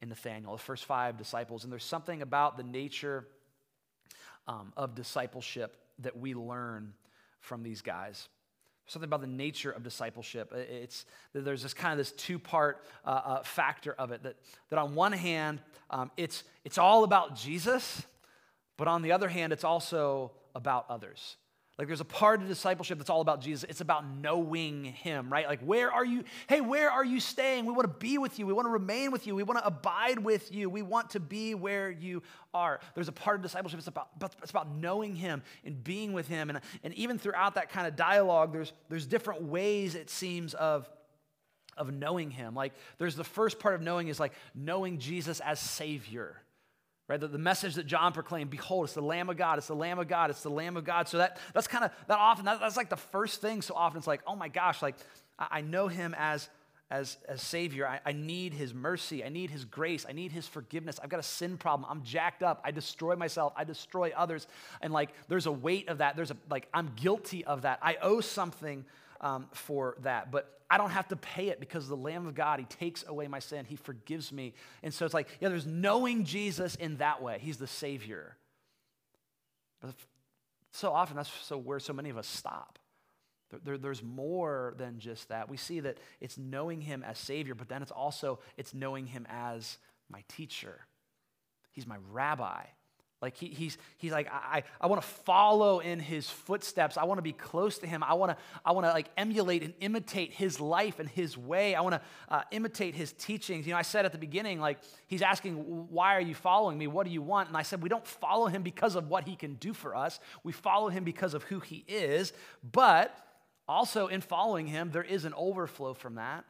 and 0.00 0.08
Nathaniel, 0.08 0.52
the 0.52 0.62
first 0.62 0.84
five 0.84 1.16
disciples. 1.16 1.64
And 1.64 1.72
there's 1.72 1.84
something 1.84 2.22
about 2.22 2.56
the 2.56 2.64
nature 2.64 3.26
um, 4.48 4.72
of 4.76 4.94
discipleship 4.94 5.76
that 6.00 6.16
we 6.16 6.34
learn 6.34 6.94
from 7.40 7.62
these 7.62 7.82
guys. 7.82 8.28
Something 8.86 9.08
about 9.08 9.20
the 9.20 9.28
nature 9.28 9.70
of 9.70 9.84
discipleship. 9.84 10.52
It's 10.52 11.06
there's 11.32 11.62
this 11.62 11.72
kind 11.72 11.92
of 11.92 11.98
this 11.98 12.12
two 12.12 12.38
part 12.38 12.84
uh, 13.04 13.20
uh, 13.24 13.42
factor 13.44 13.92
of 13.92 14.10
it 14.10 14.24
that, 14.24 14.36
that 14.70 14.78
on 14.78 14.94
one 14.94 15.12
hand 15.12 15.60
um, 15.88 16.10
it's 16.16 16.42
it's 16.64 16.78
all 16.78 17.04
about 17.04 17.36
Jesus, 17.36 18.04
but 18.76 18.88
on 18.88 19.02
the 19.02 19.12
other 19.12 19.28
hand 19.28 19.52
it's 19.52 19.64
also 19.64 20.32
about 20.54 20.86
others. 20.90 21.36
Like 21.78 21.88
there's 21.88 22.02
a 22.02 22.04
part 22.04 22.42
of 22.42 22.48
discipleship 22.48 22.98
that's 22.98 23.08
all 23.08 23.22
about 23.22 23.40
Jesus. 23.40 23.64
It's 23.66 23.80
about 23.80 24.04
knowing 24.06 24.84
him, 24.84 25.32
right? 25.32 25.46
Like 25.46 25.62
where 25.62 25.90
are 25.90 26.04
you? 26.04 26.24
Hey, 26.46 26.60
where 26.60 26.90
are 26.90 27.04
you 27.04 27.18
staying? 27.18 27.64
We 27.64 27.72
want 27.72 27.88
to 27.88 27.98
be 27.98 28.18
with 28.18 28.38
you. 28.38 28.46
We 28.46 28.52
want 28.52 28.66
to 28.66 28.70
remain 28.70 29.10
with 29.10 29.26
you. 29.26 29.34
We 29.34 29.42
want 29.42 29.58
to 29.58 29.66
abide 29.66 30.18
with 30.18 30.54
you. 30.54 30.68
We 30.68 30.82
want 30.82 31.10
to 31.10 31.20
be 31.20 31.54
where 31.54 31.90
you 31.90 32.22
are. 32.52 32.78
There's 32.94 33.08
a 33.08 33.12
part 33.12 33.36
of 33.36 33.42
discipleship 33.42 33.78
it's 33.78 33.88
about, 33.88 34.08
it's 34.42 34.50
about 34.50 34.74
knowing 34.76 35.16
him 35.16 35.42
and 35.64 35.82
being 35.82 36.12
with 36.12 36.28
him. 36.28 36.50
And, 36.50 36.60
and 36.84 36.92
even 36.94 37.18
throughout 37.18 37.54
that 37.54 37.70
kind 37.70 37.86
of 37.86 37.96
dialogue, 37.96 38.52
there's, 38.52 38.72
there's 38.90 39.06
different 39.06 39.42
ways 39.42 39.94
it 39.94 40.10
seems 40.10 40.54
of 40.54 40.88
of 41.78 41.90
knowing 41.90 42.30
him. 42.30 42.54
Like 42.54 42.74
there's 42.98 43.16
the 43.16 43.24
first 43.24 43.58
part 43.58 43.74
of 43.74 43.80
knowing 43.80 44.08
is 44.08 44.20
like 44.20 44.34
knowing 44.54 44.98
Jesus 44.98 45.40
as 45.40 45.58
savior 45.58 46.41
Right? 47.08 47.20
The, 47.20 47.28
the 47.28 47.38
message 47.38 47.74
that 47.74 47.86
John 47.86 48.12
proclaimed, 48.12 48.50
behold, 48.50 48.84
it's 48.84 48.94
the 48.94 49.02
Lamb 49.02 49.28
of 49.28 49.36
God, 49.36 49.58
it's 49.58 49.66
the 49.66 49.74
Lamb 49.74 49.98
of 49.98 50.08
God, 50.08 50.30
it's 50.30 50.42
the 50.42 50.50
Lamb 50.50 50.76
of 50.76 50.84
God. 50.84 51.08
So 51.08 51.18
that, 51.18 51.38
that's 51.52 51.66
kind 51.66 51.84
of, 51.84 51.90
that 52.06 52.18
often, 52.18 52.44
that, 52.44 52.60
that's 52.60 52.76
like 52.76 52.88
the 52.88 52.96
first 52.96 53.40
thing 53.40 53.60
so 53.60 53.74
often. 53.74 53.98
It's 53.98 54.06
like, 54.06 54.22
oh 54.26 54.36
my 54.36 54.48
gosh, 54.48 54.80
like 54.80 54.96
I, 55.38 55.46
I 55.50 55.60
know 55.60 55.88
him 55.88 56.14
as, 56.16 56.48
as, 56.90 57.16
as 57.26 57.42
Savior. 57.42 57.88
I, 57.88 58.00
I 58.04 58.12
need 58.12 58.54
his 58.54 58.72
mercy. 58.72 59.24
I 59.24 59.30
need 59.30 59.50
his 59.50 59.64
grace. 59.64 60.06
I 60.08 60.12
need 60.12 60.30
his 60.30 60.46
forgiveness. 60.46 61.00
I've 61.02 61.08
got 61.08 61.20
a 61.20 61.24
sin 61.24 61.56
problem. 61.56 61.88
I'm 61.90 62.02
jacked 62.02 62.42
up. 62.42 62.60
I 62.64 62.70
destroy 62.70 63.16
myself. 63.16 63.52
I 63.56 63.64
destroy 63.64 64.12
others. 64.16 64.46
And 64.80 64.92
like, 64.92 65.10
there's 65.28 65.46
a 65.46 65.52
weight 65.52 65.88
of 65.88 65.98
that. 65.98 66.16
There's 66.16 66.30
a, 66.30 66.36
like, 66.50 66.68
I'm 66.72 66.92
guilty 66.96 67.44
of 67.44 67.62
that. 67.62 67.78
I 67.82 67.96
owe 68.00 68.20
something 68.20 68.84
um, 69.22 69.46
for 69.52 69.96
that. 70.02 70.30
But 70.30 70.48
I 70.68 70.78
don't 70.78 70.90
have 70.90 71.08
to 71.08 71.16
pay 71.16 71.48
it 71.48 71.60
because 71.60 71.88
the 71.88 71.96
Lamb 71.96 72.26
of 72.26 72.34
God, 72.34 72.58
He 72.58 72.64
takes 72.64 73.04
away 73.06 73.28
my 73.28 73.38
sin. 73.38 73.64
He 73.64 73.76
forgives 73.76 74.32
me. 74.32 74.54
And 74.82 74.92
so 74.92 75.04
it's 75.04 75.14
like, 75.14 75.28
yeah, 75.40 75.48
there's 75.48 75.66
knowing 75.66 76.24
Jesus 76.24 76.74
in 76.74 76.96
that 76.96 77.22
way. 77.22 77.38
He's 77.40 77.58
the 77.58 77.66
Savior. 77.66 78.36
But 79.80 79.94
so 80.72 80.92
often, 80.92 81.16
that's 81.16 81.30
so 81.42 81.58
where 81.58 81.78
so 81.78 81.92
many 81.92 82.10
of 82.10 82.16
us 82.16 82.26
stop. 82.26 82.78
There, 83.64 83.76
there's 83.76 84.02
more 84.02 84.74
than 84.78 84.98
just 84.98 85.28
that. 85.28 85.50
We 85.50 85.58
see 85.58 85.80
that 85.80 85.98
it's 86.20 86.38
knowing 86.38 86.80
Him 86.80 87.04
as 87.06 87.18
Savior, 87.18 87.54
but 87.54 87.68
then 87.68 87.82
it's 87.82 87.90
also 87.90 88.38
it's 88.56 88.72
knowing 88.72 89.06
Him 89.06 89.26
as 89.28 89.76
my 90.08 90.24
teacher. 90.28 90.86
He's 91.70 91.86
my 91.86 91.96
rabbi. 92.10 92.64
Like 93.22 93.36
he, 93.36 93.46
he's, 93.46 93.78
he's 93.98 94.10
like, 94.10 94.28
I, 94.32 94.64
I 94.80 94.88
want 94.88 95.00
to 95.00 95.06
follow 95.06 95.78
in 95.78 96.00
his 96.00 96.28
footsteps. 96.28 96.96
I 96.96 97.04
want 97.04 97.18
to 97.18 97.22
be 97.22 97.32
close 97.32 97.78
to 97.78 97.86
him. 97.86 98.02
I 98.02 98.14
want 98.14 98.32
to, 98.32 98.36
I 98.64 98.72
want 98.72 98.84
to 98.84 98.92
like 98.92 99.08
emulate 99.16 99.62
and 99.62 99.72
imitate 99.80 100.32
his 100.32 100.58
life 100.60 100.98
and 100.98 101.08
his 101.08 101.38
way. 101.38 101.76
I 101.76 101.82
want 101.82 101.94
to 101.94 102.00
uh, 102.28 102.42
imitate 102.50 102.96
his 102.96 103.12
teachings. 103.12 103.64
You 103.64 103.74
know, 103.74 103.78
I 103.78 103.82
said 103.82 104.04
at 104.04 104.10
the 104.10 104.18
beginning, 104.18 104.58
like, 104.60 104.78
he's 105.06 105.22
asking, 105.22 105.54
why 105.88 106.16
are 106.16 106.20
you 106.20 106.34
following 106.34 106.76
me? 106.76 106.88
What 106.88 107.06
do 107.06 107.12
you 107.12 107.22
want? 107.22 107.46
And 107.46 107.56
I 107.56 107.62
said, 107.62 107.80
we 107.80 107.88
don't 107.88 108.06
follow 108.06 108.48
him 108.48 108.62
because 108.62 108.96
of 108.96 109.08
what 109.08 109.22
he 109.28 109.36
can 109.36 109.54
do 109.54 109.72
for 109.72 109.94
us. 109.94 110.18
We 110.42 110.50
follow 110.50 110.88
him 110.88 111.04
because 111.04 111.32
of 111.32 111.44
who 111.44 111.60
he 111.60 111.84
is. 111.86 112.32
But 112.72 113.16
also 113.68 114.08
in 114.08 114.20
following 114.20 114.66
him, 114.66 114.90
there 114.90 115.04
is 115.04 115.24
an 115.24 115.34
overflow 115.36 115.94
from 115.94 116.16
that. 116.16 116.44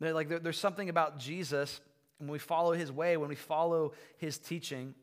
There, 0.00 0.12
like, 0.12 0.28
there, 0.28 0.40
there's 0.40 0.58
something 0.58 0.88
about 0.88 1.20
Jesus 1.20 1.80
when 2.18 2.30
we 2.30 2.40
follow 2.40 2.72
his 2.72 2.90
way, 2.90 3.16
when 3.16 3.28
we 3.28 3.36
follow 3.36 3.92
his 4.18 4.38
teaching 4.38 4.94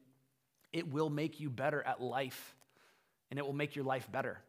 it 0.78 0.92
will 0.92 1.10
make 1.10 1.40
you 1.40 1.50
better 1.50 1.82
at 1.82 2.02
life 2.02 2.56
and 3.30 3.40
it 3.40 3.46
will 3.46 3.54
make 3.54 3.76
your 3.76 3.86
life 3.86 4.10
better. 4.12 4.40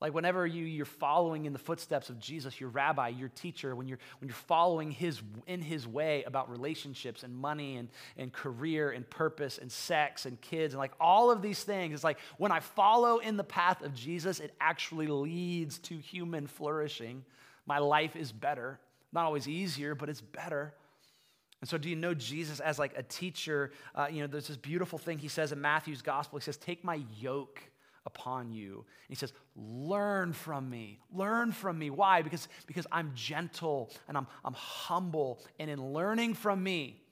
Like 0.00 0.14
whenever 0.14 0.46
you, 0.46 0.64
you're 0.64 0.84
following 0.86 1.44
in 1.44 1.52
the 1.52 1.58
footsteps 1.58 2.08
of 2.08 2.20
Jesus, 2.20 2.60
your 2.60 2.70
rabbi, 2.70 3.08
your 3.08 3.30
teacher, 3.30 3.74
when 3.74 3.88
you're, 3.88 3.98
when 4.20 4.28
you're 4.28 4.36
following 4.36 4.92
his, 4.92 5.20
in 5.48 5.60
his 5.60 5.88
way 5.88 6.22
about 6.22 6.48
relationships 6.48 7.24
and 7.24 7.36
money 7.36 7.76
and, 7.76 7.88
and 8.16 8.32
career 8.32 8.90
and 8.90 9.10
purpose 9.10 9.58
and 9.58 9.72
sex 9.72 10.24
and 10.24 10.40
kids 10.40 10.74
and 10.74 10.78
like 10.78 10.92
all 11.00 11.32
of 11.32 11.42
these 11.42 11.64
things, 11.64 11.94
it's 11.94 12.04
like 12.04 12.18
when 12.36 12.52
I 12.52 12.60
follow 12.60 13.18
in 13.18 13.36
the 13.36 13.42
path 13.42 13.82
of 13.82 13.92
Jesus, 13.92 14.38
it 14.38 14.54
actually 14.60 15.08
leads 15.08 15.80
to 15.80 15.98
human 15.98 16.46
flourishing. 16.46 17.24
My 17.66 17.78
life 17.78 18.14
is 18.14 18.30
better. 18.30 18.78
Not 19.12 19.24
always 19.24 19.48
easier, 19.48 19.96
but 19.96 20.08
it's 20.08 20.20
better. 20.20 20.74
And 21.60 21.68
so, 21.68 21.76
do 21.76 21.88
you 21.88 21.96
know 21.96 22.14
Jesus 22.14 22.60
as 22.60 22.78
like 22.78 22.96
a 22.96 23.02
teacher? 23.02 23.72
Uh, 23.94 24.06
you 24.10 24.20
know, 24.20 24.28
there's 24.28 24.48
this 24.48 24.56
beautiful 24.56 24.98
thing 24.98 25.18
he 25.18 25.28
says 25.28 25.50
in 25.50 25.60
Matthew's 25.60 26.02
gospel. 26.02 26.38
He 26.38 26.44
says, 26.44 26.56
Take 26.56 26.84
my 26.84 27.00
yoke 27.18 27.60
upon 28.06 28.52
you. 28.52 28.76
And 28.76 29.08
he 29.08 29.16
says, 29.16 29.32
Learn 29.56 30.32
from 30.32 30.70
me. 30.70 31.00
Learn 31.12 31.50
from 31.50 31.78
me. 31.78 31.90
Why? 31.90 32.22
Because, 32.22 32.48
because 32.66 32.86
I'm 32.92 33.12
gentle 33.14 33.90
and 34.06 34.16
I'm, 34.16 34.28
I'm 34.44 34.54
humble. 34.54 35.40
And 35.58 35.68
in 35.68 35.92
learning 35.92 36.34
from 36.34 36.62
me, 36.62 37.02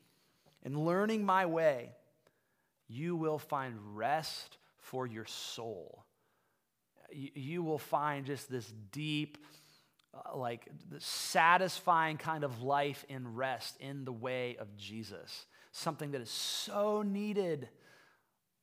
in 0.65 0.79
learning 0.85 1.25
my 1.25 1.47
way, 1.47 1.91
you 2.89 3.17
will 3.17 3.39
find 3.39 3.75
rest 3.97 4.59
for 4.79 5.07
your 5.07 5.27
soul. 5.27 6.05
You, 7.11 7.31
you 7.35 7.63
will 7.63 7.79
find 7.79 8.27
just 8.27 8.51
this 8.51 8.73
deep, 8.93 9.39
uh, 10.25 10.37
like 10.37 10.69
the 10.91 11.01
satisfying 11.01 12.17
kind 12.17 12.45
of 12.45 12.63
life 12.63 13.05
in 13.09 13.35
rest 13.35 13.77
in 13.81 14.05
the 14.05 14.13
way 14.13 14.57
of 14.59 14.77
Jesus. 14.77 15.47
Something 15.73 16.13
that 16.13 16.21
is 16.21 16.31
so 16.31 17.03
needed 17.03 17.69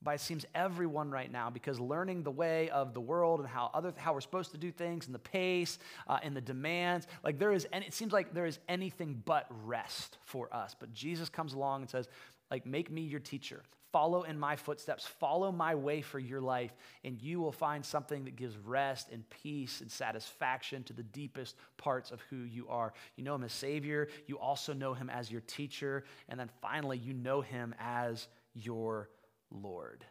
by 0.04 0.16
it 0.16 0.20
seems 0.20 0.46
everyone 0.54 1.12
right 1.12 1.32
now 1.32 1.50
because 1.50 1.80
learning 1.80 2.24
the 2.24 2.32
way 2.32 2.70
of 2.70 2.94
the 2.94 3.00
world 3.00 3.40
and 3.40 3.48
how 3.48 3.70
other 3.74 3.94
how 3.98 4.14
we're 4.14 4.22
supposed 4.22 4.52
to 4.52 4.58
do 4.58 4.72
things 4.72 5.06
and 5.06 5.16
the 5.16 5.20
pace 5.20 5.80
uh, 6.08 6.20
and 6.22 6.36
the 6.36 6.42
demands 6.42 7.08
like 7.24 7.40
there 7.40 7.54
is 7.54 7.66
and 7.72 7.84
it 7.84 7.94
seems 7.94 8.12
like 8.12 8.34
there 8.34 8.46
is 8.46 8.60
anything 8.68 9.22
but 9.26 9.48
rest 9.64 10.18
for 10.26 10.54
us 10.54 10.76
but 10.80 10.94
jesus 10.94 11.30
comes 11.30 11.54
along 11.54 11.82
and 11.82 11.90
says 11.90 12.10
like 12.54 12.66
make 12.66 12.90
me 12.90 13.02
your 13.02 13.20
teacher 13.20 13.64
Follow 13.94 14.24
in 14.24 14.40
my 14.40 14.56
footsteps, 14.56 15.06
follow 15.06 15.52
my 15.52 15.76
way 15.76 16.02
for 16.02 16.18
your 16.18 16.42
life, 16.42 16.74
and 17.04 17.22
you 17.22 17.40
will 17.40 17.52
find 17.52 17.86
something 17.86 18.26
that 18.26 18.36
gives 18.36 18.58
rest 18.58 19.10
and 19.12 19.24
peace 19.30 19.82
and 19.82 19.92
satisfaction 19.92 20.82
to 20.86 20.94
the 20.94 21.04
deepest 21.04 21.56
parts 21.78 22.10
of 22.10 22.20
who 22.22 22.38
you 22.38 22.68
are. 22.70 22.92
You 23.16 23.24
know 23.24 23.36
him 23.36 23.44
as 23.44 23.54
Savior, 23.54 24.08
you 24.26 24.40
also 24.40 24.74
know 24.74 24.96
him 24.96 25.12
as 25.12 25.30
your 25.30 25.42
teacher, 25.42 26.06
and 26.28 26.40
then 26.40 26.50
finally, 26.60 26.98
you 26.98 27.14
know 27.14 27.42
him 27.42 27.76
as 27.80 28.28
your 28.56 29.12
Lord. 29.52 30.04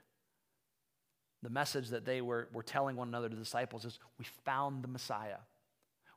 The 1.43 1.51
message 1.51 1.89
that 1.89 2.05
they 2.05 2.21
were, 2.21 2.51
were 2.53 2.63
telling 2.63 2.95
one 2.95 3.09
another, 3.09 3.29
the 3.29 3.35
disciples, 3.35 3.85
is 3.85 3.99
we 4.17 4.27
found 4.45 4.85
the 4.85 4.89
Messiah. 4.89 5.39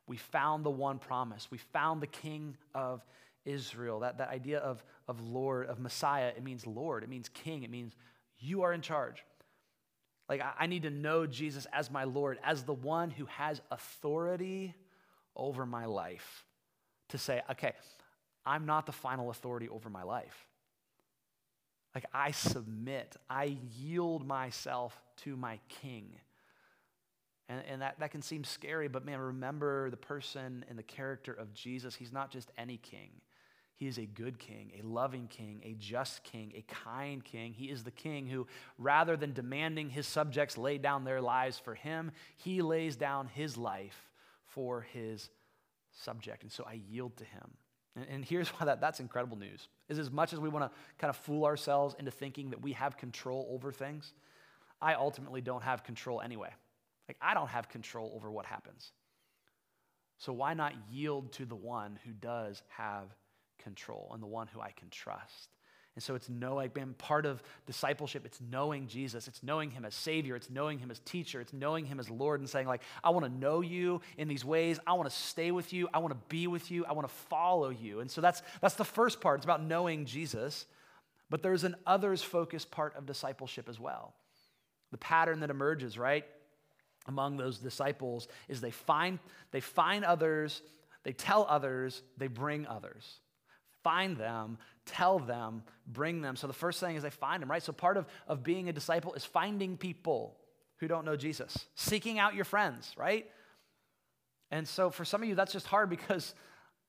We 0.06 0.18
found 0.18 0.64
the 0.64 0.70
one 0.70 1.00
promise. 1.00 1.48
We 1.50 1.58
found 1.58 2.00
the 2.00 2.06
King 2.06 2.56
of 2.76 3.04
Israel. 3.46 4.00
That, 4.00 4.18
that 4.18 4.28
idea 4.28 4.58
of, 4.58 4.84
of 5.08 5.20
Lord, 5.20 5.68
of 5.68 5.78
Messiah, 5.78 6.32
it 6.36 6.42
means 6.42 6.66
Lord, 6.66 7.02
it 7.02 7.08
means 7.08 7.30
King, 7.30 7.62
it 7.62 7.70
means 7.70 7.94
you 8.38 8.62
are 8.62 8.72
in 8.72 8.82
charge. 8.82 9.24
Like, 10.28 10.42
I, 10.42 10.52
I 10.60 10.66
need 10.66 10.82
to 10.82 10.90
know 10.90 11.26
Jesus 11.26 11.66
as 11.72 11.90
my 11.90 12.04
Lord, 12.04 12.38
as 12.44 12.64
the 12.64 12.74
one 12.74 13.10
who 13.10 13.24
has 13.26 13.62
authority 13.70 14.74
over 15.34 15.64
my 15.64 15.86
life. 15.86 16.44
To 17.10 17.18
say, 17.18 17.40
okay, 17.52 17.72
I'm 18.44 18.66
not 18.66 18.86
the 18.86 18.92
final 18.92 19.30
authority 19.30 19.68
over 19.68 19.88
my 19.88 20.02
life. 20.02 20.48
Like, 21.94 22.06
I 22.12 22.32
submit, 22.32 23.16
I 23.30 23.56
yield 23.78 24.26
myself 24.26 25.00
to 25.18 25.36
my 25.36 25.60
King. 25.68 26.16
And, 27.48 27.62
and 27.68 27.82
that, 27.82 28.00
that 28.00 28.10
can 28.10 28.22
seem 28.22 28.44
scary, 28.44 28.88
but 28.88 29.04
man, 29.04 29.20
remember 29.20 29.88
the 29.90 29.96
person 29.96 30.64
and 30.68 30.78
the 30.78 30.82
character 30.82 31.32
of 31.32 31.54
Jesus. 31.54 31.94
He's 31.94 32.12
not 32.12 32.30
just 32.30 32.50
any 32.58 32.76
king. 32.76 33.10
He 33.76 33.86
is 33.86 33.98
a 33.98 34.06
good 34.06 34.38
king, 34.38 34.72
a 34.78 34.86
loving 34.86 35.28
king, 35.28 35.60
a 35.62 35.74
just 35.74 36.24
king, 36.24 36.52
a 36.56 36.62
kind 36.62 37.22
king. 37.22 37.52
He 37.52 37.66
is 37.66 37.84
the 37.84 37.90
king 37.90 38.26
who, 38.26 38.46
rather 38.78 39.18
than 39.18 39.34
demanding 39.34 39.90
his 39.90 40.06
subjects 40.06 40.56
lay 40.56 40.78
down 40.78 41.04
their 41.04 41.20
lives 41.20 41.58
for 41.58 41.74
him, 41.74 42.10
he 42.36 42.62
lays 42.62 42.96
down 42.96 43.26
his 43.26 43.58
life 43.58 44.10
for 44.46 44.80
his 44.80 45.28
subject. 45.92 46.42
And 46.42 46.50
so 46.50 46.64
I 46.66 46.80
yield 46.90 47.18
to 47.18 47.24
him. 47.24 47.50
And, 47.96 48.06
and 48.08 48.24
here's 48.24 48.48
why 48.58 48.64
that, 48.64 48.80
that's 48.80 48.98
incredible 48.98 49.36
news. 49.36 49.68
Is 49.90 49.98
as 49.98 50.10
much 50.10 50.32
as 50.32 50.40
we 50.40 50.48
want 50.48 50.64
to 50.64 50.78
kind 50.98 51.10
of 51.10 51.16
fool 51.16 51.44
ourselves 51.44 51.94
into 51.98 52.10
thinking 52.10 52.50
that 52.50 52.62
we 52.62 52.72
have 52.72 52.96
control 52.96 53.46
over 53.50 53.72
things, 53.72 54.14
I 54.80 54.94
ultimately 54.94 55.42
don't 55.42 55.62
have 55.62 55.84
control 55.84 56.22
anyway. 56.22 56.50
Like, 57.08 57.18
I 57.20 57.34
don't 57.34 57.48
have 57.48 57.68
control 57.68 58.12
over 58.16 58.30
what 58.30 58.46
happens. 58.46 58.92
So 60.16 60.32
why 60.32 60.54
not 60.54 60.72
yield 60.90 61.32
to 61.32 61.44
the 61.44 61.54
one 61.54 61.98
who 62.06 62.12
does 62.12 62.62
have 62.68 63.14
control 63.58 64.10
and 64.12 64.22
the 64.22 64.26
one 64.26 64.46
who 64.48 64.60
I 64.60 64.70
can 64.70 64.90
trust. 64.90 65.50
And 65.96 66.02
so 66.02 66.14
it's 66.14 66.28
knowing, 66.28 66.70
being 66.74 66.92
part 66.92 67.24
of 67.24 67.42
discipleship, 67.66 68.26
it's 68.26 68.38
knowing 68.50 68.86
Jesus. 68.86 69.28
It's 69.28 69.42
knowing 69.42 69.70
him 69.70 69.86
as 69.86 69.94
Savior. 69.94 70.36
It's 70.36 70.50
knowing 70.50 70.78
him 70.78 70.90
as 70.90 70.98
teacher. 71.00 71.40
It's 71.40 71.54
knowing 71.54 71.86
him 71.86 71.98
as 71.98 72.10
Lord 72.10 72.38
and 72.38 72.48
saying, 72.48 72.66
like, 72.66 72.82
I 73.02 73.08
want 73.10 73.24
to 73.24 73.32
know 73.32 73.62
you 73.62 74.02
in 74.18 74.28
these 74.28 74.44
ways. 74.44 74.78
I 74.86 74.92
want 74.92 75.08
to 75.08 75.16
stay 75.16 75.52
with 75.52 75.72
you. 75.72 75.88
I 75.94 75.98
want 75.98 76.12
to 76.12 76.20
be 76.28 76.48
with 76.48 76.70
you. 76.70 76.84
I 76.84 76.92
want 76.92 77.08
to 77.08 77.14
follow 77.14 77.70
you. 77.70 78.00
And 78.00 78.10
so 78.10 78.20
that's, 78.20 78.42
that's 78.60 78.74
the 78.74 78.84
first 78.84 79.22
part. 79.22 79.38
It's 79.38 79.46
about 79.46 79.64
knowing 79.64 80.04
Jesus. 80.04 80.66
But 81.30 81.42
there's 81.42 81.64
an 81.64 81.76
others 81.86 82.22
focused 82.22 82.70
part 82.70 82.94
of 82.94 83.06
discipleship 83.06 83.66
as 83.66 83.80
well. 83.80 84.12
The 84.90 84.98
pattern 84.98 85.40
that 85.40 85.48
emerges, 85.48 85.96
right, 85.96 86.26
among 87.06 87.38
those 87.38 87.58
disciples 87.58 88.28
is 88.48 88.60
they 88.60 88.70
find, 88.70 89.18
they 89.50 89.60
find 89.60 90.04
others, 90.04 90.60
they 91.04 91.14
tell 91.14 91.46
others, 91.48 92.02
they 92.18 92.26
bring 92.26 92.66
others 92.66 93.20
find 93.86 94.16
them, 94.16 94.58
tell 94.84 95.20
them, 95.20 95.62
bring 95.86 96.20
them. 96.20 96.34
So 96.34 96.48
the 96.48 96.52
first 96.52 96.80
thing 96.80 96.96
is 96.96 97.04
they 97.04 97.10
find 97.10 97.40
them, 97.40 97.48
right? 97.48 97.62
So 97.62 97.72
part 97.72 97.96
of, 97.96 98.06
of 98.26 98.42
being 98.42 98.68
a 98.68 98.72
disciple 98.72 99.14
is 99.14 99.24
finding 99.24 99.76
people 99.76 100.36
who 100.78 100.88
don't 100.88 101.04
know 101.04 101.14
Jesus, 101.14 101.56
seeking 101.76 102.18
out 102.18 102.34
your 102.34 102.44
friends, 102.44 102.92
right? 102.96 103.26
And 104.50 104.66
so 104.66 104.90
for 104.90 105.04
some 105.04 105.22
of 105.22 105.28
you, 105.28 105.36
that's 105.36 105.52
just 105.52 105.68
hard 105.68 105.88
because 105.88 106.34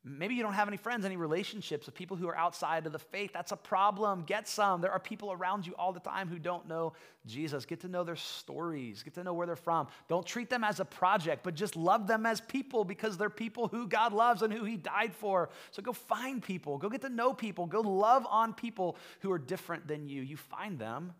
Maybe 0.04 0.36
you 0.36 0.44
don't 0.44 0.54
have 0.54 0.68
any 0.68 0.78
friends, 0.78 1.06
any 1.06 1.18
relationships 1.18 1.86
with 1.86 1.96
people 1.96 2.16
who 2.16 2.30
are 2.30 2.38
outside 2.38 2.86
of 2.86 2.94
the 2.94 3.00
faith. 3.00 3.32
That's 3.34 3.52
a 3.52 3.58
problem. 3.58 4.24
Get 4.24 4.48
some. 4.48 4.80
There 4.80 4.92
are 4.92 5.00
people 5.00 5.32
around 5.32 5.68
you 5.68 5.74
all 5.78 5.92
the 5.92 6.00
time 6.00 6.30
who 6.30 6.40
don't 6.40 6.68
know 6.68 6.94
Jesus. 7.26 7.66
Get 7.66 7.82
to 7.82 7.90
know 7.90 8.04
their 8.04 8.16
stories, 8.16 9.04
get 9.04 9.16
to 9.16 9.24
know 9.24 9.34
where 9.34 9.46
they're 9.46 9.56
from. 9.56 9.88
Don't 10.08 10.26
treat 10.26 10.50
them 10.50 10.64
as 10.64 10.80
a 10.80 10.86
project, 10.86 11.44
but 11.44 11.56
just 11.56 11.76
love 11.76 12.08
them 12.08 12.26
as 12.26 12.40
people 12.40 12.86
because 12.86 13.18
they're 13.18 13.30
people 13.30 13.68
who 13.68 13.88
God 13.88 14.14
loves 14.14 14.44
and 14.44 14.54
who 14.54 14.64
He 14.64 14.78
died 14.78 15.14
for. 15.14 15.50
So 15.72 15.82
go 15.82 15.92
find 15.92 16.42
people, 16.42 16.78
go 16.78 16.90
get 16.90 17.02
to 17.02 17.10
know 17.10 17.34
people, 17.34 17.66
go 17.66 17.82
love 17.82 18.26
on 18.30 18.54
people 18.54 18.96
who 19.22 19.32
are 19.32 19.40
different 19.40 19.88
than 19.88 20.08
you. 20.08 20.22
You 20.22 20.38
find 20.38 20.80
them, 20.80 21.14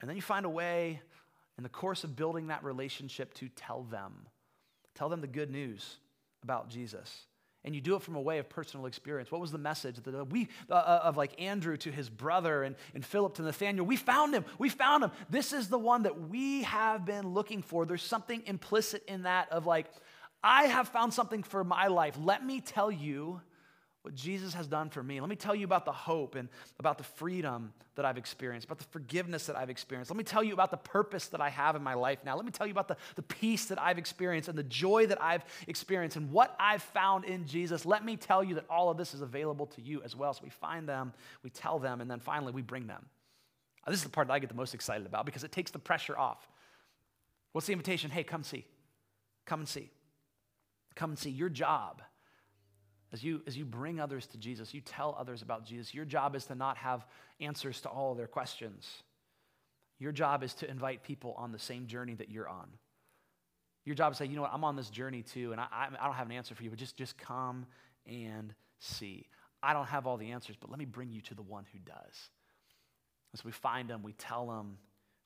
and 0.00 0.08
then 0.08 0.16
you 0.16 0.22
find 0.22 0.46
a 0.46 0.50
way 0.50 1.02
in 1.58 1.62
the 1.62 1.68
course 1.68 2.04
of 2.04 2.16
building 2.16 2.46
that 2.46 2.64
relationship 2.64 3.34
to 3.34 3.48
tell 3.48 3.82
them. 3.82 4.28
Tell 4.94 5.08
them 5.08 5.20
the 5.20 5.26
good 5.26 5.50
news 5.50 5.98
about 6.42 6.70
Jesus 6.70 7.26
and 7.64 7.74
you 7.74 7.80
do 7.80 7.94
it 7.94 8.02
from 8.02 8.16
a 8.16 8.20
way 8.20 8.38
of 8.38 8.48
personal 8.48 8.86
experience. 8.86 9.30
What 9.30 9.40
was 9.40 9.52
the 9.52 9.58
message 9.58 9.96
that 9.96 10.28
we 10.30 10.48
uh, 10.68 10.74
uh, 10.74 11.00
of 11.04 11.16
like 11.16 11.40
Andrew 11.40 11.76
to 11.78 11.92
his 11.92 12.08
brother 12.08 12.64
and, 12.64 12.74
and 12.94 13.04
Philip 13.04 13.34
to 13.34 13.42
Nathaniel? 13.42 13.86
We 13.86 13.96
found 13.96 14.34
him. 14.34 14.44
We 14.58 14.68
found 14.68 15.04
him. 15.04 15.12
This 15.30 15.52
is 15.52 15.68
the 15.68 15.78
one 15.78 16.02
that 16.02 16.28
we 16.28 16.62
have 16.62 17.04
been 17.04 17.28
looking 17.28 17.62
for. 17.62 17.86
There's 17.86 18.02
something 18.02 18.42
implicit 18.46 19.04
in 19.06 19.22
that 19.22 19.50
of 19.52 19.66
like, 19.66 19.86
I 20.42 20.64
have 20.64 20.88
found 20.88 21.14
something 21.14 21.42
for 21.44 21.62
my 21.62 21.86
life. 21.86 22.16
Let 22.18 22.44
me 22.44 22.60
tell 22.60 22.90
you 22.90 23.40
what 24.02 24.14
Jesus 24.16 24.52
has 24.54 24.66
done 24.66 24.90
for 24.90 25.02
me. 25.02 25.20
Let 25.20 25.30
me 25.30 25.36
tell 25.36 25.54
you 25.54 25.64
about 25.64 25.84
the 25.84 25.92
hope 25.92 26.34
and 26.34 26.48
about 26.80 26.98
the 26.98 27.04
freedom 27.04 27.72
that 27.94 28.04
I've 28.04 28.18
experienced, 28.18 28.66
about 28.66 28.78
the 28.78 28.84
forgiveness 28.84 29.46
that 29.46 29.56
I've 29.56 29.70
experienced. 29.70 30.10
Let 30.10 30.16
me 30.16 30.24
tell 30.24 30.42
you 30.42 30.52
about 30.52 30.72
the 30.72 30.76
purpose 30.76 31.28
that 31.28 31.40
I 31.40 31.50
have 31.50 31.76
in 31.76 31.82
my 31.82 31.94
life 31.94 32.18
now. 32.24 32.34
Let 32.34 32.44
me 32.44 32.50
tell 32.50 32.66
you 32.66 32.72
about 32.72 32.88
the, 32.88 32.96
the 33.14 33.22
peace 33.22 33.66
that 33.66 33.80
I've 33.80 33.98
experienced 33.98 34.48
and 34.48 34.58
the 34.58 34.64
joy 34.64 35.06
that 35.06 35.22
I've 35.22 35.44
experienced 35.68 36.16
and 36.16 36.32
what 36.32 36.56
I've 36.58 36.82
found 36.82 37.24
in 37.24 37.46
Jesus. 37.46 37.86
Let 37.86 38.04
me 38.04 38.16
tell 38.16 38.42
you 38.42 38.56
that 38.56 38.64
all 38.68 38.90
of 38.90 38.96
this 38.96 39.14
is 39.14 39.20
available 39.20 39.66
to 39.66 39.80
you 39.80 40.02
as 40.02 40.16
well. 40.16 40.34
So 40.34 40.40
we 40.42 40.50
find 40.50 40.88
them, 40.88 41.12
we 41.44 41.50
tell 41.50 41.78
them, 41.78 42.00
and 42.00 42.10
then 42.10 42.18
finally 42.18 42.52
we 42.52 42.62
bring 42.62 42.88
them. 42.88 43.06
This 43.86 43.96
is 43.96 44.04
the 44.04 44.10
part 44.10 44.28
that 44.28 44.34
I 44.34 44.38
get 44.38 44.48
the 44.48 44.56
most 44.56 44.74
excited 44.74 45.06
about 45.06 45.26
because 45.26 45.44
it 45.44 45.52
takes 45.52 45.70
the 45.70 45.78
pressure 45.78 46.16
off. 46.16 46.48
What's 47.52 47.66
the 47.66 47.72
invitation? 47.72 48.10
Hey, 48.10 48.24
come 48.24 48.42
see. 48.42 48.64
Come 49.44 49.60
and 49.60 49.68
see. 49.68 49.90
Come 50.94 51.10
and 51.10 51.18
see. 51.18 51.30
Your 51.30 51.48
job, 51.48 52.02
as 53.12 53.22
you, 53.22 53.42
as 53.46 53.56
you 53.56 53.64
bring 53.64 54.00
others 54.00 54.26
to 54.28 54.38
Jesus, 54.38 54.72
you 54.72 54.80
tell 54.80 55.14
others 55.18 55.42
about 55.42 55.64
Jesus, 55.66 55.92
your 55.92 56.04
job 56.04 56.34
is 56.34 56.46
to 56.46 56.54
not 56.54 56.78
have 56.78 57.06
answers 57.40 57.80
to 57.82 57.88
all 57.88 58.14
their 58.14 58.26
questions. 58.26 58.88
Your 59.98 60.12
job 60.12 60.42
is 60.42 60.54
to 60.54 60.70
invite 60.70 61.02
people 61.02 61.34
on 61.36 61.52
the 61.52 61.58
same 61.58 61.86
journey 61.86 62.14
that 62.14 62.30
you're 62.30 62.48
on. 62.48 62.68
Your 63.84 63.94
job 63.94 64.12
is 64.12 64.18
to 64.18 64.24
say, 64.24 64.30
you 64.30 64.36
know 64.36 64.42
what, 64.42 64.52
I'm 64.54 64.64
on 64.64 64.76
this 64.76 64.90
journey 64.90 65.22
too, 65.22 65.52
and 65.52 65.60
I, 65.60 65.88
I 66.00 66.06
don't 66.06 66.14
have 66.14 66.26
an 66.26 66.32
answer 66.32 66.54
for 66.54 66.62
you, 66.62 66.70
but 66.70 66.78
just, 66.78 66.96
just 66.96 67.18
come 67.18 67.66
and 68.06 68.54
see. 68.78 69.26
I 69.62 69.74
don't 69.74 69.86
have 69.86 70.06
all 70.06 70.16
the 70.16 70.30
answers, 70.30 70.56
but 70.58 70.70
let 70.70 70.78
me 70.78 70.84
bring 70.86 71.12
you 71.12 71.20
to 71.22 71.34
the 71.34 71.42
one 71.42 71.64
who 71.72 71.78
does. 71.80 72.30
As 73.34 73.44
we 73.44 73.52
find 73.52 73.88
them, 73.88 74.02
we 74.02 74.12
tell 74.12 74.46
them, 74.46 74.78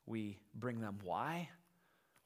we 0.05 0.37
bring 0.53 0.79
them. 0.79 0.99
Why? 1.03 1.49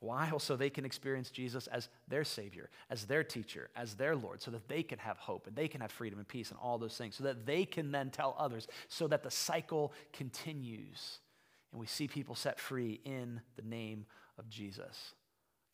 Why? 0.01 0.27
Well, 0.29 0.39
so 0.39 0.55
they 0.55 0.69
can 0.69 0.83
experience 0.83 1.29
Jesus 1.29 1.67
as 1.67 1.87
their 2.09 2.25
Savior, 2.25 2.69
as 2.89 3.05
their 3.05 3.23
teacher, 3.23 3.69
as 3.75 3.93
their 3.93 4.15
Lord, 4.15 4.41
so 4.41 4.51
that 4.51 4.67
they 4.67 4.83
can 4.83 4.99
have 4.99 5.17
hope 5.17 5.47
and 5.47 5.55
they 5.55 5.69
can 5.69 5.79
have 5.79 5.91
freedom 5.91 6.19
and 6.19 6.27
peace 6.27 6.49
and 6.49 6.59
all 6.61 6.77
those 6.77 6.97
things, 6.97 7.15
so 7.15 7.23
that 7.23 7.45
they 7.45 7.65
can 7.65 7.91
then 7.91 8.09
tell 8.09 8.35
others, 8.37 8.67
so 8.89 9.07
that 9.07 9.23
the 9.23 9.31
cycle 9.31 9.93
continues 10.11 11.19
and 11.71 11.79
we 11.79 11.87
see 11.87 12.07
people 12.07 12.35
set 12.35 12.59
free 12.59 12.99
in 13.05 13.41
the 13.55 13.61
name 13.61 14.05
of 14.37 14.49
Jesus. 14.49 15.13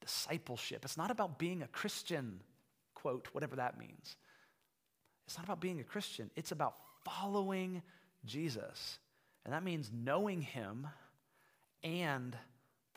Discipleship. 0.01 0.85
It's 0.85 0.97
not 0.97 1.11
about 1.11 1.39
being 1.39 1.63
a 1.63 1.67
Christian, 1.67 2.41
quote, 2.93 3.27
whatever 3.31 3.55
that 3.55 3.79
means. 3.79 4.15
It's 5.25 5.37
not 5.37 5.45
about 5.45 5.59
being 5.59 5.79
a 5.79 5.83
Christian, 5.83 6.29
it's 6.35 6.51
about 6.51 6.75
following 7.03 7.81
Jesus. 8.25 8.99
And 9.43 9.53
that 9.53 9.63
means 9.63 9.91
knowing 9.93 10.41
Him 10.41 10.87
and 11.83 12.35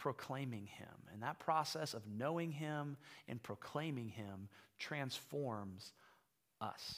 proclaiming 0.01 0.67
Him. 0.67 0.89
And 1.13 1.23
that 1.23 1.39
process 1.39 1.95
of 1.95 2.03
knowing 2.09 2.51
Him 2.51 2.97
and 3.29 3.41
proclaiming 3.41 4.09
Him 4.09 4.49
transforms 4.79 5.93
us. 6.61 6.97